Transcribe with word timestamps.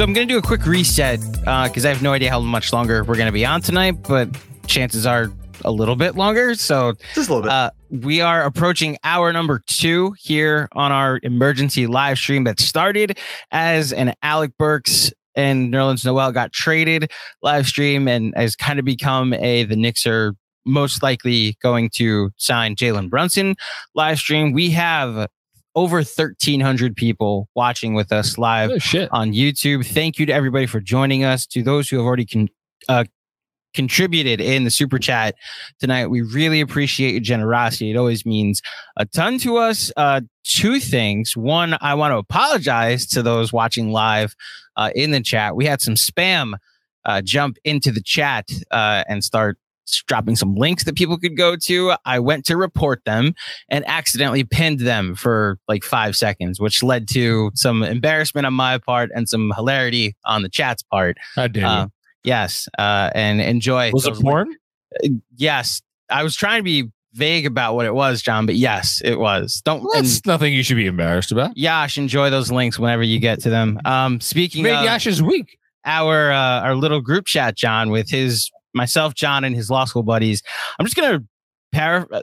So 0.00 0.04
I'm 0.04 0.14
going 0.14 0.26
to 0.26 0.32
do 0.32 0.38
a 0.38 0.42
quick 0.42 0.64
reset 0.64 1.20
because 1.20 1.84
I 1.84 1.90
have 1.90 2.00
no 2.00 2.14
idea 2.14 2.30
how 2.30 2.40
much 2.40 2.72
longer 2.72 3.04
we're 3.04 3.16
going 3.16 3.26
to 3.26 3.32
be 3.32 3.44
on 3.44 3.60
tonight, 3.60 4.02
but 4.08 4.30
chances 4.66 5.04
are 5.04 5.30
a 5.62 5.70
little 5.70 5.94
bit 5.94 6.16
longer. 6.16 6.54
So 6.54 6.94
Just 7.14 7.28
a 7.28 7.34
little 7.34 7.42
bit. 7.42 7.52
uh, 7.52 7.70
we 7.90 8.22
are 8.22 8.42
approaching 8.44 8.96
hour 9.04 9.30
number 9.30 9.62
two 9.66 10.14
here 10.18 10.70
on 10.72 10.90
our 10.90 11.20
emergency 11.22 11.86
live 11.86 12.16
stream 12.16 12.44
that 12.44 12.60
started 12.60 13.18
as 13.50 13.92
an 13.92 14.14
Alec 14.22 14.52
Burks 14.58 15.12
and 15.34 15.70
Nerlens 15.70 16.02
Noel 16.02 16.32
got 16.32 16.50
traded 16.50 17.10
live 17.42 17.66
stream 17.66 18.08
and 18.08 18.32
has 18.38 18.56
kind 18.56 18.78
of 18.78 18.86
become 18.86 19.34
a 19.34 19.64
the 19.64 19.76
Knicks 19.76 20.06
are 20.06 20.34
most 20.64 21.02
likely 21.02 21.58
going 21.62 21.90
to 21.96 22.30
sign 22.38 22.74
Jalen 22.74 23.10
Brunson 23.10 23.54
live 23.94 24.16
stream. 24.16 24.52
We 24.54 24.70
have 24.70 25.28
over 25.74 25.96
1,300 25.96 26.96
people 26.96 27.48
watching 27.54 27.94
with 27.94 28.12
us 28.12 28.38
live 28.38 28.70
Oh, 28.70 28.78
on 29.12 29.32
YouTube. 29.32 29.86
Thank 29.86 30.18
you 30.18 30.26
to 30.26 30.32
everybody 30.32 30.66
for 30.66 30.80
joining 30.80 31.24
us. 31.24 31.46
To 31.48 31.62
those 31.62 31.88
who 31.88 31.96
have 31.98 32.06
already 32.06 32.26
con- 32.26 32.48
uh, 32.88 33.04
contributed 33.72 34.40
in 34.40 34.64
the 34.64 34.70
super 34.70 34.98
chat 34.98 35.36
tonight, 35.78 36.08
we 36.08 36.22
really 36.22 36.60
appreciate 36.60 37.12
your 37.12 37.20
generosity. 37.20 37.90
It 37.90 37.96
always 37.96 38.26
means 38.26 38.60
a 38.96 39.06
ton 39.06 39.38
to 39.40 39.58
us. 39.58 39.92
Uh, 39.96 40.22
two 40.44 40.80
things. 40.80 41.36
One, 41.36 41.76
I 41.80 41.94
want 41.94 42.12
to 42.12 42.16
apologize 42.18 43.06
to 43.08 43.22
those 43.22 43.52
watching 43.52 43.92
live 43.92 44.34
uh, 44.76 44.90
in 44.94 45.12
the 45.12 45.20
chat. 45.20 45.54
We 45.54 45.66
had 45.66 45.80
some 45.80 45.94
spam 45.94 46.54
uh, 47.04 47.22
jump 47.22 47.58
into 47.64 47.92
the 47.92 48.02
chat 48.02 48.48
uh, 48.72 49.04
and 49.08 49.22
start 49.22 49.56
dropping 50.06 50.36
some 50.36 50.54
links 50.54 50.84
that 50.84 50.94
people 50.96 51.18
could 51.18 51.36
go 51.36 51.56
to. 51.64 51.94
I 52.04 52.18
went 52.18 52.44
to 52.46 52.56
report 52.56 53.02
them 53.04 53.34
and 53.68 53.84
accidentally 53.88 54.44
pinned 54.44 54.80
them 54.80 55.14
for 55.14 55.58
like 55.68 55.84
five 55.84 56.16
seconds, 56.16 56.60
which 56.60 56.82
led 56.82 57.08
to 57.10 57.50
some 57.54 57.82
embarrassment 57.82 58.46
on 58.46 58.54
my 58.54 58.78
part 58.78 59.10
and 59.14 59.28
some 59.28 59.52
hilarity 59.56 60.16
on 60.24 60.42
the 60.42 60.48
chat's 60.48 60.82
part. 60.82 61.16
How 61.34 61.46
dare 61.48 61.66
Uh, 61.66 61.86
yes, 62.24 62.68
uh, 62.78 63.10
and 63.14 63.40
enjoy. 63.40 63.90
Was 63.92 64.06
it 64.06 64.14
porn? 64.20 64.48
links. 65.02 65.24
Yes, 65.36 65.82
I 66.10 66.22
was 66.22 66.34
trying 66.36 66.58
to 66.60 66.64
be 66.64 66.90
vague 67.14 67.46
about 67.46 67.74
what 67.74 67.86
it 67.86 67.94
was, 67.94 68.22
John, 68.22 68.46
but 68.46 68.54
yes, 68.56 69.00
it 69.04 69.18
was. 69.18 69.62
Don't 69.64 69.82
Well, 69.82 69.96
and 69.96 70.26
nothing 70.26 70.52
you 70.52 70.62
should 70.62 70.76
be 70.76 70.86
embarrassed 70.86 71.32
about. 71.32 71.56
Yash, 71.56 71.98
enjoy 71.98 72.30
those 72.30 72.50
links 72.52 72.78
whenever 72.78 73.02
you 73.02 73.18
get 73.18 73.40
to 73.42 73.50
them. 73.50 73.80
Um, 73.84 74.20
speaking 74.20 74.62
Made 74.62 74.74
of 74.74 74.84
Yash's 74.84 75.22
week. 75.22 75.58
our 75.84 76.30
uh, 76.30 76.60
our 76.60 76.74
little 76.74 77.00
group 77.00 77.26
chat, 77.26 77.56
John, 77.56 77.90
with 77.90 78.10
his 78.10 78.50
myself, 78.74 79.14
John, 79.14 79.44
and 79.44 79.54
his 79.54 79.70
law 79.70 79.84
school 79.84 80.02
buddies. 80.02 80.42
I'm 80.78 80.86
just 80.86 80.96
gonna 80.96 81.24
para- 81.72 82.06
uh, 82.12 82.22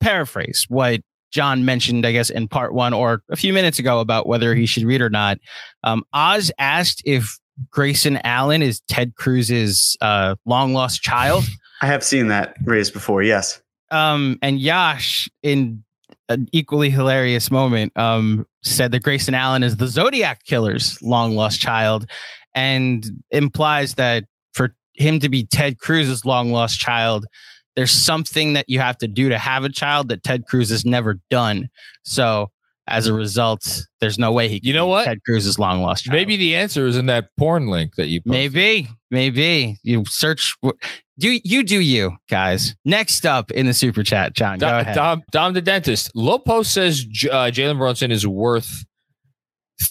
paraphrase 0.00 0.66
what 0.68 1.00
John 1.30 1.64
mentioned, 1.64 2.06
I 2.06 2.12
guess, 2.12 2.30
in 2.30 2.48
part 2.48 2.74
one 2.74 2.92
or 2.92 3.22
a 3.30 3.36
few 3.36 3.52
minutes 3.52 3.78
ago 3.78 4.00
about 4.00 4.26
whether 4.26 4.54
he 4.54 4.66
should 4.66 4.84
read 4.84 5.00
or 5.00 5.10
not. 5.10 5.38
Um, 5.84 6.04
Oz 6.12 6.50
asked 6.58 7.02
if 7.04 7.38
Grayson 7.70 8.18
Allen 8.24 8.62
is 8.62 8.80
Ted 8.88 9.14
Cruz's 9.16 9.96
uh, 10.00 10.36
long 10.44 10.72
lost 10.72 11.02
child. 11.02 11.44
I 11.82 11.86
have 11.86 12.02
seen 12.02 12.28
that 12.28 12.56
raised 12.64 12.92
before. 12.92 13.22
Yes. 13.22 13.62
Um, 13.90 14.38
and 14.42 14.60
Yash, 14.60 15.28
in 15.42 15.84
an 16.28 16.48
equally 16.52 16.90
hilarious 16.90 17.50
moment, 17.50 17.96
um, 17.96 18.46
said 18.62 18.92
that 18.92 19.02
Grayson 19.02 19.34
Allen 19.34 19.62
is 19.62 19.76
the 19.76 19.88
Zodiac 19.88 20.44
killer's 20.44 21.00
long 21.02 21.34
lost 21.34 21.60
child, 21.60 22.08
and 22.54 23.04
implies 23.30 23.94
that 23.94 24.24
him 25.00 25.20
to 25.20 25.28
be 25.28 25.44
Ted 25.44 25.78
Cruz's 25.78 26.24
long 26.24 26.52
lost 26.52 26.78
child, 26.78 27.26
there's 27.76 27.90
something 27.90 28.52
that 28.52 28.68
you 28.68 28.80
have 28.80 28.98
to 28.98 29.08
do 29.08 29.28
to 29.28 29.38
have 29.38 29.64
a 29.64 29.68
child 29.68 30.08
that 30.08 30.22
Ted 30.22 30.46
Cruz 30.46 30.70
has 30.70 30.84
never 30.84 31.18
done. 31.30 31.68
So 32.04 32.50
as 32.86 33.06
a 33.06 33.14
result, 33.14 33.82
there's 34.00 34.18
no 34.18 34.32
way 34.32 34.48
he 34.48 34.60
can 34.60 34.66
You 34.66 34.74
know 34.74 34.86
what? 34.86 35.04
Ted 35.04 35.18
Cruz's 35.24 35.58
long 35.58 35.80
lost 35.80 36.04
child. 36.04 36.16
Maybe 36.16 36.36
the 36.36 36.56
answer 36.56 36.86
is 36.86 36.96
in 36.96 37.06
that 37.06 37.28
porn 37.38 37.68
link 37.68 37.94
that 37.96 38.08
you 38.08 38.20
posted. 38.20 38.52
Maybe, 38.52 38.88
maybe 39.10 39.78
you 39.82 40.04
search. 40.06 40.56
Do 41.18 41.38
you 41.44 41.62
do 41.62 41.80
you 41.80 42.16
guys? 42.28 42.74
Next 42.84 43.26
up 43.26 43.50
in 43.50 43.66
the 43.66 43.74
super 43.74 44.02
chat, 44.02 44.34
John. 44.34 44.58
Go 44.58 44.66
Dom, 44.66 44.80
ahead. 44.80 44.94
Dom, 44.94 45.22
Dom 45.30 45.52
the 45.52 45.62
dentist. 45.62 46.10
Lopo 46.16 46.64
says 46.64 47.04
uh, 47.30 47.50
Jalen 47.52 47.78
Brunson 47.78 48.10
is 48.10 48.26
worth 48.26 48.84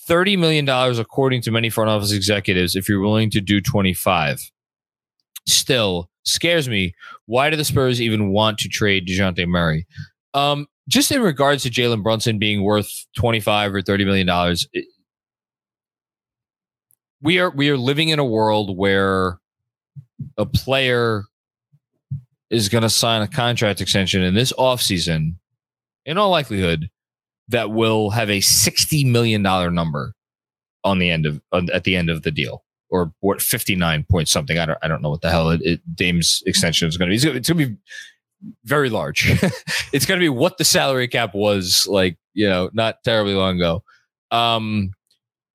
thirty 0.07 0.35
million 0.35 0.65
dollars, 0.65 0.99
according 0.99 1.43
to 1.43 1.51
many 1.51 1.69
front 1.69 1.89
office 1.89 2.11
executives. 2.11 2.75
If 2.75 2.89
you're 2.89 2.99
willing 2.99 3.29
to 3.31 3.41
do 3.41 3.61
twenty 3.61 3.93
five, 3.93 4.41
still 5.49 6.09
scares 6.23 6.69
me. 6.69 6.93
Why 7.25 7.49
do 7.49 7.55
the 7.55 7.65
Spurs 7.65 8.01
even 8.01 8.31
want 8.31 8.57
to 8.59 8.69
trade 8.69 9.07
Dejounte 9.07 9.45
Murray? 9.47 9.85
Um, 10.33 10.67
just 10.87 11.11
in 11.11 11.21
regards 11.21 11.63
to 11.63 11.69
Jalen 11.69 12.03
Brunson 12.03 12.39
being 12.39 12.63
worth 12.63 12.91
twenty 13.15 13.39
five 13.39 13.73
or 13.73 13.81
thirty 13.81 14.05
million 14.05 14.27
dollars, 14.27 14.67
we 17.21 17.39
are 17.39 17.49
we 17.49 17.69
are 17.69 17.77
living 17.77 18.09
in 18.09 18.19
a 18.19 18.25
world 18.25 18.77
where 18.77 19.39
a 20.37 20.45
player 20.45 21.23
is 22.49 22.69
going 22.69 22.81
to 22.81 22.89
sign 22.89 23.21
a 23.21 23.27
contract 23.27 23.81
extension 23.81 24.23
in 24.23 24.33
this 24.33 24.51
offseason, 24.53 25.35
in 26.05 26.17
all 26.17 26.29
likelihood, 26.29 26.89
that 27.47 27.71
will 27.71 28.09
have 28.11 28.29
a 28.29 28.39
$60 28.39 29.09
million 29.09 29.41
number 29.41 30.13
on 30.83 30.99
the 30.99 31.09
end 31.09 31.25
of 31.25 31.41
on, 31.51 31.69
at 31.71 31.83
the 31.83 31.95
end 31.95 32.09
of 32.09 32.23
the 32.23 32.31
deal. 32.31 32.63
Or 32.91 33.13
what 33.19 33.41
59 33.41 34.05
point 34.09 34.27
something. 34.27 34.57
I 34.57 34.65
don't 34.65 34.79
I 34.81 34.87
don't 34.87 35.01
know 35.01 35.09
what 35.09 35.21
the 35.21 35.29
hell 35.29 35.51
it, 35.51 35.61
it 35.63 35.95
Dame's 35.95 36.41
extension 36.45 36.87
is 36.87 36.97
gonna 36.97 37.09
be. 37.09 37.15
It's 37.15 37.49
gonna, 37.49 37.67
be 37.67 37.75
very 38.63 38.89
large. 38.89 39.29
it's 39.93 40.05
gonna 40.05 40.19
be 40.19 40.29
what 40.29 40.57
the 40.57 40.65
salary 40.65 41.07
cap 41.07 41.35
was 41.35 41.85
like, 41.87 42.17
you 42.33 42.49
know, 42.49 42.69
not 42.73 43.03
terribly 43.03 43.33
long 43.33 43.57
ago. 43.57 43.83
Um 44.31 44.91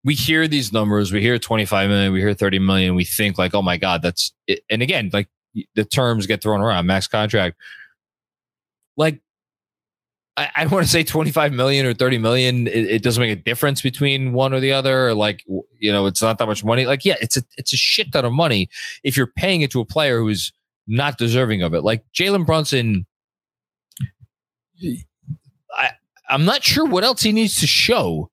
we 0.05 0.15
hear 0.15 0.47
these 0.47 0.73
numbers, 0.73 1.13
we 1.13 1.23
hear 1.23 1.39
25 1.39 1.89
million, 1.89 2.13
we 2.13 2.21
hear 2.21 2.35
30 2.35 2.59
million, 2.59 2.95
we 2.95 3.05
think 3.05 3.39
like, 3.39 3.55
oh 3.55 3.63
my 3.63 3.79
God, 3.79 4.03
that's 4.03 4.33
it. 4.47 4.61
And 4.69 4.83
again, 4.83 5.11
like 5.13 5.29
the 5.75 5.85
terms 5.85 6.27
get 6.27 6.43
thrown 6.43 6.61
around, 6.61 6.87
max 6.87 7.07
contract. 7.09 7.57
Like, 8.97 9.21
I, 10.37 10.51
I 10.57 10.67
want 10.67 10.85
to 10.85 10.91
say 10.91 11.05
25 11.05 11.53
million 11.53 11.87
or 11.87 11.95
30 11.95 12.19
million. 12.19 12.67
It, 12.67 12.87
it, 12.87 13.03
doesn't 13.03 13.21
make 13.21 13.31
a 13.31 13.41
difference 13.41 13.83
between 13.83 14.33
one 14.33 14.53
or 14.53 14.61
the 14.61 14.73
other. 14.73 15.09
Or 15.09 15.15
like, 15.15 15.45
you 15.79 15.93
know, 15.93 16.07
it's 16.07 16.21
not 16.21 16.39
that 16.39 16.47
much 16.47 16.65
money. 16.65 16.87
Like, 16.87 17.05
yeah, 17.05 17.15
it's 17.21 17.37
a, 17.37 17.43
it's 17.57 17.73
a 17.73 17.77
shit 17.77 18.13
ton 18.13 18.25
of 18.25 18.33
money 18.33 18.69
if 19.05 19.17
you're 19.17 19.29
paying 19.29 19.61
it 19.61 19.71
to 19.73 19.81
a 19.81 19.85
player 19.85 20.19
who's 20.19 20.53
not 20.87 21.19
deserving 21.19 21.63
of 21.63 21.75
it. 21.75 21.83
Like 21.83 22.05
Jalen 22.13 22.47
Brunson, 22.47 23.07
I, 25.77 25.91
I'm 26.29 26.45
not 26.45 26.65
sure 26.65 26.85
what 26.85 27.05
else 27.05 27.23
he 27.23 27.33
needs 27.33 27.61
to 27.61 27.67
show 27.67 28.31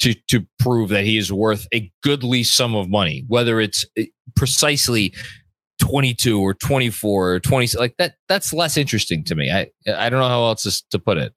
to 0.00 0.14
to 0.28 0.44
prove 0.58 0.88
that 0.90 1.04
he 1.04 1.16
is 1.16 1.32
worth 1.32 1.66
a 1.72 1.90
goodly 2.02 2.42
sum 2.42 2.74
of 2.74 2.90
money, 2.90 3.24
whether 3.28 3.60
it's 3.60 3.86
eh, 3.96 4.06
precisely 4.34 5.14
22 5.80 6.40
or 6.40 6.54
24 6.54 7.30
or 7.30 7.40
20 7.40 7.76
like 7.78 7.96
that 7.98 8.14
that's 8.28 8.52
less 8.52 8.76
interesting 8.76 9.24
to 9.24 9.34
me. 9.34 9.50
I 9.50 9.70
I 9.86 10.08
don't 10.08 10.20
know 10.20 10.28
how 10.28 10.44
else 10.44 10.82
to 10.90 10.98
put 10.98 11.16
it. 11.18 11.32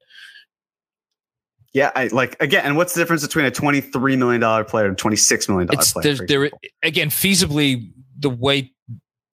Yeah, 1.74 1.90
I 1.94 2.06
like 2.08 2.36
again, 2.40 2.64
and 2.64 2.76
what's 2.76 2.94
the 2.94 3.00
difference 3.00 3.26
between 3.26 3.44
a 3.44 3.50
23 3.50 4.16
million 4.16 4.40
dollar 4.40 4.64
player 4.64 4.86
and 4.86 4.96
26 4.96 5.48
million 5.48 5.66
dollar 5.66 5.82
player? 5.82 6.02
There's, 6.02 6.28
there 6.28 6.50
again, 6.82 7.10
feasibly 7.10 7.92
the 8.18 8.30
way 8.30 8.72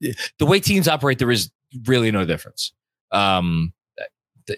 the 0.02 0.46
way 0.46 0.60
teams 0.60 0.88
operate, 0.88 1.20
there 1.20 1.32
is 1.32 1.50
really 1.86 2.12
no 2.12 2.26
difference. 2.26 2.74
Um, 3.12 3.74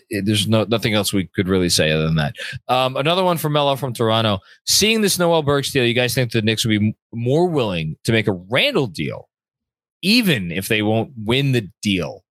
there's 0.09 0.47
no 0.47 0.65
nothing 0.65 0.93
else 0.93 1.13
we 1.13 1.27
could 1.27 1.47
really 1.47 1.69
say 1.69 1.91
other 1.91 2.07
than 2.07 2.15
that. 2.15 2.35
Um, 2.67 2.97
another 2.97 3.23
one 3.23 3.37
from 3.37 3.53
Mello 3.53 3.75
from 3.75 3.93
Toronto. 3.93 4.39
Seeing 4.65 5.01
this 5.01 5.17
Noel 5.17 5.43
Burks 5.43 5.71
deal, 5.71 5.85
you 5.85 5.93
guys 5.93 6.13
think 6.13 6.31
the 6.31 6.41
Knicks 6.41 6.65
would 6.65 6.79
be 6.79 6.95
more 7.13 7.47
willing 7.47 7.95
to 8.03 8.11
make 8.11 8.27
a 8.27 8.33
Randle 8.33 8.87
deal, 8.87 9.29
even 10.01 10.51
if 10.51 10.67
they 10.67 10.81
won't 10.81 11.13
win 11.15 11.53
the 11.53 11.69
deal? 11.81 12.23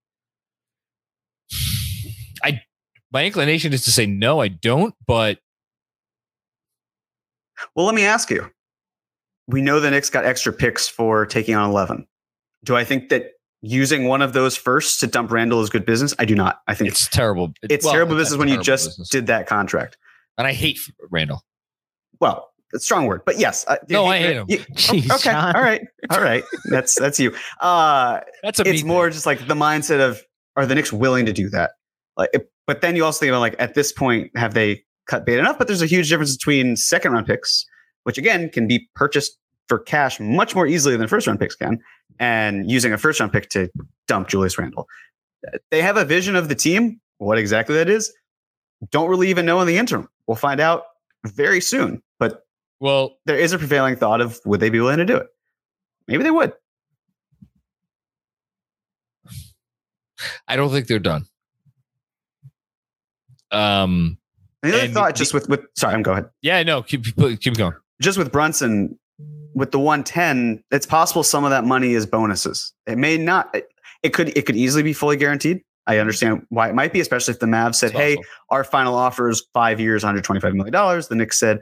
I 3.16 3.20
my 3.20 3.24
inclination 3.24 3.72
is 3.72 3.82
to 3.84 3.90
say 3.90 4.04
no, 4.06 4.40
I 4.40 4.48
don't, 4.48 4.94
but 5.06 5.38
well, 7.74 7.86
let 7.86 7.94
me 7.94 8.04
ask 8.04 8.30
you. 8.30 8.50
We 9.48 9.62
know 9.62 9.80
the 9.80 9.90
Knicks 9.90 10.10
got 10.10 10.26
extra 10.26 10.52
picks 10.52 10.86
for 10.86 11.24
taking 11.24 11.54
on 11.54 11.70
11. 11.70 12.06
Do 12.64 12.76
I 12.76 12.84
think 12.84 13.08
that 13.08 13.30
using 13.62 14.06
one 14.06 14.20
of 14.20 14.34
those 14.34 14.56
first 14.56 15.00
to 15.00 15.06
dump 15.06 15.30
Randle 15.30 15.62
is 15.62 15.70
good 15.70 15.86
business? 15.86 16.14
I 16.18 16.26
do 16.26 16.34
not. 16.34 16.60
I 16.66 16.74
think 16.74 16.90
it's 16.90 17.08
terrible. 17.08 17.52
It's 17.62 17.86
well, 17.86 17.94
terrible 17.94 18.16
business 18.16 18.38
when 18.38 18.48
you 18.48 18.60
just 18.60 18.90
business. 18.90 19.08
did 19.08 19.28
that 19.28 19.46
contract. 19.46 19.96
And 20.36 20.46
I 20.46 20.52
hate 20.52 20.78
Randle. 21.10 21.42
Well, 22.20 22.50
it's 22.74 22.84
strong 22.84 23.06
word, 23.06 23.22
but 23.24 23.38
yes. 23.38 23.64
Uh, 23.66 23.76
no, 23.88 24.04
I 24.04 24.18
hate 24.18 24.36
him. 24.36 24.46
You, 24.48 24.58
Jeez, 24.72 25.10
okay, 25.10 25.30
John. 25.30 25.56
all 25.56 25.62
right, 25.62 25.80
all 26.10 26.20
right. 26.20 26.44
That's 26.66 26.98
that's 26.98 27.18
you. 27.18 27.34
Uh, 27.60 28.20
that's 28.42 28.60
a. 28.60 28.68
It's 28.68 28.82
more 28.82 29.06
thing. 29.06 29.12
just 29.12 29.24
like 29.24 29.46
the 29.46 29.54
mindset 29.54 30.00
of 30.00 30.20
are 30.56 30.66
the 30.66 30.74
Knicks 30.74 30.92
willing 30.92 31.24
to 31.26 31.32
do 31.32 31.48
that? 31.50 31.70
Like, 32.16 32.30
but 32.66 32.80
then 32.80 32.96
you 32.96 33.04
also 33.04 33.20
think 33.20 33.30
about 33.30 33.40
like 33.40 33.56
at 33.58 33.74
this 33.74 33.92
point, 33.92 34.30
have 34.36 34.54
they 34.54 34.82
cut 35.06 35.24
bait 35.24 35.38
enough? 35.38 35.58
But 35.58 35.66
there's 35.66 35.82
a 35.82 35.86
huge 35.86 36.08
difference 36.08 36.36
between 36.36 36.76
second 36.76 37.12
round 37.12 37.26
picks, 37.26 37.64
which 38.02 38.18
again 38.18 38.50
can 38.50 38.66
be 38.66 38.88
purchased 38.94 39.38
for 39.68 39.78
cash 39.78 40.20
much 40.20 40.54
more 40.54 40.66
easily 40.66 40.96
than 40.96 41.08
first 41.08 41.26
round 41.26 41.40
picks 41.40 41.54
can, 41.54 41.78
and 42.18 42.70
using 42.70 42.92
a 42.92 42.98
first 42.98 43.20
round 43.20 43.32
pick 43.32 43.48
to 43.50 43.68
dump 44.06 44.28
Julius 44.28 44.58
Randle. 44.58 44.86
They 45.70 45.82
have 45.82 45.96
a 45.96 46.04
vision 46.04 46.36
of 46.36 46.48
the 46.48 46.54
team. 46.54 47.00
What 47.18 47.38
exactly 47.38 47.74
that 47.76 47.88
is, 47.88 48.12
don't 48.90 49.08
really 49.08 49.30
even 49.30 49.46
know 49.46 49.60
in 49.60 49.66
the 49.66 49.78
interim. 49.78 50.08
We'll 50.26 50.36
find 50.36 50.60
out 50.60 50.84
very 51.24 51.60
soon. 51.60 52.02
But 52.18 52.42
well, 52.80 53.16
there 53.24 53.38
is 53.38 53.52
a 53.52 53.58
prevailing 53.58 53.96
thought 53.96 54.20
of 54.20 54.40
would 54.44 54.60
they 54.60 54.70
be 54.70 54.80
willing 54.80 54.98
to 54.98 55.04
do 55.04 55.16
it? 55.16 55.28
Maybe 56.08 56.22
they 56.22 56.30
would. 56.30 56.52
I 60.48 60.56
don't 60.56 60.70
think 60.70 60.86
they're 60.86 60.98
done. 60.98 61.26
Um, 63.50 64.18
and 64.62 64.72
the 64.72 64.78
other 64.78 64.88
thought, 64.88 65.14
just 65.14 65.34
with 65.34 65.48
with 65.48 65.64
sorry, 65.76 65.94
I'm 65.94 66.02
go 66.02 66.12
ahead. 66.12 66.28
Yeah, 66.42 66.62
no, 66.62 66.82
keep 66.82 67.04
keep 67.04 67.56
going. 67.56 67.74
Just 68.00 68.18
with 68.18 68.32
Brunson, 68.32 68.98
with 69.54 69.70
the 69.70 69.78
110, 69.78 70.62
it's 70.70 70.86
possible 70.86 71.22
some 71.22 71.44
of 71.44 71.50
that 71.50 71.64
money 71.64 71.94
is 71.94 72.04
bonuses. 72.06 72.72
It 72.86 72.98
may 72.98 73.16
not. 73.16 73.54
It 74.02 74.12
could. 74.12 74.36
It 74.36 74.46
could 74.46 74.56
easily 74.56 74.82
be 74.82 74.92
fully 74.92 75.16
guaranteed. 75.16 75.62
I 75.86 75.98
understand 75.98 76.44
why 76.48 76.68
it 76.68 76.74
might 76.74 76.92
be, 76.92 77.00
especially 77.00 77.32
if 77.32 77.40
the 77.40 77.46
Mavs 77.46 77.76
said, 77.76 77.92
"Hey, 77.92 78.16
our 78.50 78.64
final 78.64 78.94
offer 78.94 79.28
is 79.28 79.46
five 79.54 79.78
years, 79.80 80.02
125 80.02 80.54
million 80.54 80.72
dollars." 80.72 81.08
The 81.08 81.14
Knicks 81.14 81.38
said, 81.38 81.60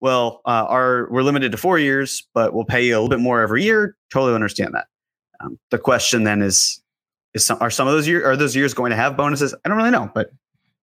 "Well, 0.00 0.40
uh, 0.46 0.66
our 0.68 1.08
we're 1.10 1.22
limited 1.22 1.52
to 1.52 1.58
four 1.58 1.78
years, 1.78 2.26
but 2.34 2.54
we'll 2.54 2.64
pay 2.64 2.84
you 2.84 2.94
a 2.94 2.96
little 2.96 3.08
bit 3.08 3.20
more 3.20 3.40
every 3.40 3.62
year." 3.62 3.96
Totally 4.10 4.34
understand 4.34 4.74
that. 4.74 4.86
Um, 5.40 5.58
the 5.70 5.78
question 5.78 6.24
then 6.24 6.40
is, 6.40 6.82
is 7.34 7.44
some, 7.44 7.58
are 7.60 7.70
some 7.70 7.86
of 7.86 7.92
those 7.92 8.08
years 8.08 8.24
are 8.24 8.36
those 8.36 8.56
years 8.56 8.72
going 8.72 8.90
to 8.90 8.96
have 8.96 9.16
bonuses? 9.16 9.54
I 9.64 9.68
don't 9.68 9.76
really 9.76 9.90
know, 9.90 10.10
but 10.14 10.30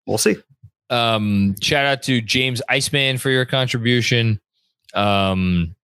we'll 0.06 0.18
see. 0.18 0.36
Um, 0.90 1.54
shout 1.62 1.86
out 1.86 2.02
to 2.04 2.20
James 2.20 2.60
Iceman 2.68 3.18
for 3.18 3.30
your 3.30 3.44
contribution. 3.44 4.40
Um, 4.94 5.74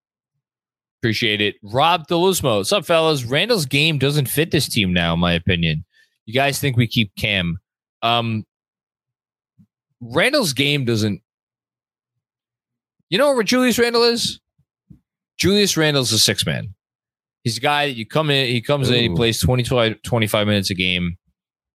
Appreciate 1.00 1.40
it. 1.40 1.54
Rob 1.62 2.08
Delusmo. 2.08 2.58
What's 2.58 2.72
up, 2.72 2.84
fellas? 2.84 3.24
Randle's 3.24 3.66
game 3.66 3.98
doesn't 3.98 4.26
fit 4.26 4.50
this 4.50 4.68
team 4.68 4.92
now, 4.92 5.14
in 5.14 5.20
my 5.20 5.32
opinion. 5.32 5.84
You 6.26 6.34
guys 6.34 6.58
think 6.58 6.76
we 6.76 6.88
keep 6.88 7.14
Cam? 7.16 7.58
Um, 8.02 8.44
Randle's 10.00 10.52
game 10.52 10.84
doesn't. 10.84 11.22
You 13.10 13.18
know 13.18 13.32
what 13.32 13.46
Julius 13.46 13.78
Randle 13.78 14.02
is? 14.02 14.40
Julius 15.38 15.76
Randle's 15.76 16.10
a 16.10 16.18
six 16.18 16.44
man. 16.44 16.74
He's 17.44 17.58
a 17.58 17.60
guy 17.60 17.86
that 17.86 17.94
you 17.94 18.04
come 18.04 18.28
in, 18.28 18.48
he 18.48 18.60
comes 18.60 18.90
Ooh. 18.90 18.94
in, 18.94 19.00
he 19.10 19.16
plays 19.16 19.40
20, 19.40 19.94
25 19.94 20.46
minutes 20.48 20.70
a 20.70 20.74
game, 20.74 21.16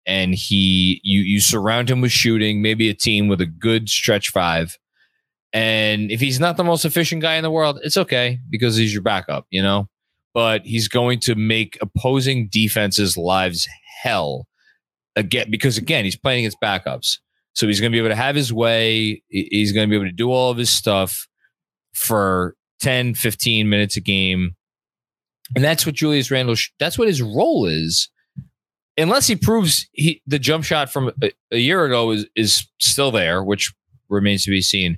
and 0.06 0.34
he 0.34 1.00
you 1.04 1.22
you 1.22 1.40
surround 1.40 1.90
him 1.90 2.02
with 2.02 2.12
shooting, 2.12 2.62
maybe 2.62 2.90
a 2.90 2.94
team 2.94 3.28
with 3.28 3.42
a 3.42 3.46
good 3.46 3.90
stretch 3.90 4.30
five 4.30 4.78
and 5.54 6.12
if 6.12 6.20
he's 6.20 6.40
not 6.40 6.58
the 6.58 6.64
most 6.64 6.86
efficient 6.86 7.22
guy 7.22 7.36
in 7.36 7.44
the 7.44 7.52
world, 7.52 7.80
it's 7.84 7.98
okay 7.98 8.40
because 8.50 8.78
he's 8.78 8.94
your 8.94 9.02
backup, 9.02 9.46
you 9.50 9.62
know? 9.62 9.90
But 10.34 10.66
he's 10.66 10.88
going 10.88 11.20
to 11.22 11.36
make 11.36 11.78
opposing 11.82 12.48
defenses' 12.50 13.18
lives 13.18 13.68
hell 14.02 14.48
again 15.18 15.52
because 15.52 15.78
again, 15.78 16.06
he's 16.06 16.18
playing 16.18 16.46
against 16.46 16.62
backups. 16.62 17.18
So 17.54 17.68
he's 17.68 17.82
going 17.82 17.92
to 17.92 17.96
be 17.96 18.00
able 18.00 18.10
to 18.10 18.16
have 18.16 18.36
his 18.36 18.54
way. 18.54 19.22
He's 19.28 19.74
going 19.74 19.88
to 19.88 19.90
be 19.90 19.96
able 19.98 20.10
to 20.10 20.16
do 20.16 20.32
all 20.32 20.52
of 20.52 20.58
his 20.58 20.70
stuff 20.70 21.28
for 21.94 22.56
10, 22.80 23.16
15 23.16 23.70
minutes 23.70 23.98
a 23.98 24.02
game. 24.02 24.56
And 25.54 25.62
that's 25.62 25.86
what 25.86 25.96
Julius 25.96 26.32
Randle, 26.32 26.56
that's 26.80 26.98
what 26.98 27.10
his 27.10 27.22
role 27.22 27.66
is. 27.66 28.10
Unless 29.02 29.28
he 29.28 29.36
proves 29.36 29.88
he, 29.94 30.22
the 30.28 30.40
jump 30.40 30.64
shot 30.64 30.92
from 30.92 31.12
a, 31.22 31.32
a 31.52 31.58
year 31.58 31.86
ago 31.86 32.12
is, 32.12 32.26
is 32.36 32.68
still 32.80 33.12
there, 33.12 33.44
which 33.44 33.74
remains 34.10 34.46
to 34.46 34.52
be 34.52 34.62
seen. 34.62 34.98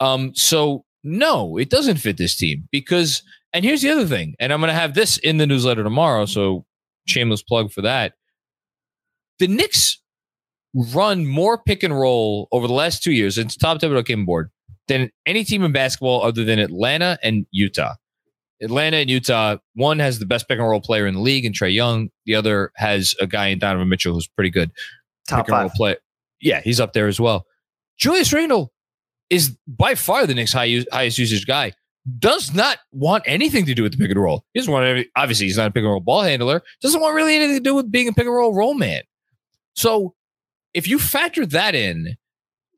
Um, 0.00 0.34
so 0.34 0.84
no, 1.04 1.56
it 1.56 1.70
doesn't 1.70 1.96
fit 1.96 2.16
this 2.16 2.36
team 2.36 2.68
because, 2.70 3.22
and 3.52 3.64
here's 3.64 3.82
the 3.82 3.90
other 3.90 4.06
thing, 4.06 4.34
and 4.38 4.52
I'm 4.52 4.60
going 4.60 4.68
to 4.68 4.74
have 4.74 4.94
this 4.94 5.18
in 5.18 5.38
the 5.38 5.46
newsletter 5.46 5.82
tomorrow. 5.82 6.26
So 6.26 6.64
shameless 7.06 7.42
plug 7.42 7.72
for 7.72 7.82
that. 7.82 8.14
The 9.38 9.48
Knicks 9.48 10.00
run 10.74 11.26
more 11.26 11.58
pick 11.58 11.82
and 11.82 11.98
roll 11.98 12.48
over 12.52 12.66
the 12.66 12.72
last 12.72 13.02
two 13.02 13.12
years 13.12 13.34
since 13.34 13.56
top 13.56 13.80
table 13.80 14.00
game 14.02 14.24
board 14.24 14.50
than 14.88 15.10
any 15.26 15.44
team 15.44 15.64
in 15.64 15.72
basketball 15.72 16.22
other 16.22 16.44
than 16.44 16.58
Atlanta 16.58 17.18
and 17.22 17.46
Utah. 17.50 17.94
Atlanta 18.62 18.98
and 18.98 19.10
Utah, 19.10 19.56
one 19.74 19.98
has 19.98 20.18
the 20.18 20.26
best 20.26 20.48
pick 20.48 20.58
and 20.58 20.68
roll 20.68 20.80
player 20.80 21.06
in 21.06 21.14
the 21.14 21.20
league 21.20 21.44
and 21.44 21.54
Trae 21.54 21.74
Young. 21.74 22.10
The 22.26 22.34
other 22.34 22.70
has 22.76 23.14
a 23.20 23.26
guy 23.26 23.48
in 23.48 23.58
Donovan 23.58 23.88
Mitchell 23.88 24.14
who's 24.14 24.28
pretty 24.28 24.50
good. 24.50 24.70
Top 25.28 25.46
pick 25.46 25.52
five. 25.52 25.72
play. 25.72 25.96
Yeah, 26.40 26.60
he's 26.60 26.80
up 26.80 26.92
there 26.92 27.08
as 27.08 27.20
well. 27.20 27.46
Julius 27.98 28.32
Randle 28.32 28.72
is 29.30 29.56
by 29.66 29.94
far 29.94 30.26
the 30.26 30.34
Knicks' 30.34 30.52
high, 30.52 30.84
highest 30.92 31.18
usage 31.18 31.46
guy. 31.46 31.72
Does 32.18 32.52
not 32.52 32.78
want 32.90 33.22
anything 33.26 33.64
to 33.66 33.74
do 33.74 33.82
with 33.82 33.92
the 33.92 33.98
pick 33.98 34.10
and 34.10 34.20
roll. 34.20 34.44
He 34.52 34.60
doesn't 34.60 34.72
want 34.72 34.86
any, 34.86 35.06
obviously 35.14 35.46
he's 35.46 35.56
not 35.56 35.68
a 35.68 35.70
pick 35.70 35.82
and 35.82 35.90
roll 35.90 36.00
ball 36.00 36.22
handler. 36.22 36.62
Doesn't 36.80 37.00
want 37.00 37.14
really 37.14 37.36
anything 37.36 37.56
to 37.56 37.62
do 37.62 37.74
with 37.74 37.90
being 37.92 38.08
a 38.08 38.12
pick 38.12 38.26
and 38.26 38.34
roll 38.34 38.54
roll 38.54 38.74
man. 38.74 39.02
So 39.74 40.14
if 40.74 40.88
you 40.88 40.98
factor 40.98 41.46
that 41.46 41.74
in, 41.74 42.16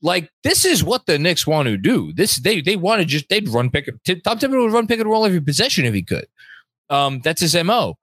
like 0.04 0.30
this 0.44 0.64
is 0.64 0.84
what 0.84 1.06
the 1.06 1.18
Knicks 1.18 1.46
want 1.46 1.66
to 1.66 1.76
do. 1.76 2.12
This 2.12 2.36
they 2.36 2.60
they 2.60 2.76
want 2.76 3.00
to 3.00 3.06
just 3.06 3.28
they'd 3.28 3.48
run 3.48 3.70
pick 3.70 3.86
Tom 3.86 4.38
Thibodeau 4.38 4.64
would 4.64 4.72
run 4.72 4.86
pick 4.86 5.00
and 5.00 5.10
roll 5.10 5.24
every 5.24 5.40
possession 5.40 5.86
if 5.86 5.94
he 5.94 6.02
could. 6.02 6.26
Um, 6.90 7.20
that's 7.20 7.40
his 7.40 7.56
mo. 7.56 7.96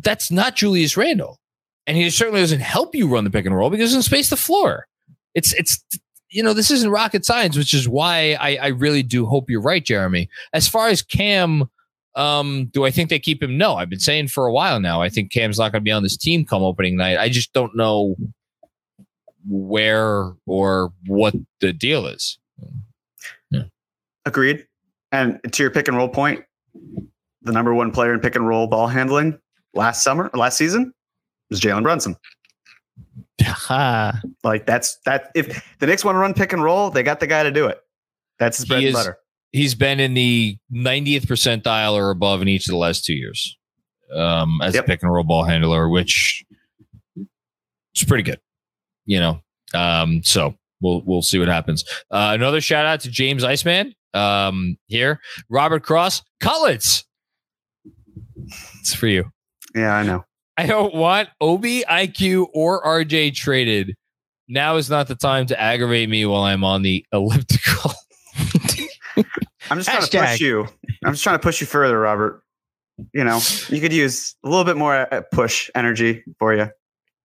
That's 0.00 0.30
not 0.30 0.56
Julius 0.56 0.96
Randle, 0.96 1.38
and 1.86 1.96
he 1.96 2.08
certainly 2.10 2.40
doesn't 2.40 2.60
help 2.60 2.94
you 2.94 3.06
run 3.06 3.24
the 3.24 3.30
pick 3.30 3.46
and 3.46 3.54
roll 3.54 3.70
because 3.70 3.90
he 3.90 3.96
doesn't 3.96 4.10
space 4.10 4.30
the 4.30 4.36
floor. 4.36 4.86
It's 5.34 5.52
it's 5.52 5.84
you 6.30 6.42
know, 6.42 6.54
this 6.54 6.70
isn't 6.70 6.90
rocket 6.90 7.24
science, 7.24 7.56
which 7.56 7.72
is 7.72 7.88
why 7.88 8.36
I, 8.40 8.56
I 8.56 8.66
really 8.68 9.02
do 9.02 9.26
hope 9.26 9.48
you're 9.48 9.60
right, 9.60 9.84
Jeremy. 9.84 10.28
As 10.52 10.66
far 10.66 10.88
as 10.88 11.02
Cam, 11.02 11.70
um, 12.14 12.66
do 12.72 12.84
I 12.84 12.90
think 12.90 13.10
they 13.10 13.18
keep 13.18 13.42
him? 13.42 13.56
No, 13.56 13.76
I've 13.76 13.90
been 13.90 14.00
saying 14.00 14.28
for 14.28 14.46
a 14.46 14.52
while 14.52 14.80
now. 14.80 15.00
I 15.00 15.08
think 15.08 15.30
Cam's 15.30 15.58
not 15.58 15.72
going 15.72 15.80
to 15.82 15.84
be 15.84 15.92
on 15.92 16.02
this 16.02 16.16
team 16.16 16.44
come 16.44 16.62
opening 16.62 16.96
night. 16.96 17.18
I 17.18 17.28
just 17.28 17.52
don't 17.52 17.76
know 17.76 18.16
where 19.48 20.32
or 20.46 20.92
what 21.06 21.34
the 21.60 21.72
deal 21.72 22.06
is. 22.06 22.38
Yeah. 23.50 23.64
Agreed. 24.24 24.66
And 25.12 25.40
to 25.52 25.62
your 25.62 25.70
pick 25.70 25.88
and 25.88 25.96
roll 25.96 26.08
point, 26.08 26.44
the 27.42 27.52
number 27.52 27.74
one 27.74 27.92
player 27.92 28.12
in 28.12 28.20
pick 28.20 28.36
and 28.36 28.46
roll 28.46 28.66
ball 28.66 28.88
handling 28.88 29.38
last 29.74 30.02
summer, 30.02 30.30
last 30.34 30.56
season, 30.56 30.92
was 31.48 31.60
Jalen 31.60 31.82
Brunson. 31.82 32.16
like 34.42 34.66
that's 34.66 34.98
that. 35.04 35.30
If 35.34 35.76
the 35.78 35.86
Knicks 35.86 36.04
want 36.04 36.16
to 36.16 36.20
run 36.20 36.34
pick 36.34 36.52
and 36.52 36.62
roll, 36.62 36.90
they 36.90 37.02
got 37.02 37.20
the 37.20 37.26
guy 37.26 37.42
to 37.42 37.50
do 37.50 37.66
it. 37.66 37.78
That's 38.38 38.58
his 38.58 38.66
bread 38.66 38.84
and 38.84 38.92
butter. 38.92 39.18
He's 39.52 39.74
been 39.74 40.00
in 40.00 40.14
the 40.14 40.58
90th 40.72 41.26
percentile 41.26 41.94
or 41.94 42.10
above 42.10 42.42
in 42.42 42.48
each 42.48 42.66
of 42.66 42.72
the 42.72 42.78
last 42.78 43.04
two 43.04 43.14
years 43.14 43.56
um, 44.14 44.60
as 44.62 44.74
yep. 44.74 44.84
a 44.84 44.86
pick 44.86 45.02
and 45.02 45.12
roll 45.12 45.24
ball 45.24 45.44
handler, 45.44 45.88
which 45.88 46.44
is 47.16 48.04
pretty 48.06 48.22
good. 48.22 48.40
You 49.06 49.20
know, 49.20 49.40
um, 49.74 50.22
so 50.22 50.54
we'll 50.80 51.02
we'll 51.02 51.22
see 51.22 51.38
what 51.38 51.48
happens. 51.48 51.84
Uh, 52.10 52.32
another 52.34 52.60
shout 52.60 52.86
out 52.86 53.00
to 53.00 53.10
James 53.10 53.44
Iceman 53.44 53.94
um, 54.14 54.76
here, 54.86 55.20
Robert 55.48 55.82
Cross, 55.82 56.22
Cutlets. 56.40 57.04
It's 58.80 58.94
for 58.94 59.06
you. 59.06 59.30
Yeah, 59.74 59.94
I 59.94 60.02
know. 60.02 60.24
I 60.56 60.66
don't 60.66 60.94
want 60.94 61.28
Obi, 61.40 61.82
IQ, 61.82 62.48
or 62.54 62.82
RJ 62.82 63.34
traded. 63.34 63.94
Now 64.48 64.76
is 64.76 64.88
not 64.88 65.08
the 65.08 65.14
time 65.14 65.46
to 65.46 65.60
aggravate 65.60 66.08
me 66.08 66.24
while 66.24 66.44
I'm 66.44 66.64
on 66.64 66.82
the 66.82 67.04
elliptical. 67.12 67.92
I'm 69.70 69.78
just 69.78 69.88
trying 69.88 70.02
Hashtag. 70.02 70.10
to 70.10 70.20
push 70.20 70.40
you. 70.40 70.68
I'm 71.04 71.12
just 71.12 71.24
trying 71.24 71.34
to 71.34 71.42
push 71.42 71.60
you 71.60 71.66
further, 71.66 71.98
Robert. 71.98 72.42
You 73.12 73.24
know, 73.24 73.40
you 73.68 73.80
could 73.80 73.92
use 73.92 74.34
a 74.44 74.48
little 74.48 74.64
bit 74.64 74.76
more 74.76 75.12
uh, 75.12 75.22
push 75.32 75.68
energy 75.74 76.24
for 76.38 76.54
you. 76.54 76.68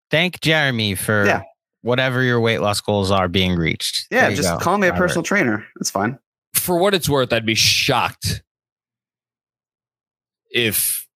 Thank 0.09 0.41
Jeremy 0.41 0.95
for 0.95 1.25
yeah. 1.25 1.43
Whatever 1.81 2.21
your 2.21 2.39
weight 2.39 2.59
loss 2.59 2.81
goals 2.81 3.11
are 3.11 3.27
being 3.27 3.55
reached. 3.55 4.07
Yeah, 4.11 4.29
just 4.31 4.49
go, 4.49 4.57
call 4.57 4.77
me 4.77 4.87
a 4.87 4.93
personal 4.93 5.23
trainer. 5.23 5.65
That's 5.75 5.89
fine. 5.89 6.17
For 6.53 6.77
what 6.77 6.93
it's 6.93 7.09
worth, 7.09 7.33
I'd 7.33 7.45
be 7.45 7.55
shocked 7.55 8.43
if 10.51 11.07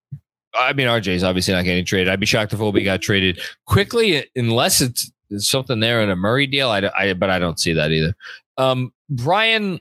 I 0.58 0.74
mean, 0.74 0.88
RJ 0.88 1.08
is 1.08 1.24
obviously 1.24 1.54
not 1.54 1.66
getting 1.66 1.86
traded. 1.86 2.10
I'd 2.10 2.20
be 2.20 2.26
shocked 2.26 2.54
if 2.54 2.62
Obi 2.62 2.84
got 2.84 3.02
traded 3.02 3.40
quickly, 3.66 4.26
unless 4.36 4.82
it's, 4.82 5.12
it's 5.30 5.50
something 5.50 5.80
there 5.80 6.02
in 6.02 6.10
a 6.10 6.16
Murray 6.16 6.48
deal. 6.48 6.70
I, 6.70 6.90
I, 6.98 7.14
but 7.14 7.30
I 7.30 7.40
don't 7.40 7.60
see 7.60 7.74
that 7.74 7.92
either. 7.92 8.16
Um, 8.58 8.94
Brian 9.10 9.80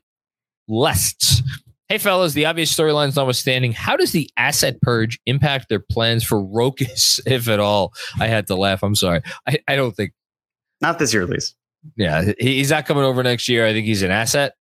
Lests. 0.68 1.42
Hey, 1.88 1.98
fellas, 1.98 2.32
the 2.32 2.46
obvious 2.46 2.74
storylines 2.74 3.14
notwithstanding, 3.14 3.72
how 3.72 3.96
does 3.96 4.12
the 4.12 4.30
asset 4.36 4.80
purge 4.80 5.20
impact 5.26 5.68
their 5.68 5.80
plans 5.80 6.24
for 6.24 6.38
Rokas, 6.38 7.20
if 7.26 7.48
at 7.48 7.60
all? 7.60 7.92
I 8.18 8.26
had 8.26 8.46
to 8.48 8.56
laugh. 8.56 8.82
I'm 8.82 8.96
sorry. 8.96 9.22
I, 9.46 9.58
I 9.68 9.76
don't 9.76 9.94
think. 9.94 10.12
Not 10.80 10.98
this 10.98 11.12
year, 11.12 11.22
at 11.22 11.28
least. 11.28 11.56
Yeah, 11.96 12.32
he's 12.38 12.70
not 12.70 12.86
coming 12.86 13.04
over 13.04 13.22
next 13.22 13.48
year. 13.48 13.66
I 13.66 13.72
think 13.72 13.86
he's 13.86 14.02
an 14.02 14.10
asset. 14.10 14.54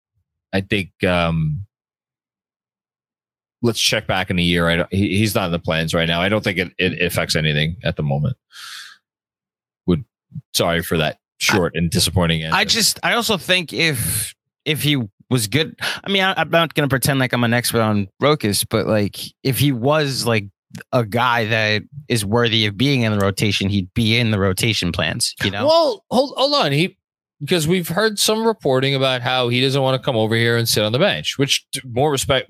I 0.51 0.62
think 0.62 0.91
um, 1.03 1.65
let's 3.62 3.79
check 3.79 4.05
back 4.05 4.29
in 4.29 4.38
a 4.38 4.41
year. 4.41 4.67
I 4.70 4.75
don't, 4.75 4.93
he, 4.93 5.17
he's 5.17 5.34
not 5.34 5.46
in 5.46 5.51
the 5.51 5.60
plans 5.60 5.93
right 5.93 6.08
now. 6.08 6.22
I 6.22 6.29
don't 6.29 6.43
think 6.43 6.60
it, 6.60 6.74
it 6.77 7.01
affects 7.01 7.36
anything 7.36 7.77
at 7.84 7.96
the 7.96 8.03
moment. 8.03 8.38
Would 9.88 10.03
sorry 10.53 10.84
for 10.84 10.98
that 10.98 11.17
short 11.39 11.74
I, 11.75 11.79
and 11.79 11.89
disappointing 11.89 12.43
answer. 12.43 12.55
I 12.55 12.65
just 12.65 13.00
I 13.01 13.13
also 13.13 13.38
think 13.38 13.74
if 13.74 14.36
if 14.65 14.84
he 14.84 15.01
was 15.29 15.48
good, 15.48 15.79
I 16.03 16.12
mean 16.12 16.24
I, 16.24 16.39
am 16.39 16.50
not 16.50 16.74
gonna 16.74 16.88
pretend 16.88 17.20
like 17.20 17.34
I'm 17.34 17.43
an 17.43 17.53
expert 17.53 17.82
on 17.82 18.10
Rokas, 18.22 18.65
but 18.70 18.86
like 18.86 19.17
if 19.43 19.58
he 19.58 19.72
was 19.72 20.25
like 20.25 20.46
a 20.92 21.06
guy 21.06 21.46
that 21.46 21.84
is 22.08 22.25
worthy 22.25 22.65
of 22.65 22.77
being 22.77 23.01
in 23.01 23.12
the 23.12 23.20
rotation, 23.20 23.70
he'd 23.70 23.94
be 23.94 24.18
in 24.18 24.32
the 24.32 24.39
rotation 24.39 24.92
plans. 24.92 25.36
You 25.44 25.51
know. 25.51 25.68
Well, 25.68 26.06
hold 26.10 26.34
hold 26.38 26.53
on. 26.53 26.72
He 26.72 26.98
because 27.39 27.68
we've 27.68 27.89
heard 27.89 28.20
some 28.20 28.46
reporting 28.46 28.96
about 28.96 29.22
how 29.22 29.50
he 29.50 29.62
doesn't 29.62 29.82
want 29.82 30.01
to 30.01 30.03
come 30.03 30.15
over 30.15 30.36
here 30.36 30.56
and 30.56 30.68
sit 30.68 30.84
on 30.84 30.92
the 30.92 31.00
bench, 31.00 31.38
which 31.38 31.65
more 31.86 32.10
respect 32.12 32.50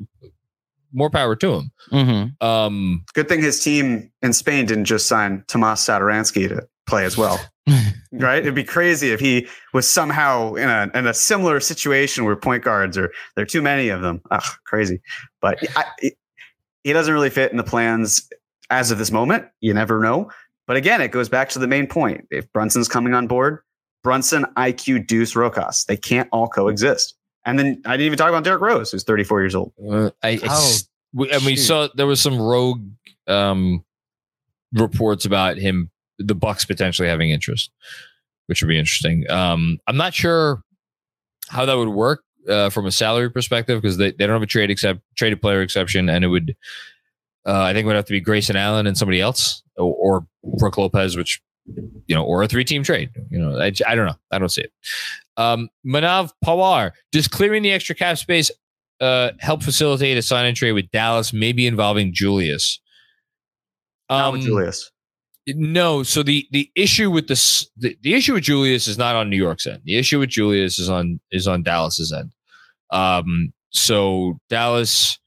more 0.94 1.10
power 1.10 1.36
to 1.36 1.54
him. 1.54 1.72
Mm-hmm. 1.92 2.46
Um, 2.46 3.04
Good 3.14 3.28
thing 3.28 3.42
his 3.42 3.64
team 3.64 4.12
in 4.22 4.32
Spain 4.34 4.66
didn't 4.66 4.86
just 4.86 5.08
sign 5.08 5.44
Tomas 5.48 5.86
Satoransky 5.86 6.48
to 6.48 6.68
play 6.86 7.06
as 7.06 7.18
well. 7.18 7.40
right? 8.12 8.40
It'd 8.40 8.54
be 8.54 8.64
crazy 8.64 9.12
if 9.12 9.20
he 9.20 9.48
was 9.74 9.90
somehow 9.90 10.54
in 10.54 10.70
a 10.70 10.92
in 10.94 11.08
a 11.08 11.14
similar 11.14 11.60
situation 11.60 12.26
where 12.26 12.36
point 12.36 12.64
guards 12.64 12.98
are 12.98 13.12
there 13.36 13.44
are 13.44 13.48
too 13.48 13.62
many 13.62 13.90
of 13.90 14.02
them. 14.02 14.22
Ugh, 14.32 14.44
crazy. 14.66 15.02
But 15.42 15.60
I, 15.76 15.86
it, 16.00 16.14
he 16.84 16.94
doesn't 16.94 17.14
really 17.14 17.30
fit 17.30 17.52
in 17.52 17.58
the 17.58 17.64
plans 17.64 18.30
as 18.70 18.92
of 18.92 18.98
this 18.98 19.12
moment. 19.12 19.46
You 19.62 19.74
never 19.74 20.00
know. 20.00 20.30
But 20.68 20.78
again, 20.78 21.02
it 21.02 21.12
goes 21.12 21.30
back 21.30 21.50
to 21.50 21.60
the 21.60 21.68
main 21.68 21.88
point. 21.88 22.28
If 22.32 22.52
Brunson's 22.54 22.88
coming 22.88 23.14
on 23.14 23.28
board, 23.28 23.60
Brunson, 24.04 24.46
IQ, 24.58 25.08
Deuce, 25.08 25.34
Rokas, 25.34 25.86
they 25.86 25.98
can't 25.98 26.30
all 26.32 26.48
coexist. 26.48 27.16
And 27.46 27.60
then 27.60 27.82
I 27.86 27.92
didn't 27.92 28.06
even 28.06 28.18
talk 28.18 28.30
about 28.30 28.44
Derrick 28.44 28.62
Rose, 28.62 28.92
who's 28.92 29.04
34 29.04 29.42
years 29.42 29.56
old. 29.56 29.74
Uh, 29.90 30.12
I, 30.22 30.40
oh, 30.44 30.78
we, 31.14 31.32
and 31.32 31.44
we 31.44 31.56
saw 31.56 31.90
there 31.96 32.08
was 32.08 32.22
some 32.22 32.42
rogue 32.42 32.82
um, 33.28 33.84
reports 34.74 35.26
about 35.26 35.58
him, 35.58 35.90
the 36.20 36.36
Bucks 36.36 36.64
potentially 36.64 37.08
having 37.08 37.32
interest, 37.32 37.72
which 38.48 38.62
would 38.62 38.70
be 38.70 38.80
interesting. 38.80 39.30
Um, 39.30 39.80
I'm 39.88 39.98
not 39.98 40.14
sure 40.14 40.64
how 41.50 41.66
that 41.66 41.76
would 41.76 41.90
work 41.90 42.24
uh, 42.50 42.70
from 42.70 42.86
a 42.86 42.92
salary 42.92 43.30
perspective 43.30 43.82
because 43.82 43.98
they, 43.98 44.12
they 44.12 44.26
don't 44.26 44.36
have 44.36 44.42
a 44.42 44.48
trade 44.48 44.72
except 44.72 45.02
traded 45.16 45.42
player 45.42 45.62
exception, 45.62 46.10
and 46.10 46.24
it 46.24 46.28
would 46.28 46.56
uh, 47.46 47.62
I 47.62 47.74
think 47.74 47.84
it 47.84 47.88
would 47.88 47.96
have 47.96 48.06
to 48.06 48.14
be 48.14 48.22
Grayson 48.22 48.56
Allen 48.56 48.88
and 48.88 48.98
somebody 48.98 49.20
else, 49.20 49.64
or, 49.76 49.96
or 49.96 50.28
Brook 50.58 50.78
Lopez, 50.78 51.18
which 51.18 51.42
you 51.66 52.16
know, 52.16 52.24
or 52.24 52.44
a 52.44 52.48
three 52.48 52.64
team 52.64 52.84
trade. 52.84 53.10
You 53.30 53.40
know, 53.40 53.60
I, 53.60 53.72
I 53.88 53.96
don't 53.96 54.06
know. 54.06 54.16
I 54.32 54.40
don't 54.40 54.50
see 54.50 54.62
it. 54.62 54.72
Um, 55.38 55.70
Manav 55.86 56.32
Pawar, 56.46 56.92
does 57.12 57.28
clearing 57.28 57.64
the 57.64 57.72
extra 57.72 57.96
cap 57.96 58.18
space 58.18 58.52
uh, 59.02 59.32
help 59.40 59.64
facilitate 59.64 60.18
a 60.18 60.22
sign 60.22 60.46
and 60.46 60.56
trade 60.56 60.74
with 60.74 60.90
Dallas, 60.92 61.34
maybe 61.34 61.66
involving 61.66 62.14
Julius? 62.14 62.80
Um, 64.10 64.40
Julius. 64.40 64.92
No. 65.48 66.04
So 66.04 66.24
the 66.24 66.48
the 66.52 66.70
issue 66.76 67.10
with 67.12 67.28
this 67.28 67.70
the, 67.78 67.98
the 68.02 68.14
issue 68.14 68.34
with 68.34 68.44
Julius 68.44 68.88
is 68.88 68.98
not 68.98 69.16
on 69.16 69.30
New 69.30 69.38
York's 69.38 69.66
end. 69.66 69.82
The 69.84 69.98
issue 69.98 70.20
with 70.20 70.30
Julius 70.30 70.80
is 70.80 70.90
on 70.90 71.20
is 71.32 71.48
on 71.48 71.64
Dallas's 71.64 72.14
end. 72.14 72.32
Um, 72.94 73.52
so 73.72 74.38
Dallas 74.50 75.18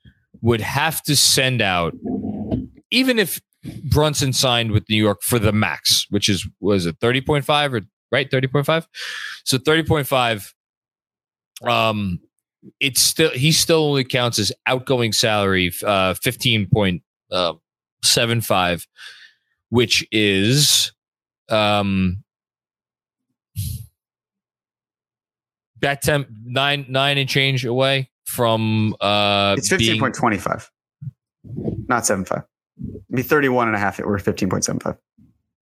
would 0.40 0.61
have 0.61 1.02
to 1.02 1.16
send 1.16 1.61
out, 1.61 1.92
even 2.90 3.18
if 3.18 3.40
Brunson 3.90 4.32
signed 4.32 4.70
with 4.70 4.85
New 4.88 4.96
York 5.02 5.18
for 5.23 5.38
the 5.38 5.52
max, 5.52 6.06
which 6.11 6.28
is 6.28 6.49
was 6.61 6.87
it 6.87 6.96
thirty 7.00 7.20
point 7.20 7.44
five 7.44 7.75
or 7.75 7.80
right 8.12 8.30
thirty 8.30 8.46
point 8.46 8.66
five. 8.66 8.87
So 9.44 9.58
thirty 9.58 9.82
point 9.82 10.06
five. 10.06 10.54
Um, 11.62 12.20
it's 12.80 13.00
still 13.00 13.30
he 13.30 13.50
still 13.52 13.85
only 13.85 14.04
counts 14.04 14.38
as 14.38 14.52
outgoing 14.66 15.12
salary 15.12 15.73
uh 15.85 16.14
fifteen 16.14 16.68
point 16.73 17.02
uh, 17.32 17.54
seven 18.04 18.40
five, 18.40 18.87
which 19.70 20.06
is 20.12 20.92
um 21.49 22.23
that 25.87 26.02
temp 26.02 26.28
nine 26.45 26.85
nine 26.88 27.16
and 27.16 27.28
change 27.28 27.64
away 27.64 28.11
from 28.25 28.97
uh 29.00 29.55
it's 29.57 29.69
15.25 29.69 30.69
not 31.88 32.05
75 32.05 32.43
be 33.14 33.23
31 33.23 33.69
and 33.69 33.76
a 33.76 33.78
half 33.78 34.00
or 34.00 34.19
15.75 34.19 34.99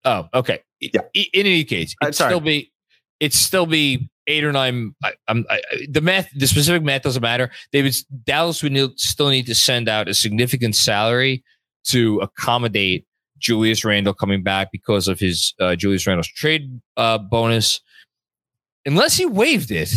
oh 0.05 0.27
okay. 0.33 0.61
Yeah. 0.81 1.01
In 1.13 1.25
any 1.33 1.63
case 1.63 1.95
uh, 2.03 2.07
it's 2.07 2.17
still 2.17 2.39
be 2.39 2.71
it's 3.19 3.37
still 3.37 3.67
be 3.67 4.09
eight 4.25 4.43
or 4.43 4.51
nine 4.51 4.95
I, 5.03 5.13
I'm, 5.27 5.45
I, 5.47 5.61
the 5.87 6.01
math 6.01 6.27
the 6.35 6.47
specific 6.47 6.81
math 6.81 7.03
doesn't 7.03 7.21
matter. 7.21 7.51
They 7.71 7.83
would 7.83 7.93
dallas 8.23 8.63
would 8.63 8.71
need, 8.71 8.99
still 8.99 9.29
need 9.29 9.45
to 9.45 9.55
send 9.55 9.87
out 9.87 10.07
a 10.07 10.15
significant 10.15 10.75
salary 10.75 11.43
to 11.85 12.19
accommodate 12.21 13.05
julius 13.37 13.85
randle 13.85 14.15
coming 14.15 14.41
back 14.41 14.71
because 14.71 15.07
of 15.07 15.19
his 15.19 15.53
uh, 15.59 15.75
julius 15.75 16.07
randle's 16.07 16.27
trade 16.27 16.81
uh, 16.97 17.19
bonus. 17.19 17.79
Unless 18.87 19.17
he 19.17 19.25
waived 19.25 19.71
it 19.71 19.93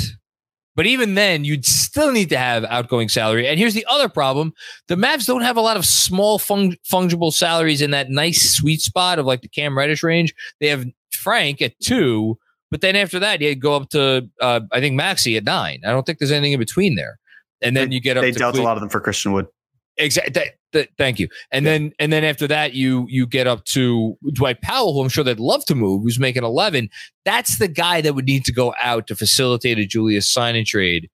but 0.79 0.87
even 0.87 1.17
then, 1.17 1.45
you'd 1.45 1.67
still 1.67 2.13
need 2.13 2.29
to 2.29 2.39
have 2.39 2.63
outgoing 2.67 3.09
salary. 3.09 3.49
And 3.49 3.59
here's 3.59 3.75
the 3.75 3.85
other 3.91 4.09
problem 4.09 4.53
the 4.87 4.95
Mavs 4.95 5.27
don't 5.27 5.41
have 5.41 5.57
a 5.57 5.61
lot 5.61 5.77
of 5.77 5.85
small 5.85 6.39
fung- 6.39 6.77
fungible 6.89 7.33
salaries 7.33 7.83
in 7.83 7.91
that 7.91 8.11
nice 8.11 8.55
sweet 8.55 8.81
spot 8.81 9.19
of 9.19 9.27
like 9.27 9.41
the 9.41 9.49
Cam 9.49 9.77
Reddish 9.77 10.05
range. 10.05 10.33
They 10.61 10.69
have 10.69 10.87
Frank 11.11 11.61
at 11.63 11.77
two, 11.81 12.39
but 12.71 12.81
then 12.81 12.95
after 12.95 13.19
that, 13.19 13.41
you 13.41 13.57
go 13.57 13.75
up 13.75 13.89
to, 13.89 14.31
uh, 14.41 14.61
I 14.71 14.79
think, 14.79 14.99
Maxi 14.99 15.37
at 15.37 15.43
nine. 15.43 15.81
I 15.85 15.91
don't 15.91 16.07
think 16.07 16.21
there's 16.21 16.31
anything 16.31 16.53
in 16.53 16.61
between 16.61 16.95
there. 16.95 17.19
And 17.61 17.77
then 17.77 17.89
they, 17.89 17.97
you 17.97 18.01
get 18.01 18.17
up 18.17 18.23
They 18.23 18.31
dealt 18.31 18.55
Cle- 18.55 18.63
a 18.63 18.65
lot 18.65 18.77
of 18.77 18.81
them 18.81 18.89
for 18.89 19.01
Christian 19.01 19.33
Wood. 19.33 19.49
Exactly. 19.99 20.45
Th- 20.73 20.91
thank 20.97 21.19
you. 21.19 21.29
And 21.51 21.65
yeah. 21.65 21.73
then 21.73 21.93
and 21.99 22.13
then 22.13 22.25
after 22.25 22.47
that, 22.47 22.75
you 22.75 23.07
you 23.09 23.27
get 23.27 23.47
up 23.47 23.65
to 23.67 24.17
Dwight 24.33 24.63
Powell, 24.63 24.95
who 24.95 25.03
I'm 25.03 25.09
sure 25.09 25.25
they'd 25.25 25.41
love 25.41 25.65
to 25.67 25.75
move, 25.75 26.03
who's 26.03 26.19
making 26.19 26.45
11. 26.45 26.89
That's 27.25 27.59
the 27.59 27.69
guy 27.69 28.01
that 28.03 28.15
would 28.15 28.27
need 28.27 28.45
to 28.45 28.53
go 28.53 28.75
out 28.81 29.07
to 29.09 29.17
facilitate 29.17 29.79
a 29.79 29.87
Julius 29.87 30.31
sign 30.31 30.57
and 30.57 30.67
trade, 30.67 31.11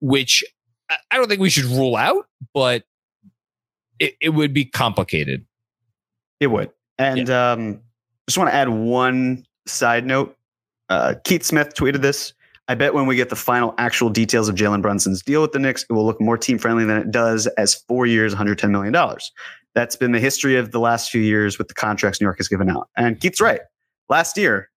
which 0.00 0.44
I 1.10 1.16
don't 1.16 1.28
think 1.28 1.40
we 1.40 1.50
should 1.50 1.64
rule 1.64 1.96
out, 1.96 2.26
but 2.52 2.84
it, 3.98 4.14
it 4.20 4.30
would 4.30 4.52
be 4.52 4.64
complicated. 4.64 5.46
It 6.40 6.48
would. 6.48 6.70
And 6.98 7.28
yeah. 7.28 7.52
um, 7.52 7.80
just 8.28 8.38
want 8.38 8.50
to 8.50 8.54
add 8.54 8.68
one 8.68 9.46
side 9.66 10.04
note. 10.04 10.36
Uh, 10.88 11.14
Keith 11.24 11.42
Smith 11.42 11.74
tweeted 11.74 12.02
this. 12.02 12.34
I 12.68 12.74
bet 12.74 12.94
when 12.94 13.06
we 13.06 13.16
get 13.16 13.28
the 13.28 13.36
final 13.36 13.74
actual 13.76 14.08
details 14.08 14.48
of 14.48 14.54
Jalen 14.54 14.80
Brunson's 14.80 15.22
deal 15.22 15.42
with 15.42 15.52
the 15.52 15.58
Knicks, 15.58 15.84
it 15.88 15.92
will 15.92 16.06
look 16.06 16.20
more 16.20 16.38
team 16.38 16.58
friendly 16.58 16.84
than 16.84 16.96
it 16.96 17.10
does 17.10 17.46
as 17.58 17.74
four 17.74 18.06
years, 18.06 18.34
$110 18.34 18.70
million. 18.70 18.94
That's 19.74 19.96
been 19.96 20.12
the 20.12 20.20
history 20.20 20.56
of 20.56 20.70
the 20.70 20.80
last 20.80 21.10
few 21.10 21.20
years 21.20 21.58
with 21.58 21.68
the 21.68 21.74
contracts 21.74 22.20
New 22.20 22.26
York 22.26 22.38
has 22.38 22.48
given 22.48 22.70
out. 22.70 22.88
And 22.96 23.20
Keith's 23.20 23.40
right. 23.40 23.60
Last 24.08 24.38
year, 24.38 24.70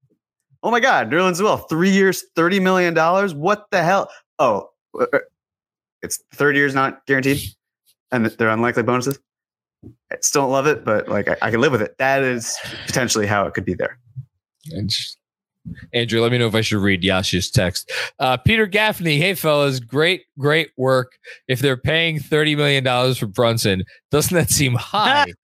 oh 0.64 0.72
my 0.72 0.80
God, 0.80 1.10
New 1.10 1.18
Nerlens 1.18 1.42
well, 1.42 1.58
three 1.58 1.92
years, 1.92 2.26
$30 2.36 2.62
million. 2.62 2.96
What 3.40 3.68
the 3.72 3.84
hell? 3.84 4.10
Oh, 4.40 4.70
uh, 5.00 5.06
uh, 5.14 5.20
it's 6.02 6.22
third 6.34 6.56
year's 6.56 6.76
not 6.76 7.06
guaranteed 7.06 7.42
and 8.12 8.26
they're 8.26 8.50
unlikely 8.50 8.84
bonuses. 8.84 9.20
I 10.12 10.18
still 10.22 10.44
don't 10.44 10.52
love 10.52 10.68
it, 10.68 10.84
but 10.84 11.08
like 11.08 11.28
I, 11.28 11.38
I 11.42 11.52
can 11.52 11.62
live 11.62 11.72
with 11.72 11.82
it. 11.82 11.96
That 12.00 12.24
is 12.24 12.58
potentially 12.86 13.28
how 13.28 13.46
it 13.46 13.54
could 13.54 13.66
be 13.66 13.74
there. 13.74 14.00
Andrew, 15.94 16.22
let 16.22 16.32
me 16.32 16.38
know 16.38 16.48
if 16.48 16.56
I 16.56 16.62
should 16.62 16.82
read 16.82 17.04
Yasha's 17.04 17.50
text. 17.50 17.92
Uh, 18.20 18.38
Peter 18.38 18.66
Gaffney, 18.66 19.18
hey 19.18 19.34
fellas, 19.34 19.80
great, 19.80 20.24
great 20.38 20.72
work. 20.78 21.14
If 21.48 21.60
they're 21.60 21.78
paying 21.78 22.20
thirty 22.20 22.56
million 22.56 22.84
dollars 22.84 23.18
for 23.18 23.28
Brunson, 23.28 23.84
doesn't 24.12 24.36
that 24.36 24.50
seem 24.50 24.76
high? 24.76 25.26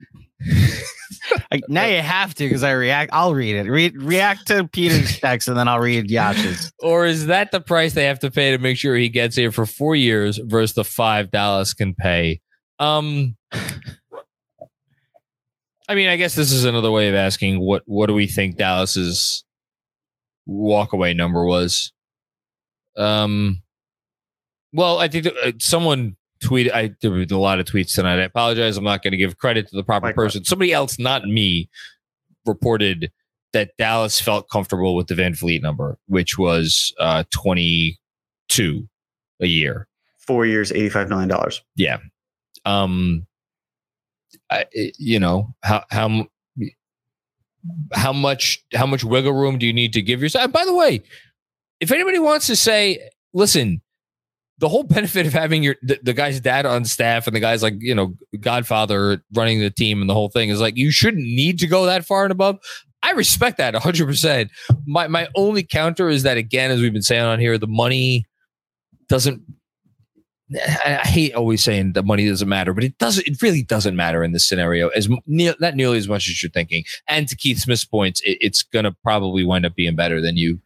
now 1.67 1.85
you 1.85 2.01
have 2.01 2.33
to 2.35 2.43
because 2.45 2.63
I 2.63 2.71
react. 2.71 3.11
I'll 3.13 3.33
read 3.33 3.55
it. 3.55 3.69
Re- 3.69 3.93
react 3.95 4.47
to 4.47 4.67
Peter's 4.67 5.19
text 5.21 5.47
and 5.47 5.57
then 5.57 5.67
I'll 5.67 5.79
read 5.79 6.09
Yasha's. 6.09 6.71
Or 6.79 7.05
is 7.05 7.27
that 7.27 7.51
the 7.51 7.61
price 7.61 7.93
they 7.93 8.05
have 8.05 8.19
to 8.19 8.31
pay 8.31 8.51
to 8.51 8.57
make 8.57 8.77
sure 8.77 8.95
he 8.95 9.09
gets 9.09 9.35
here 9.35 9.51
for 9.51 9.65
four 9.65 9.95
years 9.95 10.37
versus 10.37 10.73
the 10.73 10.83
five 10.83 11.31
Dallas 11.31 11.73
can 11.73 11.93
pay? 11.93 12.41
Um, 12.79 13.35
I 15.87 15.95
mean, 15.95 16.09
I 16.09 16.17
guess 16.17 16.35
this 16.35 16.51
is 16.51 16.65
another 16.65 16.91
way 16.91 17.09
of 17.09 17.15
asking 17.15 17.59
what 17.59 17.83
what 17.85 18.07
do 18.07 18.13
we 18.13 18.27
think 18.27 18.57
Dallas's 18.57 19.42
walkaway 20.47 21.15
number 21.15 21.45
was? 21.45 21.91
Um, 22.97 23.61
well, 24.71 24.99
I 24.99 25.07
think 25.07 25.27
uh, 25.27 25.51
someone 25.59 26.15
tweeted. 26.43 26.73
I 26.73 26.87
did 26.87 27.31
a 27.31 27.37
lot 27.37 27.59
of 27.59 27.65
tweets 27.65 27.95
tonight. 27.95 28.19
I 28.19 28.23
apologize. 28.23 28.77
I'm 28.77 28.83
not 28.83 29.03
going 29.03 29.11
to 29.11 29.17
give 29.17 29.37
credit 29.37 29.67
to 29.69 29.75
the 29.75 29.83
proper 29.83 30.07
My 30.07 30.13
person. 30.13 30.41
God. 30.41 30.47
Somebody 30.47 30.73
else, 30.73 30.99
not 30.99 31.25
me, 31.25 31.69
reported 32.45 33.11
that 33.53 33.71
Dallas 33.77 34.19
felt 34.19 34.49
comfortable 34.49 34.95
with 34.95 35.07
the 35.07 35.15
VanVleet 35.15 35.61
number, 35.61 35.97
which 36.07 36.37
was 36.37 36.93
uh, 36.99 37.23
22 37.31 38.87
a 39.39 39.45
year, 39.45 39.87
four 40.17 40.45
years, 40.45 40.71
85 40.71 41.09
million 41.09 41.29
dollars. 41.29 41.61
Yeah. 41.75 41.97
Um, 42.65 43.27
I, 44.49 44.65
you 44.73 45.19
know 45.19 45.53
how 45.63 45.83
how 45.89 46.27
how 47.93 48.13
much 48.13 48.63
how 48.73 48.85
much 48.85 49.03
wiggle 49.03 49.33
room 49.33 49.57
do 49.57 49.65
you 49.65 49.73
need 49.73 49.93
to 49.93 50.01
give 50.01 50.21
yourself? 50.21 50.45
And 50.45 50.53
by 50.53 50.65
the 50.65 50.73
way, 50.73 51.03
if 51.79 51.91
anybody 51.91 52.19
wants 52.19 52.47
to 52.47 52.55
say, 52.55 53.09
listen, 53.33 53.81
the 54.59 54.69
whole 54.69 54.83
benefit 54.83 55.25
of 55.25 55.33
having 55.33 55.63
your 55.63 55.75
the, 55.81 55.99
the, 56.03 56.13
guy's 56.13 56.39
dad 56.39 56.65
on 56.65 56.85
staff 56.85 57.27
and 57.27 57.35
the 57.35 57.39
guy's 57.39 57.63
like 57.63 57.75
you 57.79 57.95
know 57.95 58.13
Godfather 58.39 59.23
running 59.33 59.59
the 59.59 59.69
team 59.69 60.01
and 60.01 60.09
the 60.09 60.13
whole 60.13 60.29
thing 60.29 60.49
is 60.49 60.61
like 60.61 60.77
you 60.77 60.91
shouldn't 60.91 61.23
need 61.23 61.59
to 61.59 61.67
go 61.67 61.85
that 61.85 62.05
far 62.05 62.23
and 62.23 62.31
above. 62.31 62.57
I 63.01 63.11
respect 63.11 63.57
that 63.57 63.73
100. 63.73 64.05
percent 64.05 64.51
My 64.85 65.07
my 65.07 65.27
only 65.35 65.63
counter 65.63 66.09
is 66.09 66.23
that 66.23 66.37
again, 66.37 66.71
as 66.71 66.79
we've 66.79 66.93
been 66.93 67.01
saying 67.01 67.23
on 67.23 67.39
here, 67.39 67.57
the 67.57 67.67
money 67.67 68.25
doesn't 69.09 69.41
I 70.85 71.01
hate 71.03 71.33
always 71.33 71.63
saying 71.63 71.93
the 71.93 72.03
money 72.03 72.27
doesn't 72.27 72.47
matter, 72.47 72.73
but 72.73 72.83
it 72.83 72.97
doesn't. 72.97 73.27
It 73.27 73.41
really 73.41 73.63
doesn't 73.63 73.95
matter 73.95 74.23
in 74.23 74.31
this 74.31 74.47
scenario 74.47 74.89
as 74.89 75.09
ne- 75.25 75.55
not 75.59 75.75
nearly 75.75 75.97
as 75.97 76.07
much 76.07 76.27
as 76.29 76.41
you're 76.41 76.51
thinking. 76.51 76.83
And 77.07 77.27
to 77.27 77.35
Keith 77.35 77.59
Smith's 77.59 77.85
points, 77.85 78.21
it, 78.21 78.37
it's 78.41 78.63
going 78.63 78.85
to 78.85 78.91
probably 79.03 79.43
wind 79.43 79.65
up 79.65 79.75
being 79.75 79.95
better 79.95 80.21
than 80.21 80.37
you 80.37 80.59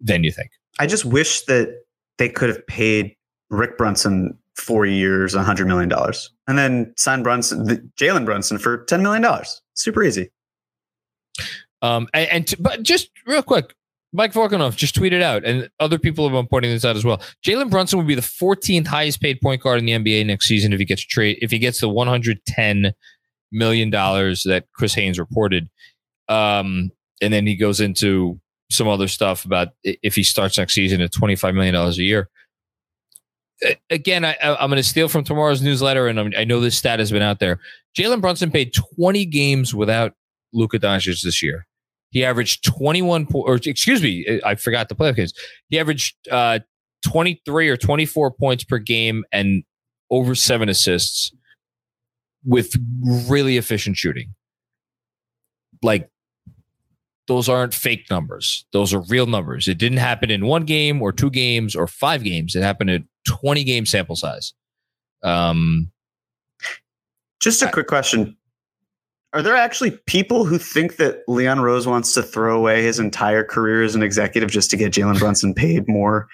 than 0.00 0.24
you 0.24 0.32
think. 0.32 0.50
I 0.78 0.86
just 0.86 1.04
wish 1.04 1.42
that 1.46 1.82
they 2.18 2.28
could 2.28 2.48
have 2.48 2.66
paid 2.66 3.16
Rick 3.50 3.78
Brunson 3.78 4.36
four 4.56 4.86
years, 4.86 5.34
a 5.34 5.42
hundred 5.42 5.66
million 5.66 5.88
dollars, 5.88 6.30
and 6.46 6.58
then 6.58 6.92
sign 6.96 7.22
Brunson, 7.22 7.92
Jalen 7.96 8.24
Brunson 8.24 8.58
for 8.58 8.84
ten 8.84 9.02
million 9.02 9.22
dollars. 9.22 9.60
Super 9.74 10.02
easy. 10.02 10.30
Um, 11.80 12.08
and, 12.12 12.30
and 12.30 12.46
to, 12.48 12.60
but 12.60 12.82
just 12.82 13.10
real 13.26 13.42
quick, 13.42 13.74
Mike 14.12 14.32
Vorkunov 14.32 14.74
just 14.74 14.94
tweeted 14.94 15.20
out, 15.20 15.44
and 15.44 15.68
other 15.80 15.98
people 15.98 16.24
have 16.26 16.32
been 16.32 16.46
pointing 16.46 16.70
this 16.70 16.84
out 16.84 16.96
as 16.96 17.04
well. 17.04 17.20
Jalen 17.44 17.70
Brunson 17.70 17.98
would 17.98 18.06
be 18.06 18.14
the 18.14 18.22
14th 18.22 18.86
highest 18.86 19.20
paid 19.20 19.40
point 19.40 19.62
guard 19.62 19.78
in 19.78 19.84
the 19.84 19.92
NBA 19.92 20.26
next 20.26 20.46
season 20.46 20.72
if 20.72 20.78
he 20.78 20.84
gets 20.84 21.02
trade 21.02 21.38
if 21.42 21.50
he 21.50 21.58
gets 21.58 21.80
the 21.80 21.88
110 21.88 22.94
million 23.52 23.90
dollars 23.90 24.42
that 24.44 24.64
Chris 24.74 24.94
Haynes 24.94 25.18
reported. 25.18 25.68
Um, 26.28 26.90
and 27.20 27.32
then 27.32 27.46
he 27.46 27.56
goes 27.56 27.80
into 27.80 28.40
some 28.70 28.88
other 28.88 29.08
stuff 29.08 29.44
about 29.44 29.68
if 29.82 30.14
he 30.14 30.22
starts 30.22 30.58
next 30.58 30.74
season 30.74 31.00
at 31.00 31.12
25 31.12 31.54
million 31.54 31.74
dollars 31.74 31.98
a 31.98 32.02
year. 32.02 32.28
Again, 33.90 34.24
I, 34.24 34.36
am 34.40 34.70
going 34.70 34.76
to 34.76 34.84
steal 34.84 35.08
from 35.08 35.24
tomorrow's 35.24 35.60
newsletter, 35.60 36.06
and 36.06 36.20
I'm, 36.20 36.32
i 36.38 36.44
know 36.44 36.60
this 36.60 36.78
stat 36.78 37.00
has 37.00 37.10
been 37.10 37.22
out 37.22 37.40
there. 37.40 37.58
Jalen 37.98 38.20
Brunson 38.20 38.52
played 38.52 38.72
20 38.72 39.24
games 39.26 39.74
without 39.74 40.12
Luka 40.52 40.78
Doncic 40.78 41.22
this 41.22 41.42
year. 41.42 41.66
He 42.10 42.24
averaged 42.24 42.64
21 42.64 43.26
po- 43.26 43.42
or 43.42 43.56
excuse 43.56 44.02
me, 44.02 44.40
I 44.44 44.54
forgot 44.54 44.88
the 44.88 44.94
playoff 44.94 45.16
games. 45.16 45.34
He 45.68 45.78
averaged 45.78 46.16
uh, 46.30 46.60
23 47.04 47.68
or 47.68 47.76
24 47.76 48.30
points 48.32 48.64
per 48.64 48.78
game 48.78 49.24
and 49.32 49.62
over 50.10 50.34
seven 50.34 50.68
assists 50.68 51.32
with 52.44 52.74
really 53.28 53.56
efficient 53.56 53.96
shooting. 53.96 54.34
Like 55.82 56.08
those 57.26 57.48
aren't 57.48 57.74
fake 57.74 58.06
numbers. 58.10 58.64
Those 58.72 58.94
are 58.94 59.00
real 59.00 59.26
numbers. 59.26 59.68
It 59.68 59.78
didn't 59.78 59.98
happen 59.98 60.30
in 60.30 60.46
one 60.46 60.64
game 60.64 61.02
or 61.02 61.12
two 61.12 61.30
games 61.30 61.76
or 61.76 61.86
five 61.86 62.24
games. 62.24 62.56
It 62.56 62.62
happened 62.62 62.90
in 62.90 63.06
20 63.26 63.64
game 63.64 63.84
sample 63.84 64.16
size. 64.16 64.54
Um, 65.22 65.92
just 67.40 67.62
a 67.62 67.70
quick 67.70 67.86
question. 67.86 68.36
Are 69.38 69.42
there 69.42 69.54
actually 69.54 69.92
people 69.92 70.44
who 70.44 70.58
think 70.58 70.96
that 70.96 71.22
Leon 71.28 71.60
Rose 71.60 71.86
wants 71.86 72.12
to 72.14 72.24
throw 72.24 72.56
away 72.58 72.82
his 72.82 72.98
entire 72.98 73.44
career 73.44 73.84
as 73.84 73.94
an 73.94 74.02
executive 74.02 74.50
just 74.50 74.68
to 74.72 74.76
get 74.76 74.92
Jalen 74.92 75.20
Brunson 75.20 75.54
paid 75.54 75.86
more 75.86 76.26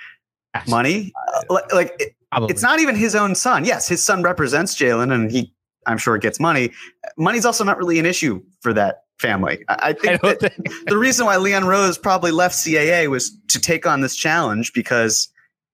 money? 0.67 1.13
Uh, 1.29 1.43
like, 1.51 1.73
like 1.75 1.97
it, 1.99 2.15
it's 2.49 2.63
not 2.63 2.81
even 2.81 2.97
his 2.97 3.15
own 3.15 3.35
son. 3.35 3.67
Yes, 3.67 3.87
his 3.87 4.03
son 4.03 4.23
represents 4.23 4.75
Jalen, 4.75 5.13
and 5.13 5.31
he, 5.31 5.53
I'm 5.87 5.99
sure, 5.99 6.17
gets 6.17 6.41
money. 6.41 6.71
Money's 7.19 7.45
also 7.45 7.63
not 7.63 7.77
really 7.77 7.99
an 7.99 8.07
issue 8.07 8.43
for 8.63 8.73
that 8.73 9.03
family. 9.19 9.63
I, 9.69 9.77
I 9.83 9.93
think, 9.93 10.25
I 10.25 10.35
think 10.37 10.55
the 10.87 10.97
reason 10.97 11.27
why 11.27 11.37
Leon 11.37 11.67
Rose 11.67 11.99
probably 11.99 12.31
left 12.31 12.55
CAA 12.55 13.11
was 13.11 13.39
to 13.49 13.61
take 13.61 13.87
on 13.87 14.01
this 14.01 14.17
challenge 14.17 14.73
because 14.73 15.29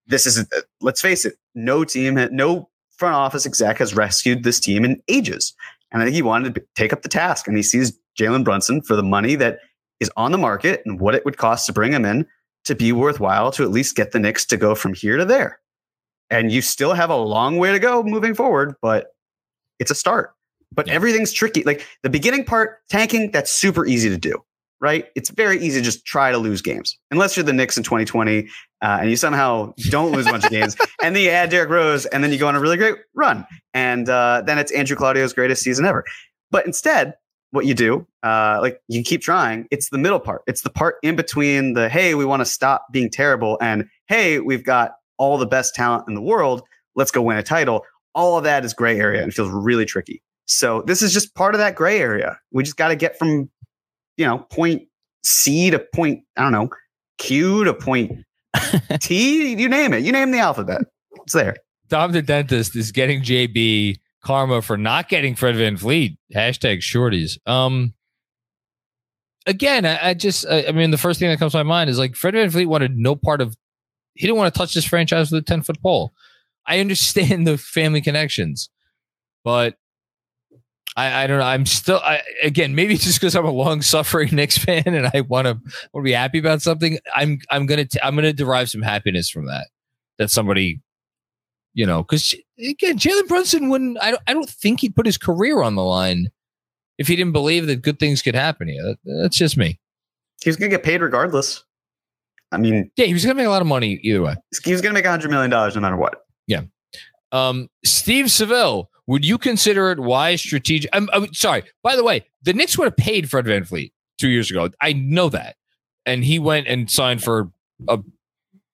this 0.09 0.27
is, 0.27 0.45
let's 0.81 1.01
face 1.01 1.25
it, 1.25 1.37
no 1.55 1.85
team, 1.85 2.19
no 2.33 2.69
front 2.97 3.15
office 3.15 3.47
exec 3.47 3.79
has 3.79 3.95
rescued 3.95 4.43
this 4.43 4.59
team 4.59 4.85
in 4.85 5.01
ages. 5.07 5.55
And 5.93 6.03
I 6.03 6.07
think 6.07 6.15
he 6.15 6.23
wanted 6.23 6.55
to 6.55 6.65
take 6.77 6.93
up 6.93 7.03
the 7.03 7.09
task. 7.09 7.47
And 7.47 7.57
he 7.57 7.63
sees 7.63 7.99
Jalen 8.19 8.45
Brunson 8.45 8.83
for 8.83 8.97
the 8.97 9.03
money 9.03 9.35
that 9.37 9.61
is 9.99 10.11
on 10.17 10.33
the 10.33 10.39
market 10.39 10.83
and 10.85 11.01
what 11.01 11.15
it 11.15 11.25
would 11.25 11.37
cost 11.37 11.67
to 11.67 11.73
bring 11.73 11.93
him 11.93 12.05
in 12.05 12.27
to 12.65 12.75
be 12.75 12.93
worthwhile 12.93 13.51
to 13.53 13.63
at 13.63 13.71
least 13.71 13.97
get 13.97 14.13
the 14.13 14.19
Knicks 14.19 14.45
to 14.47 14.57
go 14.57 14.75
from 14.75 14.95
here 14.95 15.17
to 15.17 15.25
there. 15.25 15.61
And 16.31 16.53
you 16.53 16.63
still 16.63 16.95
have 16.95 17.11
a 17.11 17.17
long 17.17 17.59
way 17.59 17.73
to 17.73 17.79
go 17.79 18.03
moving 18.03 18.35
forward, 18.35 18.75
but 18.81 19.09
it's 19.79 19.91
a 19.91 19.95
start. 19.95 20.33
But 20.73 20.87
yeah. 20.87 20.95
everything's 20.95 21.33
tricky. 21.33 21.65
Like 21.65 21.85
the 22.03 22.11
beginning 22.11 22.45
part, 22.45 22.79
tanking, 22.89 23.31
that's 23.33 23.51
super 23.51 23.87
easy 23.87 24.09
to 24.09 24.19
do 24.19 24.43
right? 24.81 25.07
It's 25.15 25.31
very 25.31 25.59
easy 25.59 25.81
to 25.81 25.85
just 25.85 26.05
try 26.05 26.33
to 26.33 26.39
lose 26.39 26.63
games, 26.63 26.99
unless 27.11 27.37
you're 27.37 27.45
the 27.45 27.53
Knicks 27.53 27.77
in 27.77 27.83
2020 27.83 28.49
uh, 28.83 28.99
and 29.01 29.11
you 29.11 29.17
somehow 29.17 29.73
don't 29.91 30.13
lose 30.13 30.27
a 30.27 30.31
bunch 30.31 30.45
of 30.45 30.51
games, 30.51 30.77
and 31.03 31.15
then 31.15 31.23
you 31.23 31.31
add 31.31 31.51
Derrick 31.51 31.71
Rose, 31.71 32.07
and 32.07 32.23
then 32.23 32.33
you 32.33 32.39
go 32.39 32.49
on 32.49 32.55
a 32.55 32.61
really 32.61 32.77
great 32.77 32.97
run, 33.15 33.47
and 33.75 34.09
uh, 34.09 34.43
then 34.45 34.59
it's 34.59 34.73
Andrew 34.73 34.97
Claudio's 34.97 35.33
greatest 35.33 35.63
season 35.63 35.85
ever. 35.85 36.05
But 36.51 36.67
instead, 36.67 37.15
what 37.53 37.67
you 37.67 37.75
do, 37.75 38.07
uh, 38.23 38.59
like 38.61 38.81
you 38.89 39.03
keep 39.03 39.23
trying, 39.23 39.67
it's 39.71 39.91
the 39.91 39.99
middle 39.99 40.21
part. 40.21 40.43
It's 40.47 40.63
the 40.63 40.71
part 40.71 40.97
in 41.03 41.17
between 41.17 41.75
the 41.75 41.89
hey, 41.89 42.15
we 42.15 42.25
want 42.25 42.41
to 42.41 42.47
stop 42.47 42.87
being 42.93 43.11
terrible, 43.11 43.59
and 43.61 43.89
hey, 44.09 44.41
we've 44.41 44.65
got 44.65 44.93
all 45.19 45.39
the 45.39 45.47
best 45.47 45.75
talent 45.75 46.05
in 46.09 46.15
the 46.15 46.23
world. 46.23 46.63
Let's 46.95 47.11
go 47.11 47.23
win 47.23 47.37
a 47.37 47.43
title. 47.43 47.85
All 48.15 48.37
of 48.37 48.45
that 48.45 48.65
is 48.65 48.75
gray 48.75 48.99
area 48.99 49.23
and 49.23 49.33
feels 49.33 49.51
really 49.51 49.85
tricky. 49.85 50.23
So 50.47 50.83
this 50.83 51.01
is 51.01 51.13
just 51.13 51.35
part 51.37 51.55
of 51.55 51.61
that 51.61 51.77
gray 51.77 52.01
area. 52.01 52.37
We 52.51 52.65
just 52.65 52.77
got 52.77 52.89
to 52.89 52.97
get 52.97 53.17
from 53.17 53.49
you 54.21 54.27
know, 54.27 54.39
point 54.51 54.83
C 55.25 55.71
to 55.71 55.79
point, 55.79 56.23
I 56.37 56.43
don't 56.43 56.53
know, 56.53 56.69
Q 57.17 57.65
to 57.65 57.73
point 57.73 58.13
T, 59.01 59.55
you 59.55 59.69
name 59.69 59.93
it. 59.93 60.05
You 60.05 60.13
name 60.13 60.31
the 60.31 60.39
alphabet. 60.39 60.83
It's 61.23 61.33
there. 61.33 61.57
Tom 61.89 62.13
the 62.13 62.23
dentist 62.23 62.77
is 62.77 62.93
getting 62.93 63.23
JB 63.23 63.97
karma 64.23 64.63
for 64.63 64.77
not 64.77 65.09
getting 65.09 65.35
Fred 65.35 65.57
Van 65.57 65.77
VanVleet. 65.77 66.17
Hashtag 66.35 66.79
shorties. 66.79 67.39
Um, 67.51 67.95
again, 69.47 69.85
I, 69.85 70.11
I 70.11 70.15
just, 70.15 70.47
I, 70.47 70.67
I, 70.69 70.73
mean, 70.73 70.91
the 70.91 70.99
first 70.99 71.19
thing 71.19 71.29
that 71.31 71.39
comes 71.39 71.53
to 71.53 71.59
my 71.59 71.63
mind 71.63 71.91
is 71.91 71.99
like 71.99 72.15
Fred 72.15 72.35
Van 72.35 72.49
VanVleet 72.49 72.67
wanted 72.67 72.97
no 72.97 73.17
part 73.17 73.41
of, 73.41 73.57
he 74.15 74.27
didn't 74.27 74.39
want 74.39 74.53
to 74.53 74.59
touch 74.59 74.75
this 74.75 74.85
franchise 74.85 75.31
with 75.31 75.43
a 75.43 75.47
10 75.47 75.63
foot 75.63 75.83
pole. 75.83 76.13
I 76.67 76.81
understand 76.81 77.47
the 77.47 77.59
family 77.59 78.01
connections, 78.01 78.71
but 79.45 79.77
I, 80.97 81.25
I 81.25 81.27
don't 81.27 81.39
know. 81.39 81.45
I'm 81.45 81.67
still 81.67 81.99
I, 81.99 82.23
again 82.43 82.75
maybe 82.75 82.97
just 82.97 83.21
because 83.21 83.37
I'm 83.37 83.45
a 83.45 83.51
long 83.51 83.83
suffering 83.83 84.29
Knicks 84.35 84.59
fan 84.59 84.83
and 84.87 85.11
I 85.15 85.21
want 85.23 85.47
to 85.47 85.53
want 85.93 86.03
to 86.05 86.09
be 86.09 86.13
happy 86.13 86.39
about 86.39 86.63
something. 86.63 86.99
I'm 87.15 87.39
I'm 87.51 87.67
gonna 87.67 87.85
t- 87.85 88.01
I'm 88.03 88.15
gonna 88.15 88.33
derive 88.33 88.71
some 88.71 88.83
happiness 88.83 89.31
from 89.31 89.47
that. 89.47 89.69
That 90.19 90.31
somebody, 90.31 90.81
you 91.75 91.87
know, 91.87 92.03
because 92.03 92.35
again, 92.59 92.99
Jalen 92.99 93.29
Brunson 93.29 93.69
wouldn't. 93.69 93.99
I 94.03 94.11
don't 94.11 94.23
I 94.27 94.35
don't 94.35 94.51
think 94.51 94.81
he'd 94.81 94.97
put 94.97 95.07
his 95.07 95.17
career 95.17 95.63
on 95.63 95.77
the 95.77 95.85
line 95.85 96.29
if 96.99 97.09
he 97.09 97.17
didn't 97.17 97.33
believe 97.33 97.67
that 97.67 97.83
good 97.83 97.99
things 97.99 98.21
could 98.21 98.35
happen 98.35 98.69
here. 98.69 98.83
That, 98.83 98.99
that's 99.23 99.37
just 99.37 99.57
me. 99.57 99.79
He's 100.43 100.57
gonna 100.57 100.71
get 100.71 100.83
paid 100.83 101.03
regardless. 101.03 101.65
I 102.53 102.59
mean, 102.59 102.91
yeah, 102.97 103.07
he 103.07 103.13
was 103.13 103.25
gonna 103.25 103.37
make 103.37 103.47
a 103.47 103.51
lot 103.51 103.63
of 103.63 103.69
money 103.69 104.01
either 104.03 104.23
way. 104.23 104.35
He 104.65 104.73
was 104.73 104.81
gonna 104.81 104.95
make 104.95 105.05
a 105.05 105.11
hundred 105.11 105.31
million 105.31 105.51
dollars 105.51 105.77
no 105.77 105.81
matter 105.81 105.97
what. 105.97 106.25
Yeah. 106.47 106.63
Um, 107.33 107.69
Steve 107.85 108.31
Seville, 108.31 108.91
would 109.11 109.27
you 109.27 109.39
consider 109.39 109.91
it 109.91 109.99
wise 109.99 110.41
strategic? 110.41 110.89
I'm, 110.93 111.09
I'm, 111.13 111.35
sorry. 111.35 111.65
By 111.83 111.97
the 111.97 112.05
way, 112.05 112.25
the 112.45 112.53
Knicks 112.53 112.79
would 112.79 112.85
have 112.85 112.97
paid 112.97 113.29
Fred 113.29 113.45
VanVleet 113.45 113.91
two 114.21 114.29
years 114.29 114.53
ago. 114.53 114.71
I 114.81 114.93
know 114.93 115.29
that, 115.31 115.57
and 116.07 116.25
he 116.25 116.39
went 116.39 116.69
and 116.69 116.89
signed 116.89 117.21
for 117.21 117.51
a 117.89 117.99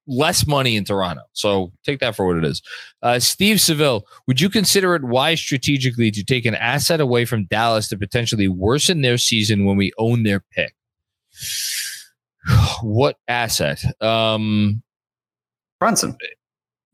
less 0.07 0.47
money 0.47 0.77
in 0.77 0.85
Toronto. 0.85 1.23
So 1.33 1.73
take 1.87 2.01
that 2.01 2.15
for 2.15 2.27
what 2.27 2.37
it 2.37 2.45
is. 2.45 2.61
Uh, 3.01 3.19
Steve 3.19 3.63
Seville, 3.63 4.05
would 4.27 4.39
you 4.39 4.51
consider 4.51 4.95
it 4.95 5.05
wise 5.05 5.41
strategically 5.41 6.11
to 6.11 6.23
take 6.23 6.45
an 6.45 6.55
asset 6.55 7.01
away 7.01 7.25
from 7.25 7.47
Dallas 7.47 7.89
to 7.89 7.97
potentially 7.97 8.47
worsen 8.47 9.01
their 9.01 9.17
season 9.17 9.65
when 9.65 9.79
we 9.79 9.91
own 9.97 10.25
their 10.25 10.45
pick? 10.53 10.75
what 12.83 13.17
asset? 13.27 13.83
Um, 14.03 14.83
Brunson. 15.81 16.19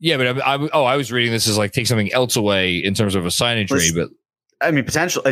Yeah, 0.03 0.17
but 0.17 0.41
I, 0.45 0.55
I, 0.55 0.69
oh, 0.73 0.83
I 0.83 0.97
was 0.97 1.13
reading 1.13 1.31
this 1.31 1.47
as 1.47 1.57
like 1.57 1.71
take 1.71 1.87
something 1.87 2.11
else 2.11 2.35
away 2.35 2.75
in 2.75 2.93
terms 2.93 3.15
of 3.15 3.25
a 3.25 3.31
signing 3.31 3.67
trade, 3.67 3.93
but 3.95 4.09
I 4.59 4.69
mean, 4.69 4.83
potential. 4.83 5.23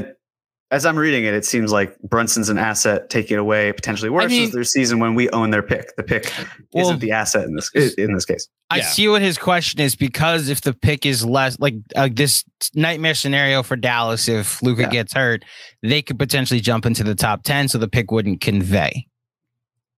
As 0.71 0.85
I'm 0.85 0.97
reading 0.97 1.25
it, 1.25 1.33
it 1.33 1.43
seems 1.43 1.73
like 1.73 1.99
Brunson's 2.03 2.47
an 2.47 2.57
asset. 2.57 3.09
Take 3.09 3.29
it 3.31 3.35
away, 3.35 3.73
potentially 3.73 4.09
worse 4.09 4.23
I 4.23 4.27
mean, 4.27 4.51
their 4.51 4.63
season 4.63 4.99
when 4.99 5.13
we 5.13 5.29
own 5.31 5.49
their 5.49 5.61
pick. 5.61 5.93
The 5.97 6.03
pick 6.03 6.33
well, 6.71 6.85
isn't 6.85 6.99
the 6.99 7.11
asset 7.11 7.43
in 7.43 7.55
this 7.57 7.69
in 7.97 8.13
this 8.13 8.23
case. 8.23 8.47
I 8.69 8.77
yeah. 8.77 8.83
see 8.85 9.09
what 9.09 9.21
his 9.21 9.37
question 9.37 9.81
is 9.81 9.97
because 9.97 10.47
if 10.47 10.61
the 10.61 10.71
pick 10.71 11.05
is 11.05 11.25
less 11.25 11.59
like 11.59 11.75
uh, 11.97 12.07
this 12.09 12.45
nightmare 12.73 13.15
scenario 13.15 13.63
for 13.63 13.75
Dallas, 13.75 14.29
if 14.29 14.63
Luka 14.63 14.83
yeah. 14.83 14.89
gets 14.89 15.13
hurt, 15.13 15.43
they 15.83 16.01
could 16.01 16.17
potentially 16.17 16.61
jump 16.61 16.85
into 16.85 17.03
the 17.03 17.13
top 17.13 17.43
ten, 17.43 17.67
so 17.67 17.77
the 17.77 17.89
pick 17.89 18.09
wouldn't 18.09 18.39
convey. 18.39 19.05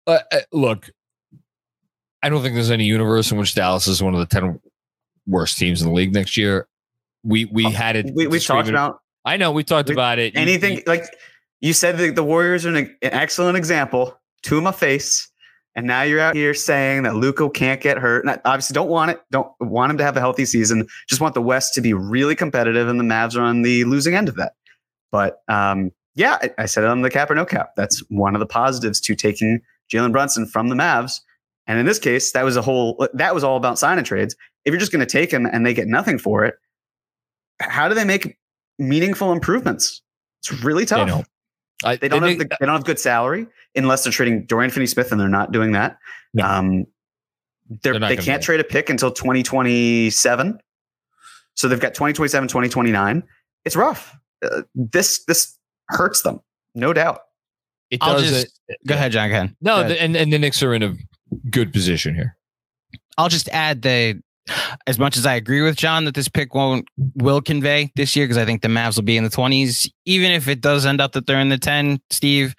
Uh, 0.07 0.21
uh, 0.33 0.39
look, 0.51 0.89
I 2.23 2.29
don't 2.29 2.43
think 2.43 2.55
there's 2.55 2.71
any 2.71 2.85
universe 2.85 3.33
in 3.33 3.39
which 3.39 3.55
Dallas 3.55 3.87
is 3.87 4.03
one 4.03 4.15
of 4.15 4.21
the 4.21 4.27
ten 4.27 4.61
worst 5.27 5.59
teams 5.59 5.83
in 5.83 5.89
the 5.89 5.95
league 5.95 6.15
next 6.15 6.37
year. 6.37 6.69
We 7.25 7.47
we 7.47 7.67
oh, 7.67 7.71
had 7.71 7.97
it. 7.97 8.13
We, 8.15 8.27
we 8.27 8.39
talked 8.39 8.69
about. 8.69 9.01
I 9.25 9.37
know 9.37 9.53
we 9.53 9.65
talked 9.65 9.89
we, 9.89 9.95
about 9.95 10.19
it. 10.19 10.37
Anything 10.37 10.79
you, 10.79 10.83
like 10.87 11.05
you 11.61 11.73
said, 11.73 11.99
the, 11.99 12.11
the 12.11 12.25
Warriors 12.25 12.67
are 12.67 12.71
an, 12.71 12.77
an 12.77 12.93
excellent 13.03 13.57
example 13.57 14.19
to 14.43 14.61
my 14.61 14.73
face, 14.73 15.29
and 15.77 15.87
now 15.87 16.03
you're 16.03 16.21
out 16.21 16.35
here 16.35 16.55
saying 16.55 17.05
that 17.05 17.15
Luka 17.15 17.49
can't 17.51 17.81
get 17.81 17.99
hurt. 17.99 18.25
And 18.25 18.31
I 18.31 18.41
obviously, 18.45 18.75
don't 18.75 18.89
want 18.89 19.13
it. 19.13 19.21
Don't 19.31 19.49
want 19.61 19.91
him 19.91 19.99
to 19.99 20.05
have 20.05 20.17
a 20.17 20.21
healthy 20.21 20.45
season. 20.45 20.87
Just 21.09 21.21
want 21.21 21.35
the 21.35 21.43
West 21.43 21.75
to 21.75 21.81
be 21.81 21.93
really 21.93 22.35
competitive, 22.35 22.89
and 22.89 22.99
the 22.99 23.05
Mavs 23.05 23.37
are 23.37 23.43
on 23.43 23.63
the 23.63 23.85
losing 23.85 24.15
end 24.15 24.29
of 24.29 24.37
that. 24.37 24.53
But 25.11 25.39
um, 25.49 25.91
yeah, 26.15 26.39
I, 26.43 26.51
I 26.59 26.67
said 26.67 26.85
it 26.85 26.91
on 26.91 27.03
the 27.03 27.11
cap 27.11 27.31
or 27.31 27.35
no 27.35 27.45
cap. 27.45 27.71
That's 27.77 28.03
one 28.09 28.35
of 28.35 28.41
the 28.41 28.47
positives 28.47 29.01
to 29.03 29.15
taking 29.15 29.61
Jalen 29.93 30.13
Brunson 30.13 30.47
from 30.47 30.69
the 30.69 30.75
Mavs 30.75 31.21
and 31.67 31.79
in 31.79 31.87
this 31.87 31.99
case, 31.99 32.33
that 32.33 32.45
was 32.45 32.57
a 32.57 32.63
whole 32.63 33.07
that 33.15 33.35
was 33.35 33.45
all 33.45 33.57
about 33.57 33.79
signing 33.79 34.05
trades. 34.05 34.35
If 34.65 34.73
you're 34.73 34.81
just 34.81 34.93
going 34.93 35.07
to 35.07 35.11
take 35.11 35.31
them 35.31 35.47
and 35.47 35.65
they 35.65 35.75
get 35.75 35.87
nothing 35.87 36.19
for 36.19 36.45
it, 36.45 36.55
how 37.61 37.89
do 37.89 37.95
they 37.95 38.05
make 38.05 38.37
meaningful 38.79 39.33
improvements? 39.33 40.03
It's 40.41 40.63
really 40.63 40.85
tough. 40.85 41.07
They 41.07 41.13
don't, 41.13 41.27
I, 41.85 41.97
they 41.97 42.09
don't 42.09 42.23
they, 42.23 42.31
have 42.31 42.39
the, 42.39 42.57
they 42.61 42.67
don't 42.67 42.75
have 42.75 42.85
good 42.85 42.99
salary 42.99 43.47
unless 43.75 44.05
they're 44.05 44.13
trading 44.13 44.45
Dorian 44.47 44.71
Finney-Smith, 44.71 45.13
and 45.13 45.21
they're 45.21 45.29
not 45.29 45.53
doing 45.53 45.73
that. 45.73 45.99
No. 46.35 46.45
Um, 46.45 46.87
they're, 47.83 47.99
they're 47.99 48.09
they 48.09 48.17
can't 48.17 48.43
trade 48.43 48.61
a 48.61 48.65
pick 48.65 48.91
until 48.91 49.11
2027. 49.11 50.59
So 51.55 51.69
they've 51.69 51.81
got 51.81 51.95
2027, 51.95 52.49
2029. 52.49 53.23
It's 53.65 53.77
rough. 53.77 54.17
Uh, 54.45 54.63
this 54.75 55.25
this 55.25 55.57
hurts 55.89 56.23
them, 56.23 56.41
no 56.75 56.93
doubt. 56.93 57.21
It 57.91 58.01
does. 58.01 58.29
Just, 58.29 58.61
it, 58.69 58.79
go 58.87 58.95
ahead, 58.95 59.13
John. 59.13 59.31
Ken. 59.31 59.57
No, 59.61 59.87
the, 59.87 60.01
and 60.01 60.17
and 60.17 60.33
the 60.33 60.39
Knicks 60.39 60.63
are 60.63 60.75
in 60.75 60.83
a 60.83 60.95
good 61.51 61.73
position 61.73 62.15
here. 62.15 62.37
I'll 63.19 63.29
just 63.29 63.49
add 63.51 63.83
that 63.83 64.21
as 64.87 64.99
much 64.99 65.17
as 65.17 65.25
I 65.25 65.35
agree 65.35 65.63
with 65.63 65.77
John 65.77 66.05
that 66.05 66.15
this 66.15 66.29
pick 66.29 66.55
won't 66.55 66.89
will 67.15 67.41
convey 67.41 67.93
this 67.95 68.17
year 68.17 68.27
because 68.27 68.39
I 68.39 68.45
think 68.45 68.63
the 68.63 68.69
Mavs 68.69 68.97
will 68.97 69.05
be 69.05 69.17
in 69.17 69.25
the 69.25 69.31
20s, 69.31 69.89
even 70.05 70.33
if 70.33 70.49
it 70.49 70.61
does 70.61 70.85
end 70.85 71.01
up 71.01 71.13
that 71.13 71.27
they're 71.27 71.41
in 71.41 71.49
the 71.49 71.59
10, 71.59 72.01
Steve, 72.11 72.55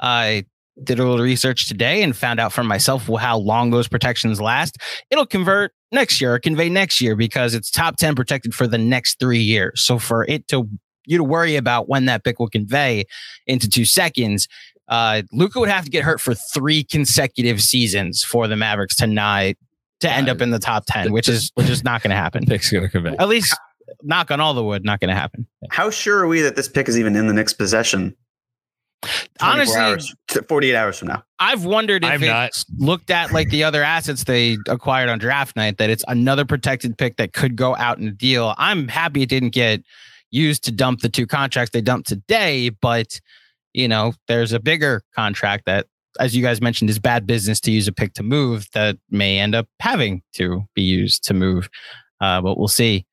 I 0.00 0.44
did 0.82 0.98
a 0.98 1.04
little 1.04 1.24
research 1.24 1.68
today 1.68 2.02
and 2.02 2.16
found 2.16 2.38
out 2.40 2.52
for 2.52 2.62
myself 2.62 3.06
how 3.18 3.38
long 3.38 3.70
those 3.70 3.88
protections 3.88 4.40
last. 4.40 4.76
It'll 5.10 5.26
convert 5.26 5.72
next 5.92 6.20
year 6.20 6.34
or 6.34 6.38
convey 6.38 6.68
next 6.68 7.00
year 7.00 7.16
because 7.16 7.54
it's 7.54 7.70
top 7.70 7.96
10 7.96 8.14
protected 8.14 8.54
for 8.54 8.66
the 8.66 8.78
next 8.78 9.18
three 9.18 9.40
years. 9.40 9.82
So 9.82 9.98
for 9.98 10.24
it 10.26 10.48
to 10.48 10.68
you 11.06 11.18
to 11.18 11.24
worry 11.24 11.56
about 11.56 11.88
when 11.88 12.06
that 12.06 12.24
pick 12.24 12.38
will 12.38 12.48
convey 12.48 13.04
into 13.46 13.68
two 13.68 13.84
seconds, 13.84 14.48
uh, 14.88 15.22
Luka 15.32 15.60
would 15.60 15.68
have 15.68 15.84
to 15.84 15.90
get 15.90 16.04
hurt 16.04 16.20
for 16.20 16.34
three 16.34 16.84
consecutive 16.84 17.60
seasons 17.60 18.22
for 18.22 18.46
the 18.48 18.56
Mavericks 18.56 18.96
to 18.96 19.06
not 19.06 19.54
to 20.00 20.10
end 20.10 20.28
up 20.28 20.40
in 20.40 20.50
the 20.50 20.58
top 20.58 20.84
ten, 20.86 21.12
which 21.12 21.28
is 21.28 21.50
which 21.54 21.68
is 21.68 21.82
not 21.82 22.02
going 22.02 22.10
to 22.10 22.16
happen. 22.16 22.44
Pick's 22.48 22.70
going 22.70 22.84
to 22.84 22.90
come 22.90 23.06
At 23.06 23.28
least 23.28 23.56
knock 24.02 24.30
on 24.30 24.40
all 24.40 24.54
the 24.54 24.64
wood, 24.64 24.84
not 24.84 25.00
going 25.00 25.08
to 25.08 25.14
happen. 25.14 25.46
How 25.70 25.90
sure 25.90 26.18
are 26.18 26.26
we 26.26 26.42
that 26.42 26.56
this 26.56 26.68
pick 26.68 26.88
is 26.88 26.98
even 26.98 27.16
in 27.16 27.26
the 27.26 27.32
Knicks' 27.32 27.52
possession? 27.52 28.16
Honestly, 29.40 29.76
hours, 29.76 30.14
48 30.48 30.74
hours 30.74 30.98
from 30.98 31.08
now. 31.08 31.22
I've 31.38 31.64
wondered 31.64 32.02
if 32.02 32.22
it's 32.22 32.64
looked 32.78 33.10
at 33.10 33.32
like 33.32 33.50
the 33.50 33.62
other 33.62 33.82
assets 33.82 34.24
they 34.24 34.56
acquired 34.68 35.08
on 35.08 35.18
draft 35.18 35.54
night, 35.54 35.78
that 35.78 35.90
it's 35.90 36.04
another 36.08 36.44
protected 36.44 36.96
pick 36.96 37.16
that 37.18 37.32
could 37.32 37.56
go 37.56 37.76
out 37.76 37.98
in 37.98 38.08
a 38.08 38.12
deal. 38.12 38.54
I'm 38.58 38.88
happy 38.88 39.22
it 39.22 39.28
didn't 39.28 39.50
get 39.50 39.82
used 40.30 40.64
to 40.64 40.72
dump 40.72 41.00
the 41.00 41.08
two 41.08 41.26
contracts 41.26 41.70
they 41.72 41.82
dumped 41.82 42.08
today, 42.08 42.70
but 42.70 43.20
you 43.76 43.86
know, 43.86 44.14
there's 44.26 44.52
a 44.52 44.58
bigger 44.58 45.02
contract 45.14 45.66
that, 45.66 45.86
as 46.18 46.34
you 46.34 46.42
guys 46.42 46.62
mentioned, 46.62 46.88
is 46.88 46.98
bad 46.98 47.26
business 47.26 47.60
to 47.60 47.70
use 47.70 47.86
a 47.86 47.92
pick 47.92 48.14
to 48.14 48.22
move 48.22 48.66
that 48.72 48.96
may 49.10 49.38
end 49.38 49.54
up 49.54 49.68
having 49.80 50.22
to 50.32 50.64
be 50.74 50.82
used 50.82 51.24
to 51.24 51.34
move. 51.34 51.68
Uh, 52.18 52.40
but 52.40 52.56
we'll 52.56 52.68
see. 52.68 53.04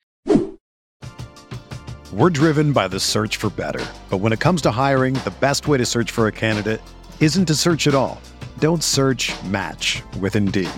We're 2.13 2.29
driven 2.29 2.71
by 2.71 2.87
the 2.87 2.99
search 2.99 3.35
for 3.35 3.49
better. 3.49 3.85
But 4.09 4.19
when 4.19 4.31
it 4.31 4.39
comes 4.39 4.61
to 4.61 4.71
hiring, 4.71 5.15
the 5.15 5.33
best 5.41 5.67
way 5.67 5.77
to 5.77 5.85
search 5.85 6.11
for 6.11 6.27
a 6.27 6.31
candidate 6.31 6.81
isn't 7.19 7.45
to 7.45 7.55
search 7.55 7.85
at 7.87 7.95
all. 7.95 8.21
Don't 8.59 8.83
search 8.83 9.33
match 9.43 10.01
with 10.21 10.37
Indeed. 10.37 10.69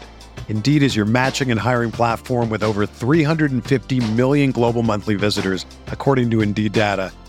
Indeed 0.48 0.82
is 0.82 0.96
your 0.96 1.06
matching 1.06 1.52
and 1.52 1.60
hiring 1.60 1.92
platform 1.92 2.50
with 2.50 2.64
over 2.64 2.88
350 2.88 4.12
million 4.14 4.52
global 4.52 4.82
monthly 4.82 5.16
visitors, 5.16 5.68
according 5.88 6.32
to 6.32 6.42
Indeed 6.42 6.72
data 6.72 7.12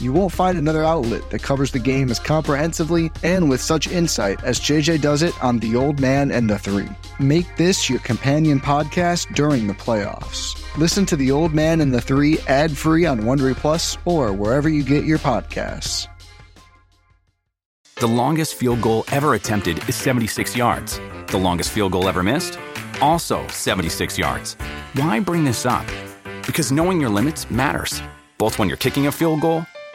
You 0.00 0.12
won't 0.12 0.32
find 0.32 0.56
another 0.56 0.84
outlet 0.84 1.28
that 1.30 1.42
covers 1.42 1.72
the 1.72 1.80
game 1.80 2.08
as 2.08 2.20
comprehensively 2.20 3.10
and 3.24 3.50
with 3.50 3.60
such 3.60 3.88
insight 3.88 4.42
as 4.44 4.60
JJ 4.60 5.00
does 5.00 5.22
it 5.22 5.34
on 5.42 5.58
The 5.58 5.74
Old 5.74 5.98
Man 5.98 6.30
and 6.30 6.48
the 6.48 6.56
Three. 6.56 6.88
Make 7.18 7.56
this 7.56 7.90
your 7.90 7.98
companion 8.00 8.60
podcast 8.60 9.34
during 9.34 9.66
the 9.66 9.74
playoffs. 9.74 10.54
Listen 10.78 11.04
to 11.06 11.16
The 11.16 11.32
Old 11.32 11.52
Man 11.52 11.80
and 11.80 11.92
the 11.92 12.00
Three 12.00 12.38
ad 12.46 12.76
free 12.76 13.06
on 13.06 13.22
Wondery 13.22 13.56
Plus 13.56 13.98
or 14.04 14.32
wherever 14.32 14.68
you 14.68 14.84
get 14.84 15.04
your 15.04 15.18
podcasts. 15.18 16.06
The 17.96 18.06
longest 18.06 18.54
field 18.54 18.80
goal 18.80 19.04
ever 19.10 19.34
attempted 19.34 19.88
is 19.88 19.96
76 19.96 20.56
yards. 20.56 21.00
The 21.26 21.38
longest 21.38 21.72
field 21.72 21.90
goal 21.90 22.08
ever 22.08 22.22
missed? 22.22 22.56
Also 23.02 23.44
76 23.48 24.16
yards. 24.16 24.54
Why 24.92 25.18
bring 25.18 25.42
this 25.42 25.66
up? 25.66 25.84
Because 26.46 26.70
knowing 26.70 27.00
your 27.00 27.10
limits 27.10 27.50
matters, 27.50 28.00
both 28.38 28.60
when 28.60 28.68
you're 28.68 28.76
kicking 28.76 29.08
a 29.08 29.12
field 29.12 29.40
goal 29.40 29.66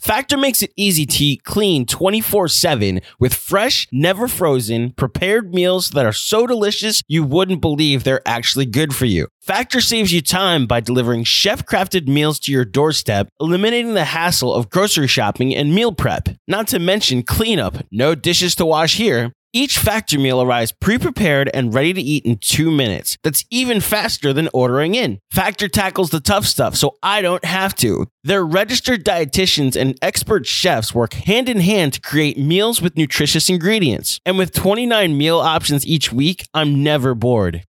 Factor 0.00 0.38
makes 0.38 0.62
it 0.62 0.72
easy 0.76 1.04
to 1.04 1.24
eat 1.24 1.44
clean 1.44 1.84
24 1.84 2.48
7 2.48 3.00
with 3.18 3.34
fresh, 3.34 3.86
never 3.92 4.28
frozen, 4.28 4.92
prepared 4.92 5.52
meals 5.52 5.90
that 5.90 6.06
are 6.06 6.12
so 6.12 6.46
delicious 6.46 7.02
you 7.06 7.22
wouldn't 7.22 7.60
believe 7.60 8.02
they're 8.02 8.26
actually 8.26 8.64
good 8.64 8.94
for 8.94 9.04
you. 9.04 9.28
Factor 9.42 9.80
saves 9.82 10.10
you 10.10 10.22
time 10.22 10.66
by 10.66 10.80
delivering 10.80 11.24
chef 11.24 11.66
crafted 11.66 12.08
meals 12.08 12.38
to 12.40 12.52
your 12.52 12.64
doorstep, 12.64 13.28
eliminating 13.40 13.92
the 13.92 14.04
hassle 14.04 14.54
of 14.54 14.70
grocery 14.70 15.06
shopping 15.06 15.54
and 15.54 15.74
meal 15.74 15.92
prep. 15.92 16.30
Not 16.48 16.68
to 16.68 16.78
mention 16.78 17.22
cleanup, 17.22 17.84
no 17.90 18.14
dishes 18.14 18.54
to 18.54 18.64
wash 18.64 18.96
here. 18.96 19.32
Each 19.52 19.78
Factor 19.78 20.16
meal 20.16 20.40
arrives 20.40 20.70
pre 20.70 20.96
prepared 20.96 21.50
and 21.52 21.74
ready 21.74 21.92
to 21.92 22.00
eat 22.00 22.24
in 22.24 22.36
two 22.36 22.70
minutes. 22.70 23.18
That's 23.24 23.44
even 23.50 23.80
faster 23.80 24.32
than 24.32 24.48
ordering 24.54 24.94
in. 24.94 25.18
Factor 25.32 25.66
tackles 25.66 26.10
the 26.10 26.20
tough 26.20 26.46
stuff, 26.46 26.76
so 26.76 26.96
I 27.02 27.20
don't 27.20 27.44
have 27.44 27.74
to. 27.76 28.06
Their 28.22 28.44
registered 28.44 29.04
dietitians 29.04 29.74
and 29.74 29.98
expert 30.02 30.46
chefs 30.46 30.94
work 30.94 31.14
hand 31.14 31.48
in 31.48 31.58
hand 31.58 31.94
to 31.94 32.00
create 32.00 32.38
meals 32.38 32.80
with 32.80 32.96
nutritious 32.96 33.50
ingredients. 33.50 34.20
And 34.24 34.38
with 34.38 34.52
29 34.52 35.18
meal 35.18 35.40
options 35.40 35.84
each 35.84 36.12
week, 36.12 36.46
I'm 36.54 36.84
never 36.84 37.16
bored. 37.16 37.64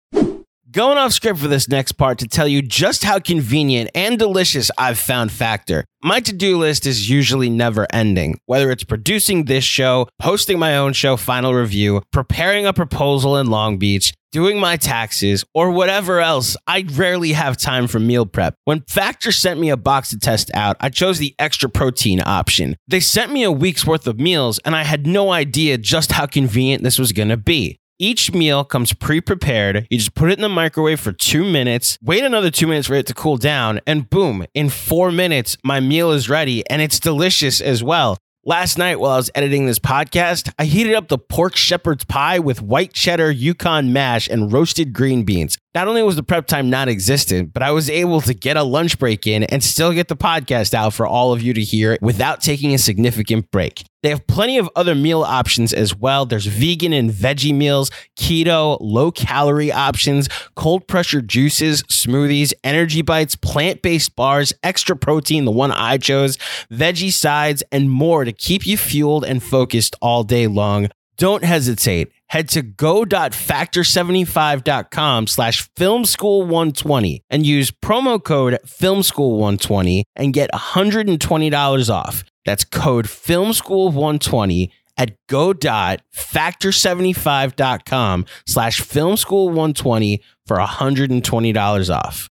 Going 0.72 0.98
off 0.98 1.12
script 1.12 1.40
for 1.40 1.50
this 1.50 1.68
next 1.68 1.94
part 1.94 2.20
to 2.20 2.28
tell 2.28 2.48
you 2.48 2.62
just 2.62 3.04
how 3.04 3.20
convenient 3.20 3.90
and 3.94 4.18
delicious 4.18 4.72
I've 4.78 4.98
found 4.98 5.30
Factor. 5.30 5.84
My 6.02 6.22
to 6.22 6.32
do 6.32 6.58
list 6.58 6.86
is 6.86 7.10
usually 7.10 7.50
never 7.50 7.88
ending, 7.92 8.40
whether 8.46 8.72
it's 8.72 8.86
producing 8.86 9.46
this 9.46 9.66
show, 9.66 10.08
hosting 10.22 10.58
my 10.58 10.78
own 10.78 10.94
show, 10.94 11.18
Final 11.18 11.54
Review, 11.54 12.02
preparing 12.14 12.66
a 12.66 12.72
proposal 12.72 13.36
in 13.36 13.48
Long 13.48 13.80
Beach, 13.80 14.14
doing 14.32 14.62
my 14.62 14.78
taxes, 14.78 15.44
or 15.54 15.72
whatever 15.72 16.22
else. 16.22 16.56
I 16.68 16.86
rarely 16.94 17.34
have 17.34 17.58
time 17.58 17.88
for 17.88 18.00
meal 18.00 18.26
prep. 18.26 18.56
When 18.64 18.86
Factor 18.88 19.34
sent 19.34 19.60
me 19.60 19.72
a 19.72 19.78
box 19.78 20.12
to 20.12 20.20
test 20.20 20.52
out, 20.54 20.78
I 20.80 20.88
chose 20.88 21.20
the 21.20 21.36
extra 21.38 21.68
protein 21.68 22.22
option. 22.26 22.78
They 22.88 23.02
sent 23.02 23.34
me 23.34 23.44
a 23.44 23.52
week's 23.52 23.86
worth 23.86 24.08
of 24.08 24.22
meals, 24.22 24.58
and 24.64 24.74
I 24.74 24.84
had 24.84 25.06
no 25.06 25.34
idea 25.34 25.78
just 25.78 26.14
how 26.14 26.28
convenient 26.28 26.82
this 26.82 26.98
was 26.98 27.12
going 27.12 27.28
to 27.28 27.36
be. 27.36 27.81
Each 28.04 28.34
meal 28.34 28.64
comes 28.64 28.94
pre 28.94 29.22
prepared. 29.22 29.86
You 29.92 30.00
just 30.00 30.16
put 30.16 30.32
it 30.32 30.40
in 30.40 30.42
the 30.42 30.50
microwave 30.50 31.00
for 31.00 31.12
two 31.12 31.44
minutes, 31.44 32.00
wait 32.02 32.24
another 32.24 32.50
two 32.50 32.66
minutes 32.66 32.88
for 32.88 32.96
it 32.96 33.06
to 33.06 33.14
cool 33.14 33.38
down, 33.38 33.80
and 33.86 34.10
boom, 34.10 34.44
in 34.56 34.70
four 34.70 35.12
minutes, 35.12 35.56
my 35.64 35.80
meal 35.80 36.10
is 36.12 36.28
ready 36.28 36.68
and 36.68 36.82
it's 36.82 37.00
delicious 37.00 37.62
as 37.62 37.84
well. 37.84 38.18
Last 38.44 38.80
night, 38.80 39.00
while 39.00 39.12
I 39.12 39.18
was 39.18 39.30
editing 39.36 39.68
this 39.68 39.78
podcast, 39.78 40.52
I 40.58 40.66
heated 40.66 40.96
up 40.96 41.10
the 41.10 41.20
pork 41.20 41.56
shepherd's 41.56 42.04
pie 42.04 42.40
with 42.40 42.60
white 42.60 42.92
cheddar, 42.92 43.30
Yukon 43.30 43.94
mash, 43.94 44.28
and 44.28 44.52
roasted 44.52 44.94
green 44.94 45.22
beans. 45.22 45.60
Not 45.74 45.88
only 45.88 46.04
was 46.04 46.18
the 46.18 46.24
prep 46.24 46.48
time 46.48 46.70
not 46.70 46.90
existent, 46.90 47.54
but 47.54 47.64
I 47.64 47.72
was 47.72 47.90
able 47.90 48.20
to 48.22 48.34
get 48.34 48.58
a 48.58 48.64
lunch 48.64 49.00
break 49.00 49.26
in 49.26 49.44
and 49.46 49.64
still 49.64 49.94
get 49.94 50.10
the 50.10 50.18
podcast 50.18 50.74
out 50.74 50.94
for 50.94 51.08
all 51.08 51.32
of 51.32 51.42
you 51.42 51.54
to 51.54 51.62
hear 51.62 51.98
without 52.02 52.42
taking 52.42 52.74
a 52.74 52.78
significant 52.78 53.50
break. 53.52 53.86
They 54.04 54.10
have 54.10 54.28
plenty 54.28 54.58
of 54.58 54.70
other 54.76 54.96
meal 54.96 55.24
options 55.24 55.72
as 55.72 55.96
well. 55.96 56.26
There's 56.26 56.46
vegan 56.46 56.92
and 56.92 57.10
veggie 57.10 57.56
meals, 57.56 57.90
keto, 58.20 58.80
low 58.82 59.14
calorie 59.14 59.72
options, 59.72 60.28
cold 60.56 60.90
pressure 60.90 61.22
juices, 61.22 61.84
smoothies, 61.84 62.52
energy 62.66 63.02
bites, 63.02 63.38
plant 63.38 63.82
based 63.82 64.14
bars, 64.18 64.52
extra 64.64 64.98
protein, 64.98 65.46
the 65.46 65.52
one 65.52 65.72
I 65.72 65.98
chose, 66.00 66.38
veggie 66.70 67.14
sides, 67.14 67.64
and 67.72 67.90
more 67.90 68.26
to 68.26 68.34
keep 68.34 68.68
you 68.68 68.76
fueled 68.76 69.24
and 69.24 69.42
focused 69.42 69.96
all 70.02 70.26
day 70.26 70.48
long. 70.48 70.90
Don't 71.18 71.44
hesitate. 71.44 72.12
Head 72.28 72.48
to 72.50 72.62
go.factor75.com 72.62 75.28
slash 75.28 75.70
filmschool120 75.74 77.22
and 77.30 77.46
use 77.46 77.72
promo 77.72 78.24
code 78.24 78.58
filmschool120 78.66 80.04
and 80.16 80.34
get 80.34 80.50
$120 80.52 81.90
off. 81.94 82.24
That's 82.46 82.64
code 82.64 83.06
filmschool120 83.06 84.70
at 84.98 85.16
go.factor75.com 85.28 88.26
slash 88.46 88.82
filmschool120 88.82 90.20
for 90.46 90.58
$120 90.58 91.96
off. 91.96 92.30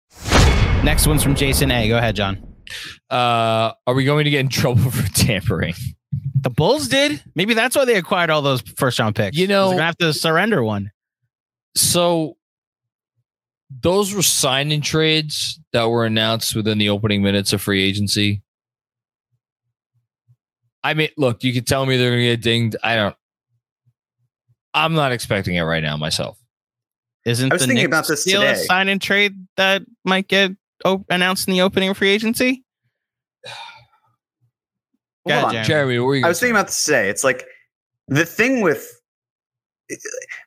Next 0.85 1.06
one's 1.06 1.22
from 1.22 1.35
Jason 1.35 1.70
A. 1.70 1.88
Go 1.88 1.98
ahead, 1.98 2.16
John. 2.16 2.46
Uh, 3.11 3.72
are 3.87 3.94
we 3.94 4.04
going 4.04 4.24
to 4.24 4.30
get 4.30 4.40
in 4.40 4.48
trouble 4.48 4.90
for 4.96 5.06
tampering? 5.12 5.74
The 6.42 6.50
Bulls 6.50 6.88
did. 6.88 7.22
Maybe 7.37 7.55
that's 7.55 7.76
why 7.76 7.85
they 7.85 7.94
acquired 7.94 8.28
all 8.28 8.42
those 8.42 8.62
first 8.76 8.98
round 8.98 9.14
picks. 9.14 9.37
You 9.37 9.46
know, 9.46 9.68
they're 9.68 9.78
gonna 9.78 9.87
have 9.87 9.98
to 9.98 10.12
surrender 10.12 10.62
one. 10.62 10.90
So 11.76 12.37
those 13.81 14.12
were 14.12 14.22
signing 14.22 14.81
trades 14.81 15.61
that 15.72 15.85
were 15.85 16.05
announced 16.05 16.57
within 16.57 16.78
the 16.78 16.88
opening 16.88 17.22
minutes 17.22 17.52
of 17.52 17.62
free 17.62 17.83
agency. 17.83 18.42
I 20.83 20.94
mean, 20.94 21.11
look, 21.16 21.44
you 21.44 21.52
could 21.52 21.66
tell 21.66 21.87
me 21.87 21.96
they're 21.96 22.11
going 22.11 22.22
to 22.22 22.37
get 22.37 22.42
dinged. 22.42 22.76
I 22.83 22.96
don't. 22.96 23.16
I'm 24.74 24.94
not 24.94 25.12
expecting 25.12 25.55
it 25.55 25.62
right 25.62 25.83
now 25.83 25.96
myself. 25.96 26.38
Isn't 27.24 27.52
I 27.52 27.55
was 27.55 27.62
the 27.62 27.68
thinking 27.68 27.85
Knicks 27.85 27.87
about 27.87 28.09
this 28.09 28.24
deal 28.24 28.42
a 28.42 28.57
sign 28.57 28.88
and 28.88 29.00
trade 29.00 29.37
that 29.57 29.83
might 30.05 30.26
get 30.26 30.50
op- 30.85 31.07
announced 31.09 31.46
in 31.46 31.55
the 31.55 31.62
opening 31.62 31.88
of 31.88 31.96
free 31.96 32.11
agency? 32.11 32.64
Hold 35.28 35.44
on. 35.44 35.52
Jeremy. 35.52 35.68
Jeremy, 35.68 35.98
what 35.98 36.06
were 36.06 36.16
you? 36.16 36.24
I 36.24 36.28
was 36.28 36.40
thinking 36.40 36.56
about 36.56 36.68
to 36.68 36.74
say 36.74 37.08
It's 37.08 37.24
like 37.24 37.46
the 38.08 38.26
thing 38.26 38.61
with 38.61 39.00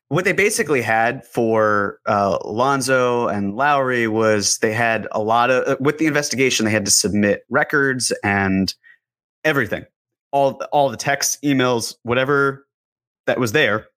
what 0.10 0.26
they 0.26 0.32
basically 0.32 0.82
had 0.82 1.26
for 1.26 2.00
uh, 2.06 2.38
Lonzo 2.46 3.28
and 3.28 3.56
Lowry 3.56 4.08
was 4.08 4.58
they 4.60 4.74
had 4.74 5.08
a 5.12 5.22
lot 5.22 5.50
of 5.50 5.68
uh, 5.68 5.78
with 5.80 5.98
the 5.98 6.06
investigation 6.06 6.66
they 6.66 6.72
had 6.72 6.86
to 6.86 6.92
submit 6.92 7.44
records 7.50 8.12
and 8.24 8.74
everything, 9.44 9.86
all 10.32 10.54
all 10.72 10.90
the 10.90 10.98
texts, 10.98 11.38
emails, 11.44 11.96
whatever 12.04 12.66
that 13.28 13.40
was 13.40 13.52
there, 13.52 13.88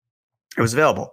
it 0.56 0.60
was 0.60 0.72
available. 0.72 1.12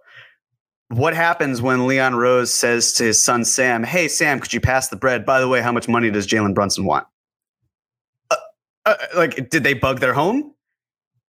What 0.89 1.15
happens 1.15 1.61
when 1.61 1.87
Leon 1.87 2.15
Rose 2.15 2.53
says 2.53 2.93
to 2.93 3.05
his 3.05 3.23
son 3.23 3.43
Sam, 3.45 3.83
"Hey 3.83 4.07
Sam, 4.07 4.39
could 4.39 4.53
you 4.53 4.61
pass 4.61 4.89
the 4.89 4.95
bread? 4.95 5.25
By 5.25 5.39
the 5.39 5.47
way, 5.47 5.61
how 5.61 5.71
much 5.71 5.87
money 5.87 6.11
does 6.11 6.27
Jalen 6.27 6.53
Brunson 6.53 6.85
want?" 6.85 7.07
Uh, 8.85 8.95
like, 9.15 9.49
did 9.49 9.63
they 9.63 9.73
bug 9.73 9.99
their 9.99 10.13
home? 10.13 10.53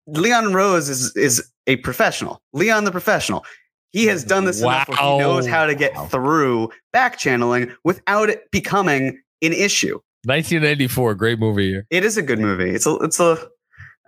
Leon 0.07 0.53
Rose 0.53 0.89
is 0.89 1.15
is 1.17 1.51
a 1.67 1.77
professional. 1.77 2.41
Leon 2.53 2.85
the 2.85 2.93
professional. 2.93 3.45
He 3.91 4.07
has 4.07 4.25
done 4.25 4.45
this 4.45 4.61
enough 4.61 4.89
where 4.89 4.99
he 4.99 5.19
knows 5.19 5.47
how 5.47 5.67
to 5.67 5.75
get 5.75 5.93
through 6.11 6.71
back 6.93 7.19
channeling 7.19 7.73
without 7.83 8.29
it 8.29 8.51
becoming 8.51 9.23
an 9.43 9.53
issue. 9.53 9.95
1994, 10.25 11.15
great 11.15 11.39
movie. 11.39 11.83
It 11.91 12.05
is 12.05 12.17
a 12.17 12.23
good 12.23 12.39
movie. 12.39 12.71
It's 12.71 12.87
a 12.87 12.97
it's 12.97 13.21
a 13.21 13.49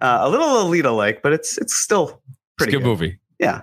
uh, 0.00 0.18
a 0.20 0.28
little 0.28 0.48
Alita 0.48 0.94
like, 0.94 1.22
but 1.22 1.32
it's 1.32 1.58
it's 1.58 1.74
still 1.74 2.20
pretty 2.58 2.76
it's 2.76 2.76
a 2.76 2.78
good, 2.78 2.84
good, 2.84 2.84
movie. 2.84 3.20
Yeah. 3.38 3.62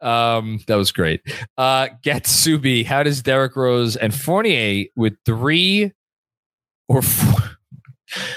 Um, 0.00 0.60
that 0.66 0.76
was 0.76 0.90
great. 0.90 1.20
Uh, 1.56 1.88
Gatsubi, 2.02 2.84
how 2.84 3.02
does 3.02 3.22
Derrick 3.22 3.56
Rose 3.56 3.94
and 3.96 4.14
Fournier 4.14 4.86
with 4.96 5.16
three 5.24 5.92
or 6.88 7.02
four? 7.02 7.53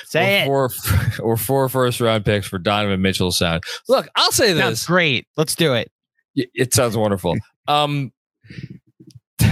Say 0.05 0.47
or 0.47 0.65
it. 0.65 0.71
Four, 0.71 0.99
or 1.33 1.37
four 1.37 1.69
first 1.69 2.01
round 2.01 2.25
picks 2.25 2.47
for 2.47 2.59
Donovan 2.59 3.01
Mitchell 3.01 3.31
sound. 3.31 3.63
Look, 3.87 4.07
I'll 4.15 4.31
say 4.31 4.53
this. 4.53 4.61
Sounds 4.61 4.85
great. 4.85 5.27
Let's 5.37 5.55
do 5.55 5.73
it. 5.73 5.91
It 6.35 6.73
sounds 6.73 6.95
wonderful. 6.95 7.35
Um, 7.67 8.11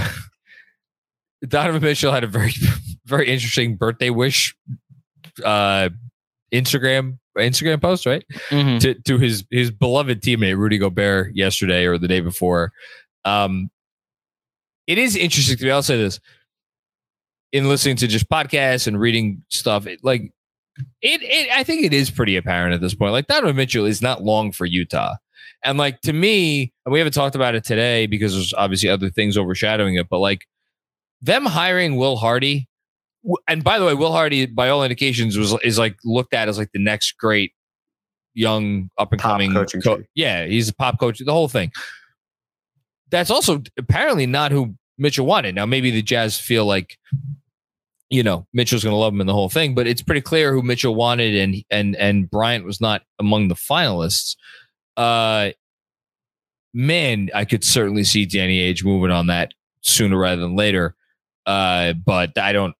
Donovan 1.48 1.82
Mitchell 1.82 2.12
had 2.12 2.24
a 2.24 2.28
very, 2.28 2.54
very 3.06 3.28
interesting 3.28 3.76
birthday 3.76 4.10
wish 4.10 4.56
uh, 5.44 5.90
Instagram 6.54 7.20
Instagram 7.38 7.82
post, 7.82 8.06
right? 8.06 8.24
Mm-hmm. 8.50 8.78
To 8.80 8.94
to 8.94 9.18
his 9.18 9.46
his 9.52 9.72
beloved 9.72 10.22
teammate 10.22 10.58
Rudy 10.58 10.78
Gobert 10.78 11.36
yesterday 11.36 11.86
or 11.86 11.98
the 11.98 12.08
day 12.08 12.22
before. 12.22 12.72
Um, 13.26 13.70
it 14.88 14.98
is 14.98 15.16
interesting 15.16 15.58
to 15.58 15.66
me. 15.66 15.72
I'll 15.72 15.82
say 15.82 15.98
this 15.98 16.20
in 17.52 17.70
listening 17.70 17.96
to 17.98 18.08
just 18.08 18.30
podcasts 18.30 18.88
and 18.88 19.00
reading 19.00 19.44
stuff. 19.50 19.88
It, 19.88 20.00
like 20.04 20.34
it, 21.02 21.22
it, 21.22 21.50
I 21.52 21.64
think 21.64 21.86
it 21.86 21.94
is 21.94 22.10
pretty 22.10 22.36
apparent 22.36 22.74
at 22.74 22.82
this 22.82 22.96
point. 22.96 23.14
Like 23.14 23.28
Donovan 23.28 23.56
Mitchell 23.56 23.86
is 23.86 24.02
not 24.02 24.24
long 24.24 24.52
for 24.52 24.66
Utah, 24.66 25.16
and 25.64 25.78
like 25.78 26.02
to 26.02 26.14
me, 26.14 26.74
and 26.86 26.94
we 26.94 27.00
haven't 27.00 27.14
talked 27.14 27.36
about 27.36 27.56
it 27.56 27.64
today 27.64 28.08
because 28.08 28.34
there's 28.34 28.54
obviously 28.54 28.90
other 28.90 29.10
things 29.10 29.38
overshadowing 29.38 29.96
it. 29.96 30.10
But 30.10 30.20
like 30.20 30.46
them 31.22 31.46
hiring 31.46 31.96
Will 31.96 32.18
Hardy 32.18 32.68
and 33.48 33.64
by 33.64 33.80
the 33.80 33.86
way, 33.86 33.94
Will 33.94 34.12
Hardy, 34.12 34.46
by 34.46 34.70
all 34.70 34.84
indications, 34.84 35.38
was 35.38 35.56
is 35.64 35.80
like 35.80 35.98
looked 36.04 36.34
at 36.34 36.48
as 36.48 36.58
like 36.58 36.72
the 36.74 36.80
next 36.80 37.14
great 37.18 37.54
young 38.34 38.90
up 38.98 39.12
and 39.12 39.22
coming 39.22 39.52
coaching. 39.52 39.82
Co- 39.82 40.04
yeah, 40.14 40.46
he's 40.46 40.70
a 40.70 40.76
pop 40.76 41.00
coach. 41.00 41.20
The 41.20 41.32
whole 41.32 41.48
thing. 41.48 41.72
That's 43.10 43.30
also 43.30 43.62
apparently 43.78 44.26
not 44.26 44.52
who 44.52 44.76
Mitchell 44.98 45.26
wanted. 45.26 45.56
Now 45.56 45.66
maybe 45.66 45.92
the 45.92 46.02
Jazz 46.02 46.40
feel 46.40 46.66
like 46.66 46.98
you 48.10 48.24
know 48.24 48.48
Mitchell's 48.54 48.84
going 48.84 48.94
to 48.94 49.00
love 49.00 49.14
him 49.14 49.22
in 49.22 49.28
the 49.28 49.34
whole 49.34 49.50
thing, 49.50 49.76
but 49.76 49.88
it's 49.88 50.02
pretty 50.02 50.22
clear 50.22 50.54
who 50.54 50.62
Mitchell 50.62 50.96
wanted, 50.96 51.36
and 51.36 51.56
and 51.70 51.96
and 51.96 52.30
Bryant 52.30 52.66
was 52.66 52.82
not 52.82 53.04
among 53.20 53.48
the 53.48 53.56
finalists. 53.56 54.36
Uh, 54.98 55.52
man, 56.74 57.30
I 57.34 57.46
could 57.46 57.64
certainly 57.64 58.04
see 58.04 58.26
Danny 58.26 58.60
Ainge 58.60 58.86
moving 58.86 59.12
on 59.12 59.28
that 59.28 59.54
sooner 59.82 60.18
rather 60.18 60.42
than 60.42 60.56
later. 60.56 60.96
Uh, 61.46 61.94
but 61.94 62.38
I 62.38 62.54
don't 62.54 62.76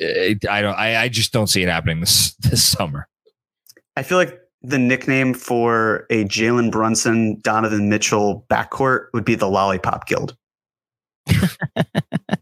I 0.00 0.62
don't. 0.62 0.74
I, 0.74 1.02
I 1.02 1.08
just 1.08 1.32
don't 1.32 1.46
see 1.46 1.62
it 1.62 1.68
happening 1.68 2.00
this 2.00 2.34
this 2.36 2.64
summer. 2.64 3.08
I 3.96 4.02
feel 4.02 4.18
like 4.18 4.38
the 4.62 4.78
nickname 4.78 5.32
for 5.32 6.06
a 6.10 6.24
Jalen 6.24 6.70
Brunson 6.70 7.40
Donovan 7.40 7.88
Mitchell 7.88 8.44
backcourt 8.50 9.06
would 9.12 9.24
be 9.24 9.34
the 9.34 9.48
Lollipop 9.48 10.06
Guild. 10.06 10.36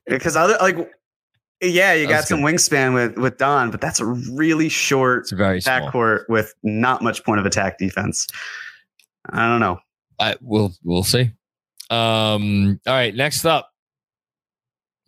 Because 0.07 0.37
other 0.37 0.57
like 0.61 0.90
yeah, 1.61 1.94
you 1.94 2.07
got 2.07 2.25
some 2.25 2.42
good. 2.42 2.55
wingspan 2.55 2.94
with 2.94 3.16
with 3.16 3.38
Don, 3.38 3.70
but 3.70 3.81
that's 3.81 4.01
a 4.01 4.07
really 4.07 4.68
short 4.68 5.23
it's 5.23 5.33
very 5.33 5.61
backcourt 5.61 6.25
with 6.29 6.55
not 6.62 7.03
much 7.03 7.25
point 7.25 7.40
of 7.40 7.47
attack 7.47 7.79
defense. 7.79 8.27
I 9.31 9.49
don't 9.49 9.61
know. 9.61 9.79
I 10.20 10.37
we'll 10.40 10.73
we'll 10.83 11.05
see. 11.05 11.31
Um. 11.90 12.81
All 12.87 12.94
right. 12.94 13.14
Next 13.14 13.44
up. 13.44 13.70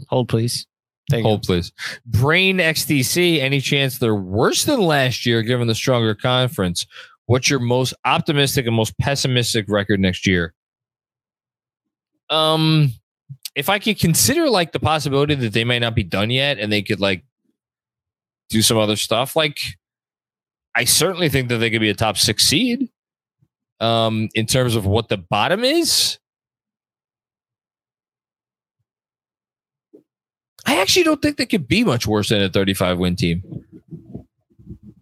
Hold 0.08 0.28
please. 0.28 0.66
Thank 1.10 1.24
Hold 1.24 1.42
please. 1.42 1.72
Brain 2.04 2.58
XTC. 2.58 3.40
Any 3.40 3.60
chance 3.60 3.98
they're 3.98 4.14
worse 4.14 4.64
than 4.64 4.80
last 4.80 5.26
year, 5.26 5.42
given 5.42 5.68
the 5.68 5.74
stronger 5.74 6.14
conference? 6.14 6.86
What's 7.26 7.50
your 7.50 7.60
most 7.60 7.94
optimistic 8.04 8.66
and 8.66 8.74
most 8.74 8.96
pessimistic 8.98 9.66
record 9.68 10.00
next 10.00 10.26
year? 10.26 10.54
Um, 12.30 12.92
if 13.56 13.70
I 13.70 13.78
could 13.78 13.98
consider 13.98 14.50
like 14.50 14.72
the 14.72 14.78
possibility 14.78 15.34
that 15.34 15.54
they 15.54 15.64
might 15.64 15.78
not 15.78 15.94
be 15.94 16.04
done 16.04 16.30
yet, 16.30 16.58
and 16.58 16.70
they 16.70 16.82
could 16.82 17.00
like 17.00 17.24
do 18.50 18.60
some 18.60 18.76
other 18.76 18.96
stuff, 18.96 19.34
like 19.34 19.56
I 20.74 20.84
certainly 20.84 21.30
think 21.30 21.48
that 21.48 21.56
they 21.56 21.70
could 21.70 21.80
be 21.80 21.88
a 21.88 21.94
top 21.94 22.18
six 22.18 22.44
seed. 22.44 22.90
Um, 23.80 24.28
in 24.34 24.46
terms 24.46 24.74
of 24.74 24.86
what 24.86 25.08
the 25.08 25.18
bottom 25.18 25.64
is, 25.64 26.18
I 30.64 30.80
actually 30.80 31.02
don't 31.04 31.20
think 31.20 31.36
they 31.36 31.46
could 31.46 31.68
be 31.68 31.84
much 31.84 32.06
worse 32.06 32.30
than 32.30 32.42
a 32.42 32.48
35 32.48 32.98
win 32.98 33.16
team. 33.16 33.42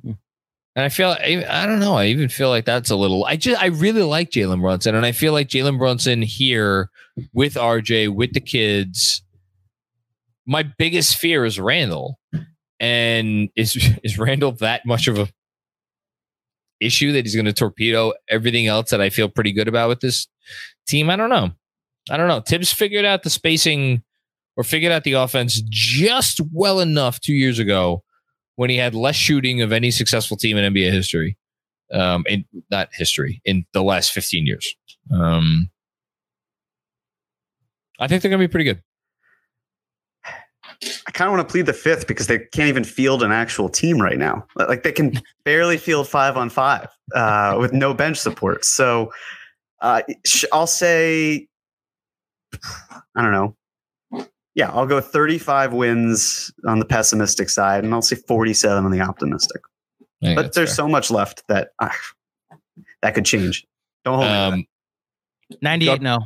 And 0.04 0.84
I 0.84 0.88
feel 0.88 1.16
I 1.20 1.66
don't 1.66 1.78
know. 1.80 1.94
I 1.94 2.06
even 2.06 2.28
feel 2.28 2.48
like 2.48 2.64
that's 2.64 2.90
a 2.90 2.96
little. 2.96 3.24
I 3.24 3.36
just 3.36 3.60
I 3.60 3.66
really 3.66 4.02
like 4.02 4.30
Jalen 4.30 4.60
Brunson, 4.60 4.94
and 4.94 5.06
I 5.06 5.12
feel 5.12 5.32
like 5.32 5.48
Jalen 5.48 5.78
Brunson 5.78 6.22
here 6.22 6.90
with 7.33 7.55
RJ 7.55 8.14
with 8.14 8.33
the 8.33 8.40
kids. 8.40 9.22
My 10.46 10.62
biggest 10.62 11.16
fear 11.16 11.44
is 11.44 11.59
Randle. 11.59 12.18
and 12.81 13.48
is 13.57 13.77
is 14.03 14.18
Randle 14.18 14.53
that 14.53 14.85
much 14.87 15.09
of 15.09 15.18
a 15.18 15.29
issue 16.81 17.12
that 17.12 17.24
he's 17.24 17.35
going 17.35 17.46
to 17.46 17.53
torpedo 17.53 18.12
everything 18.29 18.66
else 18.66 18.90
that 18.90 19.00
I 19.00 19.11
feel 19.11 19.29
pretty 19.29 19.53
good 19.53 19.68
about 19.68 19.88
with 19.88 20.00
this 20.00 20.29
team? 20.87 21.09
I 21.09 21.16
don't 21.16 21.31
know. 21.31 21.50
I 22.11 22.16
don't 22.16 22.29
know. 22.29 22.40
Thibs 22.40 22.72
figured 22.72 23.05
out 23.05 23.22
the 23.22 23.31
spacing 23.31 24.03
or 24.57 24.64
figured 24.64 24.92
out 24.92 25.05
the 25.05 25.14
offense 25.14 25.62
just 25.68 26.40
well 26.53 26.81
enough 26.81 27.20
two 27.20 27.33
years 27.33 27.59
ago 27.59 28.03
when 28.57 28.70
he 28.70 28.77
had 28.77 28.94
less 28.94 29.16
shooting 29.16 29.62
of 29.62 29.72
any 29.72 29.90
successful 29.90 30.37
team 30.37 30.57
in 30.57 30.72
NBA 30.72 30.92
history. 30.92 31.37
Um, 31.92 32.24
in 32.27 32.44
not 32.70 32.88
history 32.92 33.40
in 33.44 33.66
the 33.72 33.83
last 33.83 34.11
15 34.12 34.46
years. 34.46 34.74
Um, 35.14 35.70
I 37.98 38.09
think 38.09 38.22
they're 38.22 38.30
going 38.30 38.40
to 38.40 38.48
be 38.48 38.50
pretty 38.50 38.64
good. 38.64 38.83
I 41.07 41.11
kind 41.12 41.28
of 41.28 41.37
want 41.37 41.48
to 41.48 41.52
plead 41.52 41.66
the 41.66 41.72
fifth 41.72 42.07
because 42.07 42.26
they 42.26 42.38
can't 42.38 42.68
even 42.68 42.85
field 42.85 43.22
an 43.22 43.33
actual 43.33 43.68
team 43.68 44.00
right 44.00 44.18
now. 44.18 44.46
Like 44.57 44.83
they 44.83 44.92
can 44.92 45.20
barely 45.44 45.78
field 45.78 46.09
five 46.09 46.37
on 46.37 46.50
five 46.50 46.88
uh, 47.14 47.57
with 47.61 47.72
no 47.72 47.94
bench 47.94 48.18
support. 48.18 48.64
So 48.64 49.12
uh, 49.80 50.02
I'll 50.52 50.66
say, 50.66 51.46
I 53.14 53.22
don't 53.22 53.33
know, 53.33 53.57
yeah, 54.54 54.70
I'll 54.70 54.87
go 54.87 55.00
35 55.00 55.72
wins 55.72 56.52
on 56.66 56.78
the 56.78 56.85
pessimistic 56.85 57.50
side, 57.50 57.85
and 57.85 57.92
I'll 57.92 58.02
say 58.02 58.16
47 58.16 58.85
on 58.85 58.90
the 58.92 59.00
optimistic. 59.00 59.62
But 60.20 60.54
there's 60.54 60.70
fair. 60.70 60.76
so 60.76 60.88
much 60.88 61.11
left 61.11 61.46
that 61.48 61.70
uh, 61.80 61.90
that 63.02 63.14
could 63.14 63.26
change. 63.26 63.66
Don't 64.04 64.14
hold 64.14 64.30
um, 64.30 64.54
me. 64.54 64.68
98 65.61 65.87
gut, 65.87 66.02
no. 66.02 66.20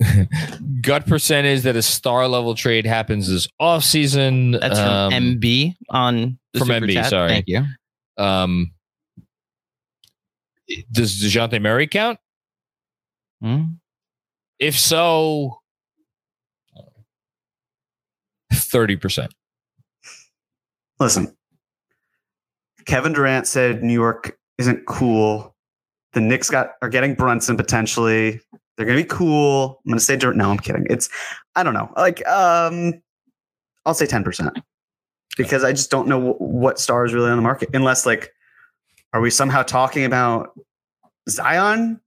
gut 0.80 1.06
percentage 1.06 1.62
that 1.62 1.76
a 1.76 1.82
star 1.82 2.28
level 2.28 2.54
trade 2.54 2.86
happens 2.86 3.28
this 3.28 3.48
off 3.58 3.82
season. 3.82 4.52
That's 4.52 4.78
um, 4.78 5.12
from 5.12 5.40
MB 5.40 5.74
on 5.90 6.38
from 6.56 6.68
MB. 6.68 6.92
Chat. 6.92 7.10
Sorry, 7.10 7.28
thank 7.28 7.48
you. 7.48 7.64
Um, 8.16 8.72
does 10.92 11.20
Dejounte 11.20 11.60
Murray 11.60 11.86
count? 11.86 12.18
Hmm? 13.40 13.62
If 14.58 14.78
so, 14.78 15.60
30%. 18.52 19.28
Listen, 21.00 21.36
Kevin 22.86 23.12
Durant 23.12 23.46
said 23.46 23.82
New 23.84 23.92
York 23.92 24.36
isn't 24.58 24.86
cool. 24.86 25.54
The 26.12 26.20
Knicks 26.20 26.50
got 26.50 26.72
are 26.82 26.88
getting 26.88 27.14
Brunson 27.14 27.56
potentially. 27.56 28.40
They're 28.78 28.86
gonna 28.86 28.98
be 28.98 29.04
cool. 29.04 29.82
I'm 29.84 29.90
gonna 29.90 30.00
say 30.00 30.16
Durant. 30.16 30.38
No, 30.38 30.50
I'm 30.50 30.58
kidding. 30.58 30.86
It's 30.88 31.08
I 31.56 31.64
don't 31.64 31.74
know. 31.74 31.92
Like 31.96 32.24
um, 32.28 33.02
I'll 33.84 33.92
say 33.92 34.06
10 34.06 34.22
percent 34.22 34.56
because 35.36 35.64
I 35.64 35.72
just 35.72 35.90
don't 35.90 36.06
know 36.06 36.18
w- 36.18 36.36
what 36.38 36.78
star 36.78 37.04
is 37.04 37.12
really 37.12 37.28
on 37.28 37.36
the 37.36 37.42
market. 37.42 37.70
Unless 37.74 38.06
like, 38.06 38.32
are 39.12 39.20
we 39.20 39.30
somehow 39.30 39.64
talking 39.64 40.04
about 40.04 40.52
Zion 41.28 42.00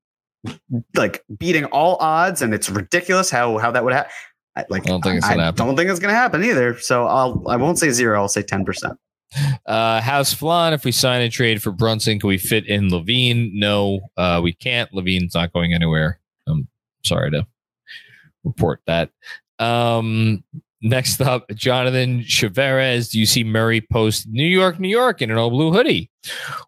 like 0.95 1.23
beating 1.38 1.65
all 1.65 1.97
odds 1.99 2.41
and 2.41 2.53
it's 2.53 2.69
ridiculous 2.69 3.29
how 3.29 3.57
how 3.57 3.69
that 3.71 3.84
would 3.84 3.93
happen? 3.93 4.12
I, 4.55 4.65
like, 4.69 4.84
I 4.86 4.91
don't 4.91 5.01
think 5.01 5.17
it's 5.17 5.27
gonna 5.27 5.41
I 5.41 5.45
happen. 5.45 5.65
Don't 5.65 5.75
think 5.75 5.89
it's 5.89 5.99
gonna 5.99 6.13
happen 6.13 6.41
either. 6.41 6.79
So 6.79 7.05
I'll 7.05 7.43
I 7.49 7.57
won't 7.57 7.79
say 7.79 7.89
zero. 7.89 8.17
I'll 8.21 8.29
say 8.29 8.43
ten 8.43 8.63
percent. 8.63 8.97
Uh, 9.65 9.99
House 9.99 10.34
Flan, 10.34 10.71
if 10.73 10.86
we 10.86 10.93
sign 10.93 11.21
a 11.21 11.29
trade 11.29 11.62
for 11.62 11.71
Brunson, 11.71 12.17
can 12.19 12.27
we 12.29 12.38
fit 12.38 12.65
in 12.67 12.89
LaVine? 12.89 13.51
No, 13.53 14.01
uh, 14.15 14.39
we 14.41 14.53
can't. 14.53 14.91
LaVine's 14.91 15.36
not 15.36 15.51
going 15.53 15.73
anywhere. 15.73 16.19
Sorry 17.03 17.31
to 17.31 17.45
report 18.43 18.81
that. 18.87 19.09
Um, 19.60 20.43
next 20.81 21.21
up, 21.21 21.49
Jonathan 21.52 22.21
Chavarez. 22.21 23.12
Do 23.12 23.19
you 23.19 23.25
see 23.25 23.43
Murray 23.43 23.81
post 23.81 24.27
New 24.27 24.47
York, 24.47 24.79
New 24.79 24.89
York 24.89 25.21
in 25.21 25.31
an 25.31 25.37
old 25.37 25.54
blue 25.54 25.71
hoodie? 25.71 26.10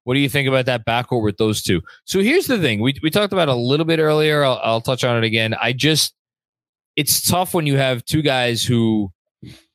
What 0.03 0.13
do 0.13 0.19
you 0.19 0.29
think 0.29 0.47
about 0.47 0.65
that 0.65 0.85
backcourt 0.85 1.23
with 1.23 1.37
those 1.37 1.61
two? 1.61 1.81
So 2.05 2.21
here's 2.21 2.47
the 2.47 2.59
thing: 2.59 2.79
we 2.79 2.95
we 3.01 3.09
talked 3.09 3.33
about 3.33 3.49
a 3.49 3.55
little 3.55 3.85
bit 3.85 3.99
earlier. 3.99 4.43
I'll, 4.43 4.59
I'll 4.63 4.81
touch 4.81 5.03
on 5.03 5.17
it 5.17 5.23
again. 5.23 5.55
I 5.61 5.73
just 5.73 6.13
it's 6.95 7.27
tough 7.27 7.53
when 7.53 7.65
you 7.65 7.77
have 7.77 8.05
two 8.05 8.21
guys 8.21 8.63
who 8.63 9.11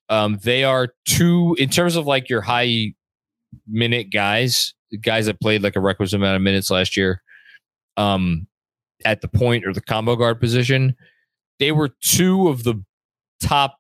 um, 0.09 0.39
they 0.43 0.65
are 0.65 0.95
two 1.05 1.57
in 1.59 1.69
terms 1.69 1.97
of 1.97 2.07
like 2.07 2.29
your 2.29 2.41
high 2.41 2.95
minute 3.67 4.11
guys, 4.13 4.75
guys 5.01 5.27
that 5.27 5.41
played 5.41 5.63
like 5.63 5.77
a 5.77 5.81
requisite 5.81 6.19
amount 6.19 6.37
of 6.37 6.43
minutes 6.43 6.71
last 6.71 6.97
year. 6.97 7.23
Um, 7.97 8.47
at 9.05 9.21
the 9.21 9.29
point 9.29 9.67
or 9.67 9.73
the 9.73 9.81
combo 9.81 10.17
guard 10.17 10.41
position, 10.41 10.97
they 11.59 11.73
were 11.73 11.91
two 12.01 12.49
of 12.49 12.65
the 12.65 12.83
top 13.43 13.79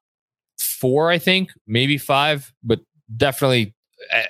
four, 0.58 1.10
I 1.10 1.18
think, 1.18 1.50
maybe 1.66 1.98
five, 1.98 2.52
but 2.62 2.80
definitely. 3.16 3.74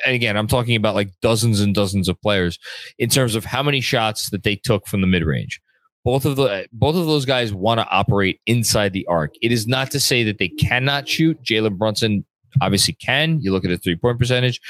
And 0.04 0.14
again, 0.14 0.36
I'm 0.36 0.46
talking 0.46 0.76
about 0.76 0.94
like 0.94 1.10
dozens 1.20 1.60
and 1.60 1.74
dozens 1.74 2.08
of 2.08 2.20
players 2.22 2.58
in 2.98 3.10
terms 3.10 3.34
of 3.34 3.44
how 3.44 3.62
many 3.62 3.80
shots 3.80 4.30
that 4.30 4.42
they 4.42 4.56
took 4.56 4.86
from 4.86 5.00
the 5.02 5.06
mid 5.06 5.24
range. 5.24 5.60
Both 6.04 6.24
of 6.24 6.36
the 6.36 6.66
both 6.72 6.96
of 6.96 7.06
those 7.06 7.26
guys 7.26 7.52
want 7.52 7.80
to 7.80 7.88
operate 7.88 8.40
inside 8.46 8.92
the 8.94 9.06
arc. 9.06 9.34
It 9.42 9.52
is 9.52 9.66
not 9.66 9.90
to 9.90 10.00
say 10.00 10.24
that 10.24 10.38
they 10.38 10.48
cannot 10.48 11.06
shoot. 11.06 11.42
Jalen 11.42 11.76
Brunson 11.76 12.24
obviously 12.62 12.94
can. 12.94 13.40
You 13.42 13.52
look 13.52 13.64
at 13.64 13.70
the 13.70 13.76
three 13.76 13.96
point 13.96 14.18
percentage. 14.18 14.60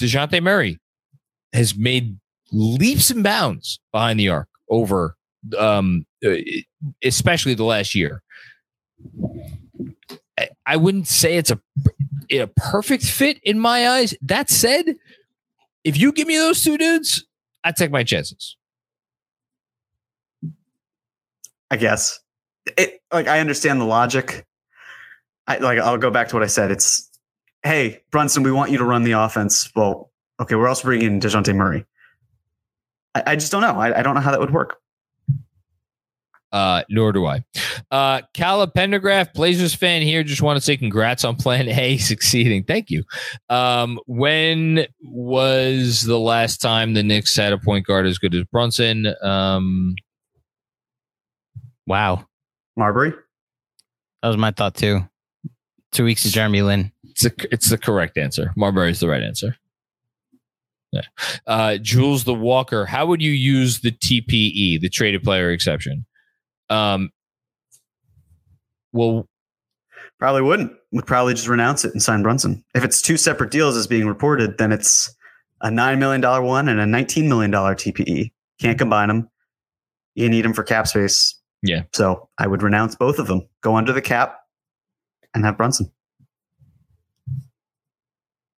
Dejounte 0.00 0.42
Murray 0.42 0.80
has 1.52 1.76
made 1.76 2.18
leaps 2.50 3.10
and 3.10 3.22
bounds 3.22 3.78
behind 3.92 4.18
the 4.18 4.28
arc 4.28 4.48
over 4.70 5.16
um, 5.58 6.06
uh, 6.24 6.36
especially 7.04 7.54
the 7.54 7.64
last 7.64 7.94
year. 7.94 8.22
I 10.66 10.76
wouldn't 10.76 11.08
say 11.08 11.36
it's 11.36 11.50
a 11.50 11.60
a 12.30 12.46
perfect 12.46 13.04
fit 13.04 13.38
in 13.42 13.58
my 13.58 13.88
eyes. 13.88 14.14
That 14.22 14.48
said, 14.48 14.96
if 15.84 15.98
you 15.98 16.12
give 16.12 16.26
me 16.26 16.36
those 16.36 16.62
two 16.62 16.78
dudes, 16.78 17.26
I 17.64 17.72
take 17.72 17.90
my 17.90 18.04
chances. 18.04 18.56
I 21.70 21.76
guess 21.76 22.20
it 22.76 23.00
like 23.12 23.28
I 23.28 23.40
understand 23.40 23.80
the 23.80 23.84
logic. 23.84 24.46
I 25.46 25.58
like 25.58 25.78
I'll 25.78 25.98
go 25.98 26.10
back 26.10 26.28
to 26.28 26.36
what 26.36 26.42
I 26.42 26.46
said. 26.46 26.70
It's 26.70 27.10
hey 27.62 28.02
Brunson, 28.10 28.42
we 28.42 28.52
want 28.52 28.70
you 28.70 28.78
to 28.78 28.84
run 28.84 29.02
the 29.02 29.12
offense. 29.12 29.70
Well, 29.74 30.10
okay, 30.40 30.54
we're 30.54 30.68
also 30.68 30.84
bringing 30.84 31.06
in 31.06 31.20
Dejounte 31.20 31.54
Murray. 31.54 31.84
I, 33.14 33.22
I 33.28 33.36
just 33.36 33.52
don't 33.52 33.62
know. 33.62 33.80
I, 33.80 33.98
I 33.98 34.02
don't 34.02 34.14
know 34.14 34.20
how 34.20 34.30
that 34.30 34.40
would 34.40 34.52
work. 34.52 34.81
Uh, 36.52 36.82
nor 36.90 37.12
do 37.12 37.24
I. 37.24 37.42
Uh, 37.90 38.20
Cala 38.34 38.66
Pendergraph, 38.66 39.32
Blazers 39.32 39.74
fan 39.74 40.02
here. 40.02 40.22
Just 40.22 40.42
want 40.42 40.58
to 40.58 40.60
say 40.60 40.76
congrats 40.76 41.24
on 41.24 41.36
Plan 41.36 41.68
A 41.68 41.96
succeeding. 41.98 42.62
Thank 42.62 42.90
you. 42.90 43.04
Um, 43.48 43.98
when 44.06 44.86
was 45.02 46.02
the 46.02 46.18
last 46.18 46.58
time 46.58 46.92
the 46.92 47.02
Knicks 47.02 47.34
had 47.34 47.54
a 47.54 47.58
point 47.58 47.86
guard 47.86 48.06
as 48.06 48.18
good 48.18 48.34
as 48.34 48.44
Brunson? 48.44 49.14
Um, 49.22 49.94
wow. 51.86 52.26
Marbury? 52.76 53.14
That 54.22 54.28
was 54.28 54.36
my 54.36 54.50
thought 54.50 54.74
too. 54.74 55.00
Two 55.92 56.04
weeks 56.04 56.24
of 56.24 56.32
Jeremy 56.32 56.62
Lin. 56.62 56.92
It's, 57.04 57.24
a, 57.24 57.32
it's 57.50 57.70
the 57.70 57.78
correct 57.78 58.18
answer. 58.18 58.52
Marbury 58.56 58.90
is 58.90 59.00
the 59.00 59.08
right 59.08 59.22
answer. 59.22 59.56
Yeah. 60.92 61.02
Uh, 61.46 61.78
Jules 61.78 62.24
the 62.24 62.34
Walker, 62.34 62.84
how 62.84 63.06
would 63.06 63.22
you 63.22 63.30
use 63.30 63.80
the 63.80 63.92
TPE, 63.92 64.80
the 64.80 64.90
traded 64.90 65.22
player 65.22 65.50
exception? 65.50 66.04
Um, 66.72 67.10
well, 68.92 69.28
probably 70.18 70.42
wouldn't. 70.42 70.72
Would 70.92 71.06
probably 71.06 71.34
just 71.34 71.48
renounce 71.48 71.84
it 71.84 71.92
and 71.92 72.02
sign 72.02 72.22
Brunson. 72.22 72.64
If 72.74 72.84
it's 72.84 73.02
two 73.02 73.16
separate 73.16 73.50
deals 73.50 73.76
as 73.76 73.86
being 73.86 74.06
reported, 74.06 74.58
then 74.58 74.72
it's 74.72 75.14
a 75.60 75.70
nine 75.70 75.98
million 75.98 76.20
dollar 76.20 76.42
one 76.42 76.68
and 76.68 76.80
a 76.80 76.86
nineteen 76.86 77.28
million 77.28 77.50
dollar 77.50 77.74
TPE. 77.74 78.32
Can't 78.60 78.78
combine 78.78 79.08
them. 79.08 79.28
You 80.14 80.28
need 80.28 80.44
them 80.44 80.52
for 80.52 80.62
cap 80.62 80.86
space. 80.86 81.38
Yeah. 81.62 81.82
So 81.92 82.28
I 82.38 82.46
would 82.46 82.62
renounce 82.62 82.96
both 82.96 83.18
of 83.18 83.26
them. 83.26 83.48
Go 83.62 83.76
under 83.76 83.92
the 83.92 84.02
cap 84.02 84.38
and 85.34 85.44
have 85.44 85.56
Brunson. 85.56 85.90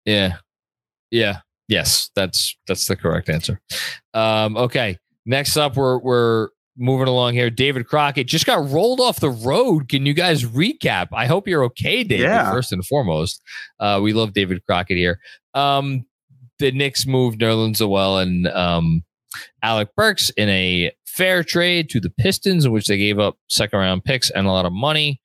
Yeah. 0.04 0.36
Yeah. 1.10 1.40
Yes, 1.68 2.10
that's 2.14 2.56
that's 2.66 2.86
the 2.86 2.96
correct 2.96 3.28
answer. 3.28 3.60
Um, 4.12 4.56
okay. 4.56 4.98
Next 5.24 5.56
up, 5.56 5.76
we're 5.76 5.98
we're 5.98 6.48
moving 6.76 7.08
along 7.08 7.34
here. 7.34 7.50
David 7.50 7.86
Crockett 7.86 8.26
just 8.26 8.46
got 8.46 8.68
rolled 8.70 9.00
off 9.00 9.20
the 9.20 9.30
road. 9.30 9.88
Can 9.88 10.06
you 10.06 10.14
guys 10.14 10.44
recap? 10.44 11.08
I 11.12 11.26
hope 11.26 11.46
you're 11.46 11.64
okay, 11.64 12.04
David. 12.04 12.24
Yeah. 12.24 12.50
First 12.50 12.72
and 12.72 12.84
foremost, 12.84 13.42
uh, 13.80 14.00
we 14.02 14.12
love 14.12 14.32
David 14.32 14.64
Crockett 14.66 14.96
here. 14.96 15.20
Um, 15.54 16.04
the 16.58 16.72
Knicks 16.72 17.06
moved 17.06 17.40
Nerlens 17.40 17.80
Noel 17.80 18.18
and 18.18 18.46
um, 18.48 19.04
Alec 19.62 19.88
Burks 19.96 20.30
in 20.30 20.48
a 20.48 20.92
fair 21.06 21.44
trade 21.44 21.88
to 21.90 22.00
the 22.00 22.10
Pistons, 22.10 22.64
in 22.64 22.72
which 22.72 22.86
they 22.86 22.98
gave 22.98 23.18
up 23.18 23.38
second 23.48 23.78
round 23.78 24.04
picks 24.04 24.30
and 24.30 24.46
a 24.46 24.50
lot 24.50 24.66
of 24.66 24.72
money. 24.72 25.20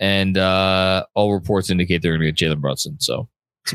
And 0.00 0.36
uh, 0.36 1.06
all 1.14 1.32
reports 1.32 1.70
indicate 1.70 2.02
they're 2.02 2.16
going 2.16 2.20
to 2.20 2.32
get 2.32 2.50
Jalen 2.50 2.60
Brunson. 2.60 2.98
So 3.00 3.28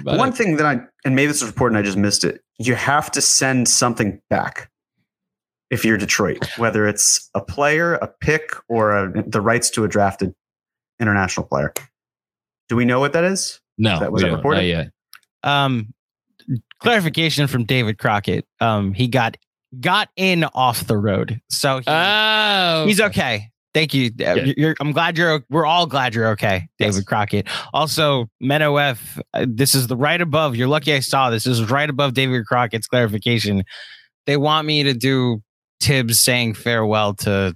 one 0.04 0.30
it. 0.30 0.36
thing 0.36 0.58
that 0.58 0.66
I 0.66 0.82
and 1.06 1.16
maybe 1.16 1.28
this 1.28 1.42
is 1.42 1.48
important, 1.48 1.80
I 1.80 1.82
just 1.82 1.98
missed 1.98 2.24
it. 2.24 2.42
You 2.58 2.76
have 2.76 3.10
to 3.12 3.22
send 3.22 3.68
something 3.68 4.22
back 4.30 4.69
if 5.70 5.86
you're 5.86 5.98
Detroit, 5.98 6.48
whether 6.58 6.88
it's 6.88 7.30
a 7.36 7.42
player, 7.42 7.96
a 7.96 8.08
pick, 8.08 8.54
or 8.68 8.92
a, 8.92 9.24
the 9.24 9.42
rights 9.42 9.70
to 9.72 9.84
a 9.84 9.88
drafted 9.88 10.34
international 11.00 11.46
player. 11.46 11.74
Do 12.68 12.76
we 12.76 12.86
know 12.86 13.00
what 13.00 13.14
that 13.14 13.24
is? 13.24 13.60
No, 13.78 14.00
that 14.00 14.12
was 14.12 14.22
that 14.22 14.32
reported? 14.32 14.64
yet. 14.64 14.92
Um, 15.44 15.94
clarification 16.80 17.48
from 17.48 17.66
David 17.66 17.98
Crockett. 17.98 18.46
Um, 18.60 18.94
he 18.94 19.08
got 19.08 19.38
got 19.80 20.10
in 20.16 20.44
off 20.44 20.88
the 20.88 20.98
road, 20.98 21.40
so 21.50 21.80
he, 21.80 21.86
oh. 21.88 22.86
he's 22.88 23.00
okay. 23.00 23.50
Thank 23.74 23.94
you. 23.94 24.12
Uh, 24.20 24.52
you're, 24.58 24.76
I'm 24.80 24.92
glad 24.92 25.18
you're. 25.18 25.44
We're 25.50 25.66
all 25.66 25.86
glad 25.86 26.16
you're 26.16 26.30
okay, 26.30 26.68
David 26.80 26.96
yes. 26.96 27.04
Crockett. 27.04 27.48
Also, 27.74 28.28
Meadow 28.42 28.78
F. 28.78 29.20
Uh, 29.34 29.46
this 29.48 29.76
is 29.76 29.88
the 29.88 29.96
right 29.96 30.20
above. 30.20 30.56
You're 30.56 30.68
lucky 30.68 30.94
I 30.94 31.00
saw 31.00 31.30
this. 31.30 31.44
This 31.44 31.60
is 31.60 31.70
right 31.70 31.90
above 31.90 32.14
David 32.14 32.46
Crockett's 32.46 32.88
clarification. 32.88 33.64
They 34.26 34.38
want 34.38 34.66
me 34.66 34.84
to 34.84 34.94
do 34.94 35.42
Thibs 35.82 36.20
saying 36.20 36.56
farewell 36.56 37.14
to 37.16 37.56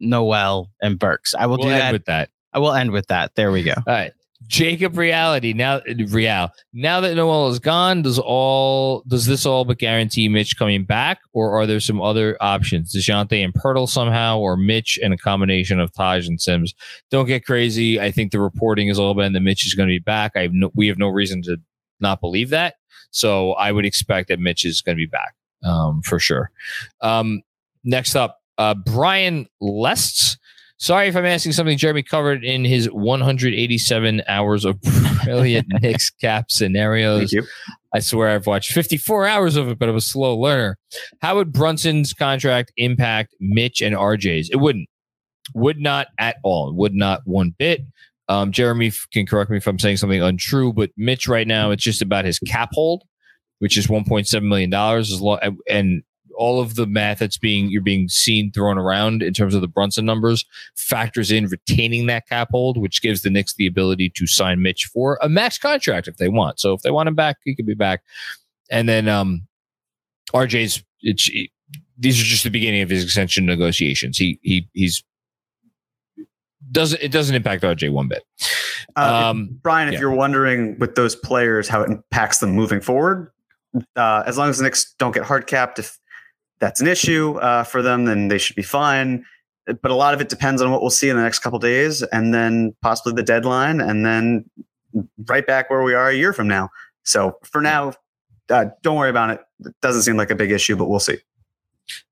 Noel 0.00 0.70
and 0.82 0.98
Burks. 0.98 1.34
I 1.34 1.46
will 1.46 1.58
we'll 1.58 1.68
do 1.68 1.74
that 1.74 1.92
with 1.92 2.06
that. 2.06 2.30
I 2.52 2.58
will 2.58 2.72
end 2.72 2.90
with 2.90 3.06
that. 3.08 3.34
There 3.34 3.52
we 3.52 3.62
go. 3.62 3.74
All 3.76 3.84
right. 3.86 4.12
Jacob 4.46 4.96
Reality 4.96 5.52
now 5.52 5.80
Real. 6.08 6.50
Now 6.72 7.00
that 7.00 7.14
Noel 7.14 7.48
is 7.50 7.58
gone, 7.58 8.02
does 8.02 8.18
all 8.18 9.02
does 9.06 9.26
this 9.26 9.44
all 9.44 9.64
but 9.64 9.78
guarantee 9.78 10.28
Mitch 10.28 10.58
coming 10.58 10.84
back, 10.84 11.20
or 11.32 11.58
are 11.58 11.66
there 11.66 11.78
some 11.78 12.00
other 12.00 12.36
options? 12.40 12.94
Dejounte 12.94 13.44
and 13.44 13.52
Poeltl 13.52 13.88
somehow, 13.88 14.38
or 14.38 14.56
Mitch 14.56 14.98
and 15.02 15.12
a 15.12 15.18
combination 15.18 15.78
of 15.78 15.92
Taj 15.92 16.26
and 16.26 16.40
Sims? 16.40 16.74
Don't 17.10 17.26
get 17.26 17.44
crazy. 17.44 18.00
I 18.00 18.10
think 18.10 18.32
the 18.32 18.40
reporting 18.40 18.88
is 18.88 18.98
all 18.98 19.14
been 19.14 19.34
that 19.34 19.40
Mitch 19.40 19.66
is 19.66 19.74
going 19.74 19.88
to 19.88 19.94
be 19.94 20.00
back. 20.00 20.32
I 20.34 20.42
have 20.42 20.52
no, 20.54 20.70
we 20.74 20.88
have 20.88 20.98
no 20.98 21.08
reason 21.08 21.42
to 21.42 21.58
not 22.00 22.20
believe 22.20 22.48
that. 22.50 22.76
So 23.10 23.52
I 23.52 23.72
would 23.72 23.84
expect 23.84 24.28
that 24.28 24.40
Mitch 24.40 24.64
is 24.64 24.80
going 24.80 24.96
to 24.96 25.00
be 25.00 25.06
back 25.06 25.34
um, 25.64 26.00
for 26.02 26.18
sure. 26.18 26.50
Um, 27.02 27.42
Next 27.84 28.14
up, 28.16 28.38
uh, 28.58 28.74
Brian 28.74 29.46
Lests. 29.60 30.36
Sorry 30.78 31.08
if 31.08 31.16
I'm 31.16 31.26
asking 31.26 31.52
something 31.52 31.76
Jeremy 31.76 32.02
covered 32.02 32.42
in 32.42 32.64
his 32.64 32.86
187 32.86 34.22
hours 34.28 34.64
of 34.64 34.80
brilliant 35.24 35.66
Knicks 35.82 36.08
cap 36.08 36.50
scenarios. 36.50 37.34
I 37.92 37.98
swear 37.98 38.30
I've 38.30 38.46
watched 38.46 38.72
54 38.72 39.26
hours 39.26 39.56
of 39.56 39.68
it, 39.68 39.78
but 39.78 39.90
I'm 39.90 39.96
a 39.96 40.00
slow 40.00 40.36
learner. 40.38 40.78
How 41.20 41.36
would 41.36 41.52
Brunson's 41.52 42.14
contract 42.14 42.72
impact 42.78 43.34
Mitch 43.40 43.82
and 43.82 43.94
RJ's? 43.94 44.48
It 44.50 44.56
wouldn't. 44.56 44.88
Would 45.54 45.80
not 45.80 46.06
at 46.18 46.36
all. 46.44 46.72
Would 46.74 46.94
not 46.94 47.22
one 47.24 47.54
bit. 47.58 47.82
Um, 48.28 48.52
Jeremy 48.52 48.92
can 49.12 49.26
correct 49.26 49.50
me 49.50 49.56
if 49.56 49.66
I'm 49.66 49.78
saying 49.78 49.96
something 49.96 50.22
untrue, 50.22 50.72
but 50.72 50.90
Mitch 50.96 51.26
right 51.26 51.46
now, 51.48 51.72
it's 51.72 51.82
just 51.82 52.00
about 52.00 52.24
his 52.24 52.38
cap 52.38 52.70
hold, 52.72 53.02
which 53.58 53.76
is 53.76 53.88
1.7 53.88 54.42
million 54.44 54.70
dollars. 54.70 55.20
And 55.68 56.04
all 56.36 56.60
of 56.60 56.74
the 56.74 56.86
math 56.86 57.18
that's 57.18 57.38
being 57.38 57.70
you're 57.70 57.82
being 57.82 58.08
seen 58.08 58.50
thrown 58.52 58.78
around 58.78 59.22
in 59.22 59.32
terms 59.32 59.54
of 59.54 59.60
the 59.60 59.68
Brunson 59.68 60.04
numbers 60.04 60.44
factors 60.74 61.30
in 61.30 61.46
retaining 61.46 62.06
that 62.06 62.28
cap 62.28 62.48
hold, 62.50 62.76
which 62.76 63.02
gives 63.02 63.22
the 63.22 63.30
Knicks 63.30 63.54
the 63.54 63.66
ability 63.66 64.10
to 64.10 64.26
sign 64.26 64.62
Mitch 64.62 64.86
for 64.86 65.18
a 65.22 65.28
max 65.28 65.58
contract 65.58 66.08
if 66.08 66.16
they 66.16 66.28
want. 66.28 66.60
So 66.60 66.72
if 66.72 66.82
they 66.82 66.90
want 66.90 67.08
him 67.08 67.14
back, 67.14 67.38
he 67.44 67.54
could 67.54 67.66
be 67.66 67.74
back. 67.74 68.02
And 68.70 68.88
then 68.88 69.08
um, 69.08 69.46
RJ's 70.32 70.82
it's 71.02 71.28
it, 71.32 71.50
these 71.98 72.20
are 72.20 72.24
just 72.24 72.44
the 72.44 72.50
beginning 72.50 72.82
of 72.82 72.90
his 72.90 73.04
extension 73.04 73.46
negotiations. 73.46 74.18
He 74.18 74.38
he 74.42 74.68
he's 74.72 75.02
doesn't 76.72 77.02
it 77.02 77.10
doesn't 77.10 77.34
impact 77.34 77.62
RJ 77.62 77.92
one 77.92 78.08
bit. 78.08 78.22
Uh, 78.96 79.30
um, 79.30 79.58
Brian, 79.62 79.88
if 79.88 79.94
yeah. 79.94 80.00
you're 80.00 80.14
wondering 80.14 80.78
with 80.78 80.94
those 80.94 81.16
players 81.16 81.68
how 81.68 81.82
it 81.82 81.90
impacts 81.90 82.38
them 82.38 82.52
moving 82.52 82.80
forward, 82.80 83.30
uh, 83.96 84.22
as 84.26 84.38
long 84.38 84.48
as 84.48 84.58
the 84.58 84.64
Knicks 84.64 84.94
don't 84.98 85.12
get 85.12 85.24
hard 85.24 85.46
capped, 85.46 85.78
if 85.78 85.98
that's 86.60 86.80
an 86.80 86.86
issue 86.86 87.38
uh, 87.38 87.64
for 87.64 87.82
them, 87.82 88.04
then 88.04 88.28
they 88.28 88.38
should 88.38 88.56
be 88.56 88.62
fine. 88.62 89.24
But 89.66 89.90
a 89.90 89.94
lot 89.94 90.14
of 90.14 90.20
it 90.20 90.28
depends 90.28 90.62
on 90.62 90.70
what 90.70 90.80
we'll 90.80 90.90
see 90.90 91.08
in 91.08 91.16
the 91.16 91.22
next 91.22 91.40
couple 91.40 91.58
days, 91.58 92.02
and 92.02 92.32
then 92.34 92.74
possibly 92.82 93.12
the 93.14 93.22
deadline, 93.22 93.80
and 93.80 94.04
then 94.04 94.48
right 95.26 95.46
back 95.46 95.70
where 95.70 95.82
we 95.82 95.94
are 95.94 96.08
a 96.08 96.14
year 96.14 96.32
from 96.32 96.48
now. 96.48 96.70
So 97.04 97.38
for 97.44 97.60
now, 97.60 97.92
uh, 98.48 98.66
don't 98.82 98.96
worry 98.96 99.10
about 99.10 99.30
it. 99.30 99.40
It 99.64 99.74
doesn't 99.80 100.02
seem 100.02 100.16
like 100.16 100.30
a 100.30 100.34
big 100.34 100.50
issue, 100.50 100.76
but 100.76 100.88
we'll 100.88 101.00
see. 101.00 101.18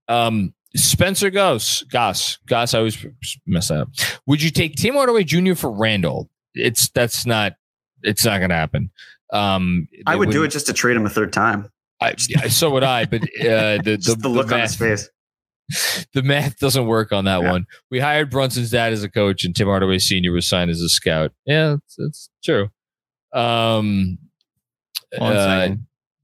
Um, 0.07 0.55
Spencer 0.77 1.31
Goss, 1.31 1.83
Goss, 1.85 2.39
Goss. 2.47 2.75
I 2.75 2.79
always 2.79 3.05
mess 3.47 3.69
that 3.69 3.81
up. 3.81 3.89
Would 4.27 4.43
you 4.43 4.51
take 4.51 4.77
Tim 4.77 4.95
Hardaway 4.95 5.25
Jr. 5.25 5.55
for 5.55 5.71
Randle? 5.71 6.29
It's 6.55 6.91
that's 6.91 7.27
not. 7.27 7.55
It's 8.03 8.25
not 8.25 8.39
going 8.39 8.51
to 8.51 8.57
happen. 8.57 8.91
Um, 9.33 9.89
I 10.07 10.15
would 10.15 10.31
do 10.31 10.45
it 10.45 10.49
just 10.49 10.67
to 10.67 10.73
trade 10.73 10.97
him 10.97 11.05
a 11.05 11.11
third 11.11 11.33
time. 11.33 11.71
I, 12.01 12.15
so 12.17 12.71
would 12.71 12.85
I, 12.85 13.05
but 13.05 13.23
uh, 13.41 13.79
the, 13.83 14.01
the, 14.01 14.17
the, 14.19 14.29
look 14.29 14.49
the 14.49 14.55
on 14.55 14.61
his 14.63 14.77
face. 14.77 15.09
The 16.15 16.23
math 16.23 16.59
doesn't 16.59 16.87
work 16.87 17.13
on 17.13 17.27
that 17.27 17.43
yeah. 17.43 17.51
one. 17.51 17.67
We 17.91 18.01
hired 18.01 18.31
Brunson's 18.31 18.71
dad 18.71 18.95
as 18.95 19.03
a 19.03 19.11
coach, 19.11 19.45
and 19.45 19.55
Tim 19.55 19.69
Hardaway 19.69 19.99
Sr. 19.99 20.33
was 20.33 20.49
signed 20.49 20.71
as 20.71 20.81
a 20.81 20.89
scout. 20.89 21.33
Yeah, 21.45 21.77
that's, 21.99 22.31
true. 22.43 22.71
Um, 23.35 24.17
uh, 25.21 25.69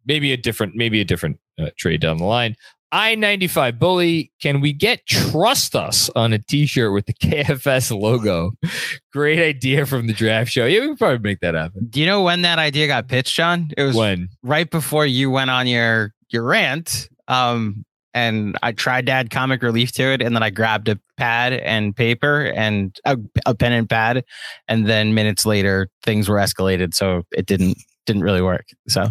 maybe 0.06 0.32
a 0.32 0.38
different, 0.38 0.76
maybe 0.76 1.02
a 1.02 1.04
different 1.04 1.40
uh, 1.60 1.68
trade 1.76 2.00
down 2.00 2.16
the 2.16 2.24
line. 2.24 2.56
I 2.94 3.16
95 3.16 3.80
Bully, 3.80 4.30
can 4.40 4.60
we 4.60 4.72
get 4.72 5.04
Trust 5.04 5.74
Us 5.74 6.08
on 6.14 6.32
a 6.32 6.38
t 6.38 6.64
shirt 6.64 6.92
with 6.92 7.06
the 7.06 7.12
KFS 7.12 7.90
logo? 7.90 8.52
Great 9.12 9.40
idea 9.40 9.84
from 9.84 10.06
the 10.06 10.12
draft 10.12 10.52
show. 10.52 10.64
Yeah, 10.64 10.82
we 10.82 10.88
could 10.90 10.98
probably 10.98 11.18
make 11.18 11.40
that 11.40 11.56
happen. 11.56 11.88
Do 11.90 11.98
you 11.98 12.06
know 12.06 12.22
when 12.22 12.42
that 12.42 12.60
idea 12.60 12.86
got 12.86 13.08
pitched, 13.08 13.34
John? 13.34 13.72
It 13.76 13.82
was 13.82 13.96
when? 13.96 14.28
Right 14.44 14.70
before 14.70 15.06
you 15.06 15.28
went 15.28 15.50
on 15.50 15.66
your 15.66 16.14
your 16.28 16.44
rant. 16.44 17.08
Um, 17.26 17.84
and 18.14 18.56
I 18.62 18.70
tried 18.70 19.06
to 19.06 19.12
add 19.12 19.30
comic 19.30 19.64
relief 19.64 19.90
to 19.94 20.04
it, 20.12 20.22
and 20.22 20.36
then 20.36 20.44
I 20.44 20.50
grabbed 20.50 20.88
a 20.88 20.96
pad 21.16 21.52
and 21.52 21.96
paper 21.96 22.52
and 22.54 22.96
a, 23.04 23.18
a 23.44 23.56
pen 23.56 23.72
and 23.72 23.90
pad, 23.90 24.24
and 24.68 24.86
then 24.86 25.14
minutes 25.14 25.44
later 25.44 25.88
things 26.04 26.28
were 26.28 26.36
escalated, 26.36 26.94
so 26.94 27.24
it 27.32 27.46
didn't 27.46 27.76
didn't 28.06 28.22
really 28.22 28.42
work. 28.42 28.66
So, 28.86 29.02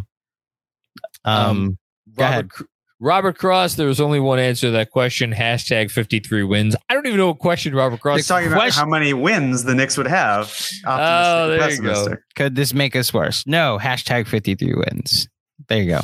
um, 1.26 1.50
um 1.50 1.78
go 2.16 2.24
Robert, 2.24 2.52
ahead. 2.56 2.68
Robert 3.04 3.38
Cross, 3.38 3.76
there 3.76 3.88
was 3.88 3.99
only 3.99 4.22
one 4.22 4.39
answer 4.39 4.68
to 4.68 4.72
that 4.72 4.89
question. 4.89 5.34
Hashtag 5.34 5.91
53 5.91 6.43
wins. 6.43 6.74
I 6.88 6.93
don't 6.93 7.06
even 7.06 7.18
know 7.18 7.28
what 7.28 7.39
question 7.39 7.76
Robert 7.76 7.99
Cross 7.99 8.20
He's 8.20 8.28
talking 8.28 8.47
about 8.47 8.72
how 8.72 8.86
many 8.86 9.14
wins 9.14 9.66
the 9.66 9.76
Knicks 9.76 9.97
would 9.97 10.08
have. 10.08 10.58
Oh, 10.88 11.49
there 11.49 11.70
you 11.70 11.82
go. 11.82 12.16
Could 12.38 12.56
this 12.56 12.74
make 12.74 12.95
us 12.95 13.14
worse? 13.14 13.45
No. 13.45 13.78
Hashtag 13.78 14.26
53 14.26 14.74
wins. 14.76 15.28
There 15.68 15.82
you 15.82 15.89
go. 15.89 15.99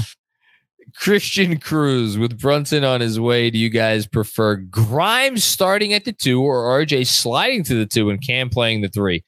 Christian 0.93 1.58
Cruz 1.58 2.18
with 2.18 2.38
Brunson 2.38 2.84
on 2.84 3.00
his 3.00 3.18
way. 3.18 3.50
Do 3.50 3.58
you 3.58 3.70
guys 3.70 4.06
prefer 4.06 4.58
Grimes 4.58 5.45
starting 5.45 5.93
at 5.93 6.04
the 6.04 6.12
two 6.12 6.41
or 6.41 6.64
RJ 6.84 7.08
sliding 7.08 7.64
to 7.64 7.76
the 7.76 7.86
two 7.86 8.10
and 8.10 8.22
Cam 8.22 8.50
playing 8.50 8.82
the 8.82 8.89
three? 8.89 9.24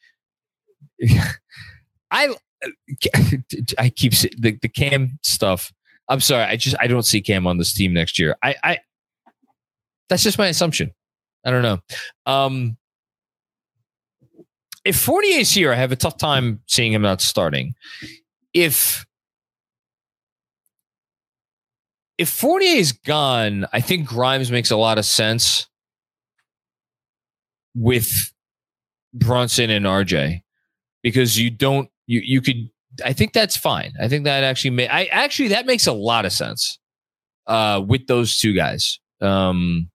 I 2.12 2.36
I 3.78 3.90
keep 3.90 4.12
the, 4.12 4.58
the 4.62 4.68
Cam 4.68 5.18
stuff 5.22 5.72
I'm 6.12 6.20
sorry. 6.20 6.44
I 6.44 6.58
just 6.58 6.76
I 6.78 6.88
don't 6.88 7.04
see 7.04 7.22
Cam 7.22 7.48
on 7.48 7.58
this 7.58 7.74
team 7.74 7.94
next 7.94 8.20
year. 8.20 8.36
I 8.44 8.56
I 8.64 8.80
that's 10.10 10.24
just 10.24 10.38
my 10.38 10.48
assumption. 10.48 10.92
I 11.46 11.52
don't 11.52 11.62
know. 11.62 11.80
Um 12.26 12.78
if 14.84 14.98
Fournier's 14.98 15.52
here, 15.52 15.72
I 15.72 15.76
have 15.76 15.92
a 15.92 15.96
tough 15.96 16.18
time 16.18 16.62
seeing 16.68 16.92
him 16.92 17.02
not 17.02 17.22
starting. 17.22 17.76
If 18.54 19.06
if 22.18 22.30
Fournier 22.30 22.76
is 22.76 22.92
gone, 22.92 23.66
I 23.72 23.80
think 23.80 24.06
Grimes 24.06 24.52
makes 24.52 24.70
a 24.70 24.76
lot 24.78 24.98
of 24.98 25.06
sense 25.06 25.68
with 27.74 28.12
Brunson 29.14 29.70
and 29.70 29.86
RJ 29.86 30.42
because 31.04 31.40
you 31.40 31.50
don't 31.50 31.90
you 32.06 32.22
you 32.22 32.42
could 32.42 32.70
I 33.04 33.14
think 33.14 33.34
that's 33.34 33.56
fine. 33.56 33.94
I 34.00 34.08
think 34.08 34.26
that 34.26 34.44
actually 34.44 34.72
may 34.72 34.88
I 34.88 35.06
actually 35.06 35.50
that 35.50 35.66
makes 35.66 35.88
a 35.88 35.94
lot 35.94 36.26
of 36.26 36.34
sense 36.34 36.80
uh 37.48 37.82
with 37.86 38.08
those 38.08 38.38
two 38.38 38.54
guys. 38.54 39.00
Um 39.22 39.90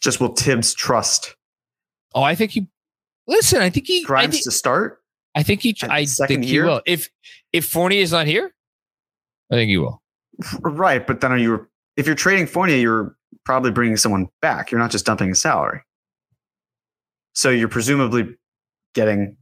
just 0.00 0.20
will 0.20 0.34
Thibs 0.34 0.74
trust? 0.74 1.36
Oh, 2.14 2.22
I 2.22 2.34
think 2.34 2.52
he 2.52 2.68
listen, 3.26 3.60
I 3.60 3.70
think 3.70 3.86
he 3.86 4.02
Grimes 4.04 4.34
think, 4.34 4.44
to 4.44 4.50
start. 4.50 4.98
I 5.34 5.42
think 5.42 5.62
he 5.62 5.76
I 5.82 6.04
think 6.04 6.44
he 6.44 6.60
will. 6.60 6.80
If 6.86 7.08
if 7.52 7.66
Fournier 7.66 8.00
is 8.00 8.12
not 8.12 8.26
here, 8.26 8.54
I 9.50 9.54
think 9.54 9.68
he 9.68 9.78
will. 9.78 10.02
Right, 10.60 11.06
but 11.06 11.20
then 11.20 11.32
are 11.32 11.38
you 11.38 11.66
if 11.96 12.06
you're 12.06 12.16
trading 12.16 12.46
Fournier, 12.46 12.76
you're 12.76 13.16
probably 13.44 13.70
bringing 13.70 13.96
someone 13.96 14.28
back. 14.40 14.70
You're 14.70 14.80
not 14.80 14.90
just 14.90 15.06
dumping 15.06 15.30
a 15.30 15.34
salary. 15.34 15.80
So 17.34 17.50
you're 17.50 17.68
presumably 17.68 18.36
getting 18.94 19.36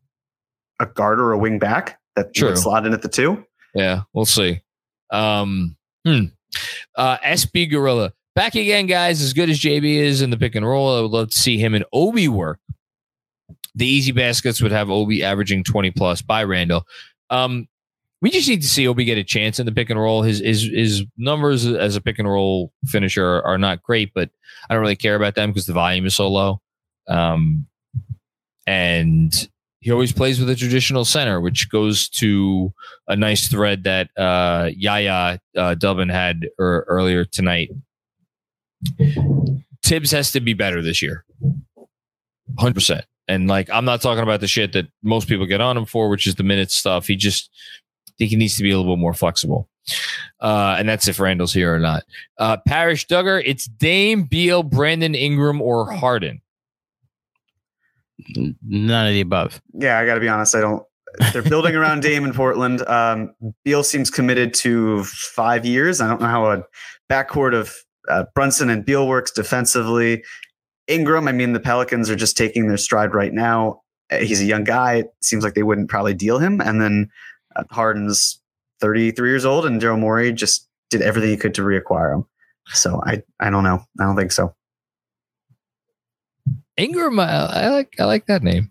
a 0.81 0.87
guard 0.87 1.21
or 1.21 1.33
a 1.33 1.39
wing 1.39 1.59
back 1.59 1.99
that 2.17 2.35
True. 2.35 2.49
would 2.49 2.59
slot 2.59 2.87
in 2.87 2.93
at 2.93 3.03
the 3.03 3.09
two. 3.09 3.45
Yeah, 3.75 4.03
we'll 4.13 4.27
see. 4.27 4.61
Um, 5.11 5.77
hmm. 6.05 6.27
Uh, 6.97 7.19
SB 7.19 7.71
Gorilla 7.71 8.13
back 8.35 8.55
again, 8.55 8.87
guys. 8.87 9.23
As 9.23 9.33
good 9.33 9.51
as 9.51 9.59
JB 9.59 9.85
is 9.85 10.23
in 10.23 10.31
the 10.31 10.37
pick 10.37 10.55
and 10.55 10.67
roll, 10.67 10.97
I 10.97 11.01
would 11.01 11.11
love 11.11 11.31
to 11.31 11.37
see 11.37 11.59
him 11.59 11.75
and 11.75 11.85
Obi 11.93 12.29
work. 12.29 12.61
The 13.75 13.87
easy 13.87 14.13
baskets 14.13 14.61
would 14.61 14.73
have 14.73 14.91
Obi 14.91 15.23
averaging 15.23 15.65
20 15.65 15.91
plus 15.93 16.21
by 16.21 16.45
Randle. 16.45 16.87
Um, 17.31 17.69
we 18.21 18.31
just 18.31 18.49
need 18.49 18.63
to 18.63 18.69
see 18.69 18.87
Obi 18.87 19.05
get 19.05 19.19
a 19.19 19.25
chance 19.25 19.59
in 19.59 19.67
the 19.67 19.73
pick 19.73 19.91
and 19.91 19.99
roll. 19.99 20.23
His 20.23 20.39
his 20.39 20.63
his 20.63 21.05
numbers 21.17 21.67
as 21.67 21.97
a 21.97 22.01
pick 22.01 22.19
and 22.19 22.29
roll 22.29 22.73
finisher 22.87 23.27
are, 23.27 23.43
are 23.43 23.59
not 23.59 23.83
great, 23.83 24.13
but 24.15 24.31
I 24.69 24.75
don't 24.75 24.83
really 24.83 24.97
care 24.97 25.17
about 25.17 25.35
them 25.35 25.51
because 25.51 25.67
the 25.67 25.73
volume 25.73 26.07
is 26.07 26.15
so 26.15 26.29
low. 26.29 26.61
Um, 27.09 27.67
and 28.67 29.49
he 29.83 29.91
always 29.91 30.13
plays 30.13 30.39
with 30.39 30.49
a 30.49 30.55
traditional 30.55 31.05
center, 31.05 31.41
which 31.41 31.69
goes 31.69 32.09
to 32.09 32.73
a 33.09 33.17
nice 33.17 33.49
thread 33.49 33.83
that 33.83 34.11
uh, 34.17 34.71
Yaya 34.77 35.41
uh, 35.57 35.75
Dubbin 35.75 36.09
had 36.09 36.49
er, 36.59 36.85
earlier 36.89 37.25
tonight. 37.25 37.71
Thibs 39.83 40.13
has 40.13 40.31
to 40.33 40.41
be 40.41 40.55
better 40.55 40.83
this 40.83 41.03
year, 41.03 41.25
hundred 42.59 42.75
percent. 42.75 43.05
And 43.27 43.49
like, 43.49 43.71
I'm 43.71 43.85
not 43.85 44.01
talking 44.01 44.23
about 44.23 44.41
the 44.41 44.47
shit 44.47 44.73
that 44.73 44.87
most 45.03 45.29
people 45.29 45.47
get 45.47 45.61
on 45.61 45.77
him 45.77 45.87
for, 45.87 46.09
which 46.09 46.27
is 46.27 46.37
the 46.37 46.43
minutes 46.45 46.77
stuff. 46.77 47.07
He 47.07 47.17
just 47.17 47.51
think 48.19 48.31
he 48.31 48.37
needs 48.37 48.57
to 48.57 48.63
be 48.63 48.71
a 48.71 48.79
little 48.79 48.95
bit 48.95 49.01
more 49.01 49.15
flexible. 49.15 49.69
Uh, 50.41 50.77
and 50.79 50.89
that's 50.89 51.09
if 51.09 51.19
Randle's 51.19 51.53
here 51.53 51.75
or 51.75 51.79
not. 51.81 52.05
Uh, 52.39 52.57
Parish 52.69 53.07
Duggar, 53.07 53.43
it's 53.45 53.67
Dame, 53.67 54.25
Beal, 54.25 54.63
Brandon 54.63 55.15
Ingram, 55.15 55.61
or 55.61 55.91
Harden. 55.91 56.41
None 58.63 59.07
of 59.07 59.13
the 59.13 59.21
above. 59.21 59.61
Yeah, 59.75 59.99
I 59.99 60.07
got 60.07 60.15
to 60.15 60.21
be 60.21 60.29
honest. 60.29 60.55
I 60.55 60.61
don't. 60.61 60.83
They're 61.33 61.43
building 61.43 61.77
around 61.77 62.01
Dame 62.03 62.25
in 62.25 62.33
Portland. 62.33 62.87
Um, 62.89 63.35
Beal 63.65 63.83
seems 63.83 64.11
committed 64.11 64.55
to 64.55 65.05
five 65.05 65.67
years. 65.67 66.01
I 66.01 66.09
don't 66.09 66.21
know 66.21 66.29
how 66.29 66.51
a 66.51 66.65
backcourt 67.11 67.55
of 67.55 67.75
uh, 68.09 68.25
Brunson 68.35 68.71
and 68.71 68.85
Beal 68.85 69.07
works 69.07 69.31
defensively. 69.31 70.25
Ingram, 70.89 71.29
I 71.29 71.33
mean, 71.33 71.53
the 71.53 71.61
Pelicans 71.61 72.11
are 72.11 72.17
just 72.17 72.37
taking 72.37 72.67
their 72.67 72.77
stride 72.77 73.15
right 73.15 73.33
now. 73.33 73.83
Uh, 74.11 74.19
he's 74.19 74.41
a 74.41 74.45
young 74.45 74.65
guy. 74.65 74.95
It 74.95 75.11
seems 75.21 75.45
like 75.45 75.55
they 75.55 75.63
wouldn't 75.63 75.89
probably 75.89 76.15
deal 76.15 76.39
him. 76.39 76.61
And 76.61 76.81
then 76.81 77.09
uh, 77.55 77.65
Harden's 77.71 78.41
33 78.81 79.29
years 79.29 79.45
old, 79.45 79.65
and 79.65 79.81
Daryl 79.81 79.99
Morey 79.99 80.33
just 80.33 80.69
did 80.91 81.03
everything 81.03 81.31
he 81.31 81.37
could 81.37 81.55
to 81.55 81.63
reacquire 81.63 82.15
him. 82.15 82.25
So 82.69 83.01
I, 83.05 83.23
I 83.41 83.51
don't 83.51 83.65
know. 83.65 83.85
I 84.01 84.05
don't 84.05 84.17
think 84.17 84.33
so. 84.33 84.55
Ingram, 86.77 87.21
I, 87.21 87.27
I 87.27 87.69
like 87.71 87.95
I 87.99 88.05
like 88.05 88.27
that 88.27 88.43
name. 88.43 88.71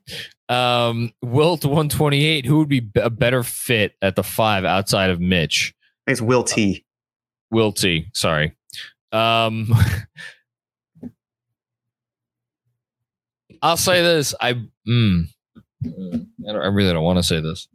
Um, 0.50 1.14
Wilt 1.22 1.66
one 1.66 1.90
twenty 1.90 2.26
eight. 2.26 2.46
Who 2.46 2.60
would 2.60 2.70
be 2.70 2.90
a 2.96 3.10
better 3.10 3.44
fit 3.44 3.94
at 4.02 4.16
the 4.16 4.24
five 4.24 4.66
outside 4.66 5.10
of 5.10 5.20
Mitch? 5.20 5.74
I 5.76 6.12
think 6.12 6.14
it's 6.16 6.22
Will 6.22 6.44
T. 6.44 6.86
Will 7.52 7.72
T. 7.72 8.08
Sorry. 8.14 8.56
Um, 9.12 9.74
I'll 13.62 13.78
say 13.78 14.02
this. 14.02 14.34
I 14.42 14.54
mm, 14.88 15.26
I, 15.86 16.52
I 16.52 16.68
really 16.68 16.94
don't 16.94 17.04
want 17.04 17.20
to 17.20 17.24
say 17.24 17.40
this. 17.40 17.68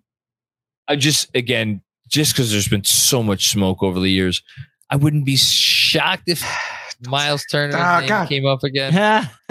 I 0.88 0.96
just 0.96 1.34
again 1.34 1.82
just 2.08 2.32
because 2.32 2.50
there's 2.50 2.68
been 2.68 2.84
so 2.84 3.22
much 3.22 3.48
smoke 3.48 3.82
over 3.82 4.00
the 4.00 4.10
years, 4.10 4.42
I 4.90 4.96
wouldn't 4.96 5.24
be 5.26 5.36
shocked 5.36 6.24
if 6.26 6.42
Miles 7.01 7.44
Turner 7.51 7.76
oh, 7.76 8.01
name 8.01 8.26
came 8.26 8.47
up 8.47 8.62
again. 8.64 8.94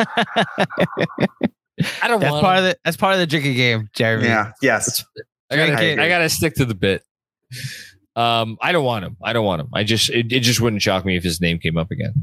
I 2.02 2.08
don't 2.08 2.20
that's 2.20 2.32
want 2.32 2.43
part 2.43 2.60
him. 2.60 2.66
of 2.66 2.72
the 2.72 2.78
that's 2.84 2.98
part 2.98 3.14
of 3.14 3.20
the 3.20 3.28
drinking 3.28 3.56
game, 3.56 3.89
Jeremy. 3.93 4.26
Yeah. 4.26 4.52
Yes. 4.62 5.04
I 5.52 5.58
gotta, 5.58 6.02
I 6.02 6.08
gotta 6.08 6.30
stick 6.30 6.56
to 6.56 6.66
the 6.66 6.76
bit. 6.76 7.04
Um, 8.16 8.58
I 8.62 8.72
don't 8.72 8.86
want 8.86 9.06
him. 9.06 9.18
I 9.24 9.34
don't 9.34 9.46
want 9.46 9.62
him. 9.62 9.68
I 9.74 9.84
just 9.84 10.10
it, 10.10 10.32
it 10.32 10.39
just 10.39 10.62
wouldn't 10.62 10.82
shock 10.82 11.06
me 11.06 11.18
if 11.18 11.24
his 11.24 11.41
name 11.41 11.60
came 11.60 11.78
up 11.78 11.91
again. 11.91 12.14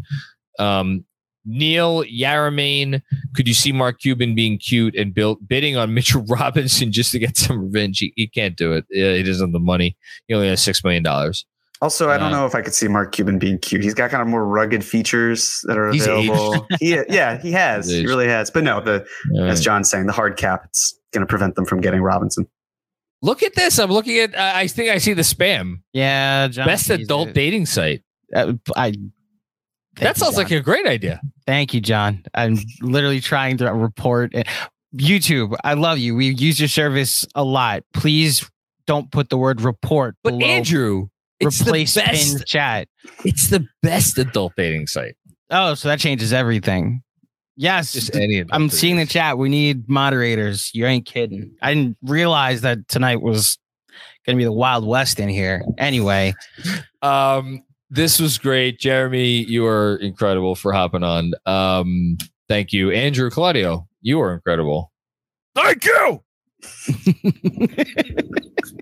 Um, 0.59 1.05
Neil 1.45 2.05
Yaramain, 2.05 3.03
could 3.35 3.49
you 3.49 3.55
see 3.55 3.73
Mark 3.73 4.01
Cuban 4.01 4.35
being 4.35 4.59
cute 4.59 4.95
and 4.95 5.13
built 5.13 5.47
bidding 5.47 5.77
on 5.77 5.93
Mitchell 5.93 6.25
Robinson 6.29 6.93
just 6.93 7.13
to 7.13 7.19
get 7.19 7.37
some 7.37 7.65
revenge? 7.65 7.99
He, 7.99 8.13
he 8.17 8.27
can't 8.29 8.57
do 8.57 8.73
it. 8.73 8.85
He 8.91 9.23
doesn't 9.23 9.49
have 9.49 9.53
the 9.53 9.59
money. 9.59 9.97
He 10.29 10.35
only 10.35 10.49
has 10.49 10.63
six 10.63 10.83
million 10.83 11.03
dollars. 11.03 11.45
Also, 11.83 12.11
I 12.11 12.17
don't 12.17 12.33
uh, 12.33 12.39
know 12.39 12.47
if 12.47 12.55
I 12.55 12.63
could 12.63 12.75
see 12.75 12.87
Mark 12.87 13.11
Cuban 13.11 13.41
being 13.41 13.59
cute. 13.59 13.83
He's 13.83 13.93
got 13.93 14.09
kind 14.09 14.23
of 14.23 14.29
more 14.29 14.47
rugged 14.47 14.85
features 14.85 15.63
that 15.65 15.77
are 15.77 15.89
available. 15.89 16.65
he, 16.81 16.97
yeah, 17.09 17.39
he 17.39 17.51
has. 17.51 17.91
He 17.91 18.07
really 18.07 18.29
has. 18.29 18.53
But 18.53 18.63
no, 18.63 18.81
the 18.81 19.05
yeah. 19.33 19.47
as 19.47 19.61
John's 19.61 19.91
saying, 19.91 20.07
the 20.07 20.13
hard 20.13 20.37
cap 20.37 20.65
it's 20.65 20.97
going 21.11 21.23
to 21.23 21.27
prevent 21.27 21.57
them 21.57 21.65
from 21.65 21.81
getting 21.81 22.01
Robinson. 22.01 22.47
Look 23.21 23.43
at 23.43 23.57
this. 23.57 23.81
I'm 23.81 23.91
looking 23.91 24.17
at. 24.19 24.33
Uh, 24.33 24.53
I 24.55 24.69
think 24.69 24.91
I 24.91 24.99
see 24.99 25.13
the 25.13 25.23
spam. 25.23 25.83
Yeah, 25.93 26.47
John 26.47 26.67
Best 26.67 26.89
adult 26.89 27.31
it. 27.31 27.35
dating 27.35 27.67
site. 27.67 28.05
Uh, 28.33 28.53
I. 28.77 28.91
that 28.91 28.97
Thank 29.97 30.17
you, 30.17 30.21
sounds 30.21 30.37
John. 30.37 30.45
like 30.45 30.53
a 30.53 30.61
great 30.61 30.87
idea. 30.87 31.21
Thank 31.49 31.75
you, 31.75 31.81
John. 31.81 32.23
I'm 32.33 32.59
literally 32.81 33.21
trying 33.21 33.57
to 33.57 33.75
report. 33.75 34.35
it. 34.35 34.47
YouTube, 34.95 35.57
I 35.65 35.75
love 35.75 35.99
you. 35.99 36.15
We 36.15 36.33
use 36.35 36.61
your 36.61 36.69
service 36.69 37.27
a 37.35 37.43
lot. 37.43 37.83
Please 37.93 38.49
don't 38.87 39.11
put 39.11 39.31
the 39.31 39.39
word 39.39 39.61
report. 39.63 40.17
But 40.23 40.39
below 40.39 40.47
Andrew, 40.47 41.01
it's 41.01 41.09
the 41.09 41.12
replace 41.47 41.95
best. 41.95 42.33
pinned 42.33 42.47
chat. 42.47 42.89
It's 43.25 43.49
the 43.51 43.67
best 43.83 44.19
adult 44.19 44.53
dating 44.57 44.87
site. 44.87 45.17
Oh, 45.51 45.75
so 45.75 45.89
that 45.89 45.99
changes 46.01 46.33
everything. 46.33 47.03
Yes, 47.57 47.93
Just 47.93 48.15
any. 48.17 48.39
adult 48.39 48.51
I'm 48.55 48.69
dating 48.69 48.71
seeing 48.71 48.97
the 48.97 49.07
chat. 49.07 49.37
We 49.39 49.49
need 49.51 49.89
moderators. 49.89 50.71
You 50.73 50.87
ain't 50.87 51.05
kidding. 51.07 51.55
I 51.61 51.75
didn't 51.75 51.97
realize 52.03 52.63
that 52.63 52.89
tonight 52.89 53.21
was 53.21 53.59
going 54.25 54.37
to 54.37 54.41
be 54.41 54.45
the 54.45 54.53
Wild 54.53 54.87
West 54.87 55.21
in 55.21 55.29
here. 55.29 55.63
Anyway, 55.79 56.35
Um, 57.03 57.63
this 57.91 58.19
was 58.21 58.39
great, 58.39 58.79
Jeremy. 58.79 59.45
You 59.45 59.67
are 59.67 59.97
incredible 59.97 60.55
for 60.55 60.73
hopping 60.73 61.03
on. 61.03 61.33
Um, 61.47 62.17
thank 62.49 62.73
you, 62.73 62.91
Andrew 62.91 63.29
Claudio. 63.29 63.87
You 64.01 64.21
are 64.23 64.33
incredible. 64.33 64.93
Thank 65.55 65.85
you. 65.85 66.23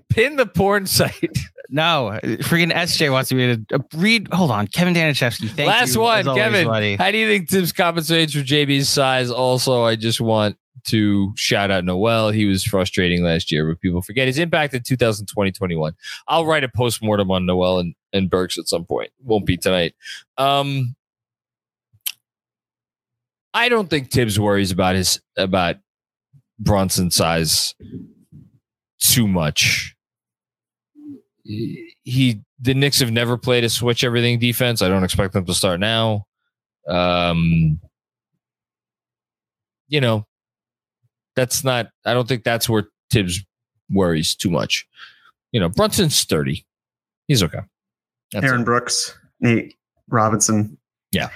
Pin 0.09 0.35
the 0.37 0.45
porn 0.45 0.85
site. 0.85 1.37
no, 1.71 2.19
freaking 2.23 2.73
SJ 2.73 3.11
wants 3.11 3.31
me 3.31 3.55
to 3.55 3.85
read. 3.95 4.27
Hold 4.33 4.51
on, 4.51 4.67
Kevin 4.67 4.93
Daniszewski. 4.93 5.49
Thank 5.49 5.69
Last 5.69 5.95
you, 5.95 6.01
one, 6.01 6.27
always, 6.27 6.43
Kevin. 6.43 6.67
buddy. 6.67 6.95
How 6.97 7.11
do 7.11 7.17
you 7.17 7.27
think 7.27 7.49
Thibs 7.49 7.71
compensates 7.71 8.33
for 8.33 8.39
JB's 8.39 8.89
size? 8.89 9.31
Also, 9.31 9.83
I 9.83 9.95
just 9.95 10.19
want 10.19 10.57
to 10.87 11.31
shout 11.37 11.71
out 11.71 11.85
Noel. 11.85 12.31
He 12.31 12.45
was 12.45 12.63
frustrating 12.65 13.23
last 13.23 13.51
year, 13.51 13.65
but 13.67 13.79
people 13.79 14.01
forget 14.01 14.27
his 14.27 14.37
impact 14.37 14.73
in 14.73 14.83
2020 14.83 15.51
21. 15.53 15.93
I'll 16.27 16.45
write 16.45 16.65
a 16.65 16.69
post 16.69 17.01
mortem 17.01 17.31
on 17.31 17.45
Noel 17.45 17.79
and, 17.79 17.95
and 18.11 18.29
Burks 18.29 18.57
at 18.57 18.67
some 18.67 18.83
point. 18.83 19.11
Won't 19.23 19.45
be 19.45 19.55
tonight. 19.55 19.95
Um, 20.37 20.95
I 23.53 23.69
don't 23.69 23.89
think 23.89 24.11
Thibs 24.11 24.37
worries 24.39 24.71
about 24.71 24.95
his 24.95 25.21
about 25.37 25.77
Brunson's 26.59 27.15
size 27.15 27.75
too 28.99 29.27
much. 29.27 29.90
He 32.03 32.41
the 32.59 32.73
Knicks 32.73 32.99
have 32.99 33.11
never 33.11 33.37
played 33.37 33.63
a 33.63 33.69
switch 33.69 34.03
everything 34.03 34.39
defense. 34.39 34.81
I 34.81 34.89
don't 34.89 35.03
expect 35.03 35.33
them 35.33 35.45
to 35.45 35.53
start 35.53 35.79
now. 35.79 36.25
Um, 36.87 37.79
you 39.87 40.01
know, 40.01 40.25
that's 41.35 41.63
not. 41.63 41.89
I 42.05 42.13
don't 42.13 42.27
think 42.27 42.43
that's 42.43 42.69
where 42.69 42.85
Thibs 43.09 43.43
worries 43.89 44.35
too 44.35 44.49
much. 44.49 44.87
You 45.51 45.59
know, 45.59 45.69
Brunson's 45.69 46.15
sturdy. 46.15 46.65
He's 47.27 47.43
okay. 47.43 47.59
That's 48.31 48.45
Aaron 48.45 48.61
it. 48.61 48.65
Brooks, 48.65 49.17
Nate 49.39 49.75
Robinson. 50.09 50.77
Yeah. 51.11 51.29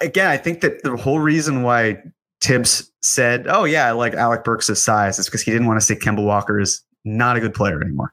Again, 0.00 0.28
I 0.28 0.36
think 0.36 0.60
that 0.62 0.82
the 0.82 0.96
whole 0.96 1.20
reason 1.20 1.62
why 1.62 2.02
Thibs 2.40 2.90
said, 3.02 3.46
"Oh 3.48 3.64
yeah, 3.64 3.86
I 3.86 3.92
like 3.92 4.14
Alec 4.14 4.44
Burks' 4.44 4.78
size," 4.82 5.18
is 5.18 5.26
because 5.26 5.42
he 5.42 5.50
didn't 5.50 5.66
want 5.66 5.78
to 5.78 5.84
say 5.84 5.94
Kemba 5.94 6.24
Walker 6.24 6.58
is 6.58 6.82
not 7.04 7.36
a 7.36 7.40
good 7.40 7.54
player 7.54 7.80
anymore. 7.82 8.12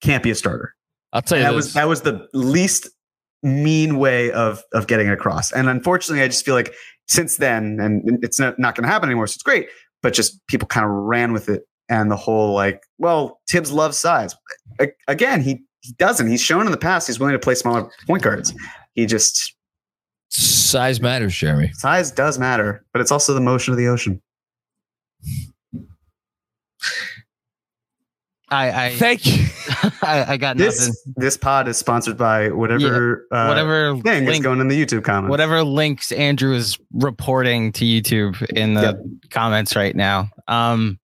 Can't 0.00 0.22
be 0.22 0.30
a 0.30 0.34
starter. 0.34 0.74
I'll 1.12 1.22
tell 1.22 1.38
you 1.38 1.44
that 1.44 1.50
this. 1.50 1.56
was 1.56 1.74
that 1.74 1.88
was 1.88 2.02
the 2.02 2.28
least 2.32 2.88
mean 3.42 3.98
way 3.98 4.30
of 4.32 4.62
of 4.72 4.86
getting 4.86 5.08
it 5.08 5.12
across. 5.12 5.52
And 5.52 5.68
unfortunately, 5.68 6.22
I 6.22 6.28
just 6.28 6.44
feel 6.44 6.54
like 6.54 6.74
since 7.08 7.38
then, 7.38 7.78
and 7.80 8.22
it's 8.22 8.38
not, 8.38 8.58
not 8.58 8.74
going 8.76 8.84
to 8.84 8.88
happen 8.88 9.08
anymore. 9.08 9.26
So 9.26 9.34
it's 9.34 9.42
great, 9.42 9.68
but 10.02 10.14
just 10.14 10.46
people 10.46 10.68
kind 10.68 10.84
of 10.84 10.92
ran 10.92 11.32
with 11.32 11.48
it, 11.48 11.62
and 11.88 12.10
the 12.10 12.16
whole 12.16 12.54
like, 12.54 12.82
well, 12.98 13.40
Thibs 13.48 13.72
loves 13.72 13.98
size. 13.98 14.34
Again, 15.08 15.42
he 15.42 15.62
he 15.80 15.92
doesn't. 15.94 16.28
He's 16.28 16.42
shown 16.42 16.66
in 16.66 16.72
the 16.72 16.78
past 16.78 17.06
he's 17.06 17.18
willing 17.18 17.32
to 17.32 17.38
play 17.38 17.54
smaller 17.54 17.90
point 18.06 18.22
guards. 18.22 18.54
He 18.94 19.06
just 19.06 19.54
Size 20.30 21.00
matters, 21.00 21.34
Jeremy. 21.34 21.72
size 21.74 22.12
does 22.12 22.38
matter, 22.38 22.84
but 22.92 23.00
it's 23.00 23.10
also 23.10 23.34
the 23.34 23.40
motion 23.40 23.72
of 23.72 23.78
the 23.78 23.88
ocean. 23.88 24.22
I, 28.52 28.86
I, 28.86 28.96
Thank 28.96 29.26
you. 29.26 29.44
I, 30.02 30.32
I 30.32 30.36
got 30.36 30.56
nothing. 30.56 30.70
This 30.70 31.06
this 31.16 31.36
pod 31.36 31.68
is 31.68 31.76
sponsored 31.76 32.16
by 32.16 32.48
whatever 32.50 33.26
uh, 33.30 33.46
Whatever 33.46 33.96
thing 34.00 34.26
is 34.26 34.40
going 34.40 34.60
in 34.60 34.66
the 34.68 34.84
YouTube 34.84 35.04
comments. 35.04 35.30
whatever 35.30 35.62
links 35.62 36.10
Andrew 36.10 36.52
is 36.54 36.76
reporting 36.92 37.70
to 37.72 37.84
YouTube 37.84 38.42
in 38.50 38.74
the 38.74 38.80
Yep. 38.82 39.00
comments 39.30 39.76
right 39.76 39.94
now. 39.94 40.30
Um, 40.48 40.98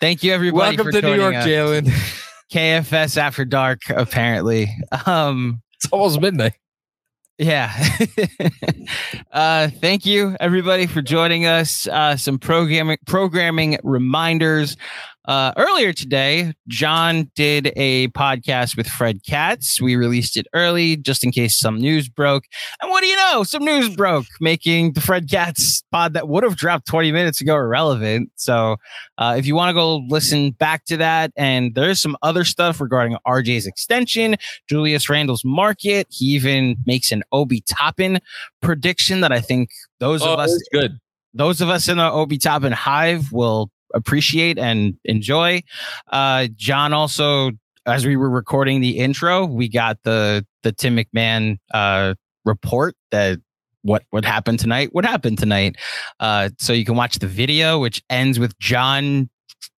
thank 0.00 0.22
you 0.22 0.32
everybody. 0.32 0.76
Welcome 0.76 0.92
for 0.92 1.00
to 1.00 1.02
New 1.02 1.14
York. 1.14 1.34
Jalen. 1.34 1.88
KFS 2.52 3.16
after 3.16 3.44
dark. 3.46 3.80
Apparently, 3.88 4.68
um, 5.06 5.60
It's 5.76 5.86
almost 5.90 6.20
midnight. 6.20 6.52
Yeah. 7.38 7.72
uh, 9.32 9.68
thank 9.80 10.04
you 10.06 10.36
everybody 10.38 10.86
for 10.86 11.02
joining 11.02 11.46
us. 11.46 11.88
Uh, 11.88 12.16
some 12.16 12.38
programming 12.38 12.98
programming 13.06 13.78
reminders. 13.82 14.76
Uh, 15.26 15.52
earlier 15.56 15.92
today, 15.92 16.52
John 16.68 17.30
did 17.36 17.72
a 17.76 18.08
podcast 18.08 18.76
with 18.76 18.88
Fred 18.88 19.20
Katz. 19.24 19.80
We 19.80 19.94
released 19.96 20.36
it 20.36 20.46
early 20.52 20.96
just 20.96 21.22
in 21.22 21.30
case 21.30 21.58
some 21.58 21.78
news 21.78 22.08
broke. 22.08 22.44
And 22.80 22.90
what 22.90 23.02
do 23.02 23.06
you 23.06 23.16
know? 23.16 23.44
Some 23.44 23.64
news 23.64 23.94
broke, 23.94 24.26
making 24.40 24.94
the 24.94 25.00
Fred 25.00 25.30
Katz 25.30 25.82
pod 25.92 26.14
that 26.14 26.28
would 26.28 26.42
have 26.42 26.56
dropped 26.56 26.86
20 26.86 27.12
minutes 27.12 27.40
ago 27.40 27.54
irrelevant. 27.56 28.30
So 28.36 28.76
uh, 29.18 29.36
if 29.38 29.46
you 29.46 29.54
want 29.54 29.70
to 29.70 29.74
go 29.74 29.98
listen 30.08 30.50
back 30.52 30.84
to 30.86 30.96
that, 30.98 31.30
and 31.36 31.74
there's 31.74 32.00
some 32.00 32.16
other 32.22 32.44
stuff 32.44 32.80
regarding 32.80 33.16
RJ's 33.26 33.66
extension, 33.66 34.36
Julius 34.68 35.08
Randle's 35.08 35.44
market. 35.44 36.06
He 36.10 36.26
even 36.34 36.76
makes 36.86 37.12
an 37.12 37.22
Obi 37.32 37.60
Toppin 37.62 38.18
prediction 38.60 39.20
that 39.20 39.32
I 39.32 39.40
think 39.40 39.70
those 40.00 40.22
Oh, 40.22 40.34
of 40.34 40.38
us 40.40 40.68
good. 40.72 40.98
those 41.34 41.60
of 41.60 41.68
us 41.68 41.88
in 41.88 41.96
the 41.98 42.10
Obi 42.10 42.38
Toppin 42.38 42.72
hive 42.72 43.32
will 43.32 43.70
appreciate 43.94 44.58
and 44.58 44.96
enjoy. 45.04 45.62
Uh, 46.10 46.48
John 46.56 46.92
also, 46.92 47.52
as 47.86 48.06
we 48.06 48.16
were 48.16 48.30
recording 48.30 48.80
the 48.80 48.98
intro, 48.98 49.44
we 49.44 49.68
got 49.68 49.98
the 50.04 50.46
the 50.62 50.72
Tim 50.72 50.96
McMahon 50.96 51.58
uh, 51.72 52.14
report 52.44 52.94
that 53.10 53.38
what 53.82 54.04
what 54.10 54.24
happened 54.24 54.58
tonight. 54.58 54.90
What 54.92 55.04
happened 55.04 55.38
tonight? 55.38 55.76
Uh, 56.20 56.50
so 56.58 56.72
you 56.72 56.84
can 56.84 56.96
watch 56.96 57.18
the 57.18 57.26
video, 57.26 57.78
which 57.78 58.02
ends 58.08 58.38
with 58.38 58.58
John 58.58 59.28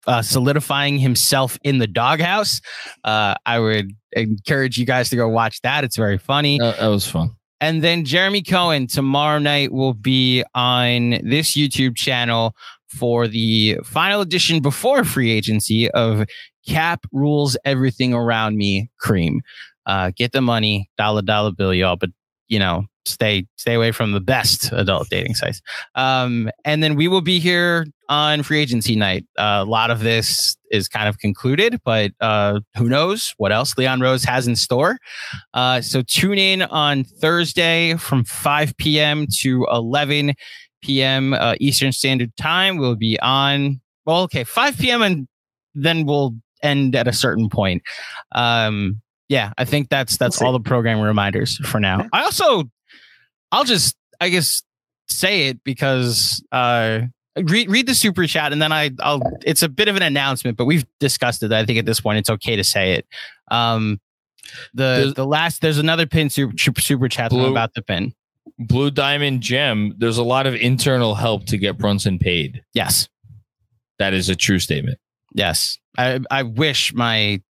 uh, 0.06 0.22
solidifying 0.22 0.98
himself 0.98 1.58
in 1.62 1.78
the 1.78 1.86
doghouse. 1.86 2.60
Uh, 3.04 3.34
I 3.46 3.58
would 3.58 3.92
encourage 4.12 4.78
you 4.78 4.86
guys 4.86 5.10
to 5.10 5.16
go 5.16 5.28
watch 5.28 5.60
that. 5.62 5.84
It's 5.84 5.96
very 5.96 6.18
funny. 6.18 6.58
That, 6.58 6.78
that 6.78 6.88
was 6.88 7.06
fun. 7.06 7.36
And 7.60 7.82
then 7.82 8.04
Jeremy 8.04 8.42
Cohen 8.42 8.88
tomorrow 8.88 9.38
night 9.38 9.72
will 9.72 9.94
be 9.94 10.42
on 10.52 11.10
this 11.22 11.56
YouTube 11.56 11.96
channel 11.96 12.56
for 12.92 13.26
the 13.26 13.78
final 13.84 14.20
edition 14.20 14.60
before 14.60 15.04
free 15.04 15.30
agency 15.30 15.90
of 15.90 16.24
Cap 16.66 17.04
Rules 17.12 17.56
Everything 17.64 18.14
Around 18.14 18.56
Me 18.56 18.90
Cream. 18.98 19.40
Uh, 19.86 20.12
get 20.14 20.32
the 20.32 20.40
money, 20.40 20.88
dollar 20.96 21.22
dollar 21.22 21.50
bill, 21.50 21.74
y'all, 21.74 21.96
but 21.96 22.10
you 22.48 22.58
know, 22.58 22.84
stay 23.04 23.46
stay 23.56 23.74
away 23.74 23.92
from 23.92 24.12
the 24.12 24.20
best 24.20 24.70
adult 24.72 25.08
dating 25.10 25.34
sites. 25.34 25.60
Um, 25.94 26.50
and 26.64 26.82
then 26.82 26.94
we 26.94 27.08
will 27.08 27.20
be 27.20 27.40
here 27.40 27.86
on 28.08 28.42
free 28.42 28.60
agency 28.60 28.94
night. 28.94 29.24
Uh, 29.38 29.62
a 29.62 29.64
lot 29.64 29.90
of 29.90 30.00
this 30.00 30.56
is 30.70 30.88
kind 30.88 31.08
of 31.08 31.18
concluded, 31.18 31.80
but 31.84 32.12
uh, 32.20 32.60
who 32.76 32.88
knows 32.88 33.34
what 33.38 33.52
else 33.52 33.76
Leon 33.76 34.00
Rose 34.00 34.24
has 34.24 34.46
in 34.46 34.54
store. 34.56 34.98
Uh, 35.54 35.80
so 35.80 36.02
tune 36.02 36.38
in 36.38 36.62
on 36.62 37.04
Thursday 37.04 37.94
from 37.96 38.24
5 38.24 38.76
p.m. 38.76 39.26
to 39.40 39.66
11 39.70 40.34
p.m. 40.82 41.32
Uh, 41.34 41.54
Eastern 41.60 41.92
Standard 41.92 42.36
Time. 42.36 42.76
We'll 42.76 42.96
be 42.96 43.18
on, 43.20 43.80
well, 44.04 44.22
okay, 44.22 44.44
5 44.44 44.78
p.m. 44.78 45.02
and 45.02 45.28
then 45.74 46.04
we'll 46.06 46.34
end 46.62 46.94
at 46.94 47.08
a 47.08 47.12
certain 47.12 47.48
point. 47.48 47.82
Um, 48.32 49.00
yeah, 49.28 49.52
I 49.56 49.64
think 49.64 49.88
that's 49.88 50.16
that's 50.18 50.40
We'll 50.40 50.48
all 50.48 50.52
the 50.52 50.60
program 50.60 51.00
reminders 51.00 51.56
for 51.66 51.80
now. 51.80 52.06
I 52.12 52.22
also, 52.24 52.64
I'll 53.50 53.64
just, 53.64 53.96
I 54.20 54.28
guess, 54.28 54.62
say 55.08 55.48
it 55.48 55.64
because 55.64 56.42
uh, 56.52 57.00
read 57.36 57.70
read 57.70 57.86
the 57.86 57.94
super 57.94 58.26
chat 58.26 58.52
and 58.52 58.60
then 58.60 58.72
I 58.72 58.90
I'll. 59.00 59.22
It's 59.46 59.62
a 59.62 59.68
bit 59.70 59.88
of 59.88 59.96
an 59.96 60.02
announcement, 60.02 60.56
but 60.58 60.66
we've 60.66 60.84
discussed 61.00 61.42
it. 61.42 61.52
I 61.52 61.64
think 61.64 61.78
at 61.78 61.86
this 61.86 62.00
point 62.00 62.18
it's 62.18 62.28
okay 62.30 62.56
to 62.56 62.64
say 62.64 62.92
it. 62.92 63.06
Um, 63.50 64.00
the 64.74 64.82
There's- 64.82 65.14
the 65.14 65.26
last 65.26 65.62
there's 65.62 65.78
another 65.78 66.06
pin 66.06 66.28
super 66.28 66.54
super, 66.58 66.80
super 66.82 67.08
chat 67.08 67.30
Blue- 67.30 67.50
about 67.50 67.72
the 67.74 67.80
pin. 67.82 68.12
Blue 68.66 68.90
Diamond 68.90 69.40
Gem. 69.40 69.94
There's 69.98 70.18
a 70.18 70.22
lot 70.22 70.46
of 70.46 70.54
internal 70.54 71.14
help 71.14 71.46
to 71.46 71.58
get 71.58 71.78
Brunson 71.78 72.18
paid. 72.18 72.62
Yes, 72.74 73.08
That 73.98 74.14
is 74.14 74.28
a 74.28 74.36
true 74.36 74.58
statement. 74.58 74.98
yes. 75.34 75.78
I 75.98 76.20
I 76.30 76.42
wish 76.44 76.94
my 76.94 77.42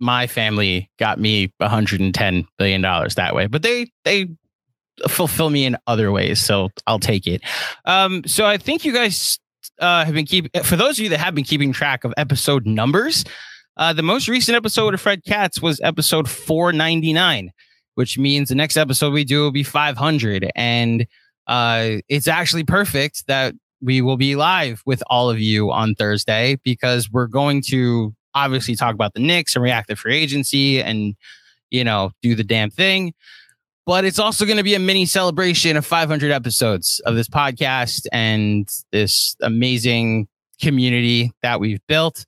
my 0.00 0.26
family 0.26 0.90
got 0.98 1.18
me 1.20 1.52
110 1.58 2.46
billion 2.58 2.80
dollars 2.80 3.14
that 3.16 3.34
way, 3.34 3.46
but 3.46 3.62
they 3.62 3.90
they 4.04 4.28
fulfill 5.08 5.48
me 5.50 5.64
in 5.64 5.76
other 5.86 6.10
ways, 6.10 6.40
so 6.40 6.70
I'll 6.88 6.98
take 6.98 7.26
it. 7.28 7.40
Um, 7.84 8.24
so 8.26 8.44
I 8.46 8.56
think 8.58 8.84
you 8.84 8.92
guys 8.92 9.38
uh, 9.78 10.04
have 10.04 10.12
been 10.14 10.26
keeping 10.26 10.50
for 10.64 10.74
those 10.74 10.98
of 10.98 11.04
you 11.04 11.08
that 11.10 11.20
have 11.20 11.36
been 11.36 11.44
keeping 11.44 11.72
track 11.72 12.02
of 12.02 12.12
episode 12.16 12.66
numbers. 12.66 13.24
Uh, 13.76 13.92
the 13.92 14.02
most 14.02 14.26
recent 14.28 14.56
episode 14.56 14.92
of 14.92 15.00
Fred 15.00 15.22
Katz 15.24 15.62
was 15.62 15.80
episode 15.84 16.28
499, 16.28 17.52
which 17.98 18.16
means 18.16 18.48
the 18.48 18.54
next 18.54 18.76
episode 18.76 19.12
we 19.12 19.24
do 19.24 19.40
will 19.40 19.50
be 19.50 19.64
500. 19.64 20.52
And 20.54 21.04
uh, 21.48 21.96
it's 22.08 22.28
actually 22.28 22.62
perfect 22.62 23.26
that 23.26 23.56
we 23.82 24.02
will 24.02 24.16
be 24.16 24.36
live 24.36 24.84
with 24.86 25.02
all 25.08 25.28
of 25.28 25.40
you 25.40 25.72
on 25.72 25.96
Thursday 25.96 26.60
because 26.62 27.10
we're 27.10 27.26
going 27.26 27.60
to 27.62 28.14
obviously 28.36 28.76
talk 28.76 28.94
about 28.94 29.14
the 29.14 29.20
Knicks 29.20 29.56
and 29.56 29.64
react 29.64 29.88
to 29.88 29.96
free 29.96 30.16
agency 30.16 30.80
and, 30.80 31.16
you 31.70 31.82
know, 31.82 32.12
do 32.22 32.36
the 32.36 32.44
damn 32.44 32.70
thing. 32.70 33.14
But 33.84 34.04
it's 34.04 34.20
also 34.20 34.44
going 34.44 34.58
to 34.58 34.62
be 34.62 34.76
a 34.76 34.78
mini 34.78 35.04
celebration 35.04 35.76
of 35.76 35.84
500 35.84 36.30
episodes 36.30 37.00
of 37.04 37.16
this 37.16 37.28
podcast 37.28 38.06
and 38.12 38.68
this 38.92 39.34
amazing 39.42 40.28
community 40.62 41.32
that 41.42 41.58
we've 41.58 41.84
built. 41.88 42.26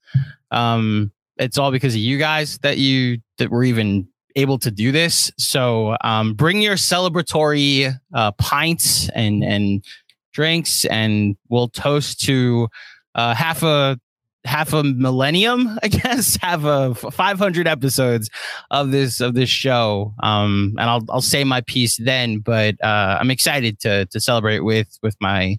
Um, 0.51 1.13
it's 1.37 1.59
all 1.59 1.71
because 1.71 1.95
of 1.95 2.01
you 2.01 2.19
guys 2.19 2.59
that 2.59 2.77
you 2.79 3.19
that 3.39 3.53
we're 3.53 3.63
even 3.63 4.09
able 4.37 4.59
to 4.59 4.71
do 4.71 4.93
this. 4.93 5.31
So 5.39 5.97
um, 6.03 6.35
bring 6.35 6.63
your 6.63 6.77
celebratory 6.77 7.95
uh, 8.15 8.33
pints 8.33 9.09
and 9.11 9.43
and 9.45 9.85
drinks, 10.33 10.85
and 10.85 11.37
we'll 11.49 11.69
toast 11.69 12.21
to 12.21 12.69
uh, 13.15 13.35
half 13.35 13.63
a 13.63 13.99
half 14.45 14.73
a 14.73 14.83
millennium, 14.83 15.79
I 15.83 15.89
guess, 15.89 16.37
have 16.37 16.65
a 16.65 16.95
500 16.95 17.67
episodes 17.67 18.31
of 18.71 18.91
this 18.91 19.21
of 19.21 19.35
this 19.35 19.51
show. 19.51 20.15
Um, 20.23 20.75
and 20.79 20.89
I'll 20.89 21.05
I'll 21.11 21.21
say 21.21 21.45
my 21.45 21.61
piece 21.63 21.97
then, 21.97 22.39
but 22.39 22.83
uh, 22.83 23.19
I'm 23.21 23.31
excited 23.31 23.81
to 23.81 24.07
to 24.07 24.21
celebrate 24.21 24.61
with 24.61 24.99
with 25.03 25.17
my 25.21 25.59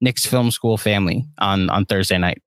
Knicks 0.00 0.26
Film 0.26 0.50
School 0.50 0.76
family 0.76 1.24
on 1.38 1.70
on 1.70 1.84
Thursday 1.84 2.18
night. 2.18 2.42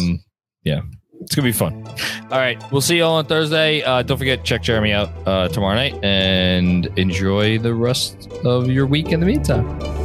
Um, 0.00 0.24
yeah, 0.64 0.80
it's 1.22 1.34
gonna 1.34 1.46
be 1.46 1.52
fun. 1.52 1.86
All 2.30 2.38
right, 2.38 2.62
we'll 2.72 2.80
see 2.80 2.96
you 2.96 3.04
all 3.04 3.14
on 3.14 3.26
Thursday. 3.26 3.82
Uh, 3.82 4.02
don't 4.02 4.18
forget 4.18 4.44
check 4.44 4.62
Jeremy 4.62 4.92
out 4.92 5.10
uh, 5.26 5.48
tomorrow 5.48 5.74
night 5.74 6.02
and 6.04 6.86
enjoy 6.98 7.58
the 7.58 7.74
rest 7.74 8.30
of 8.44 8.70
your 8.70 8.86
week 8.86 9.12
in 9.12 9.20
the 9.20 9.26
meantime. 9.26 10.01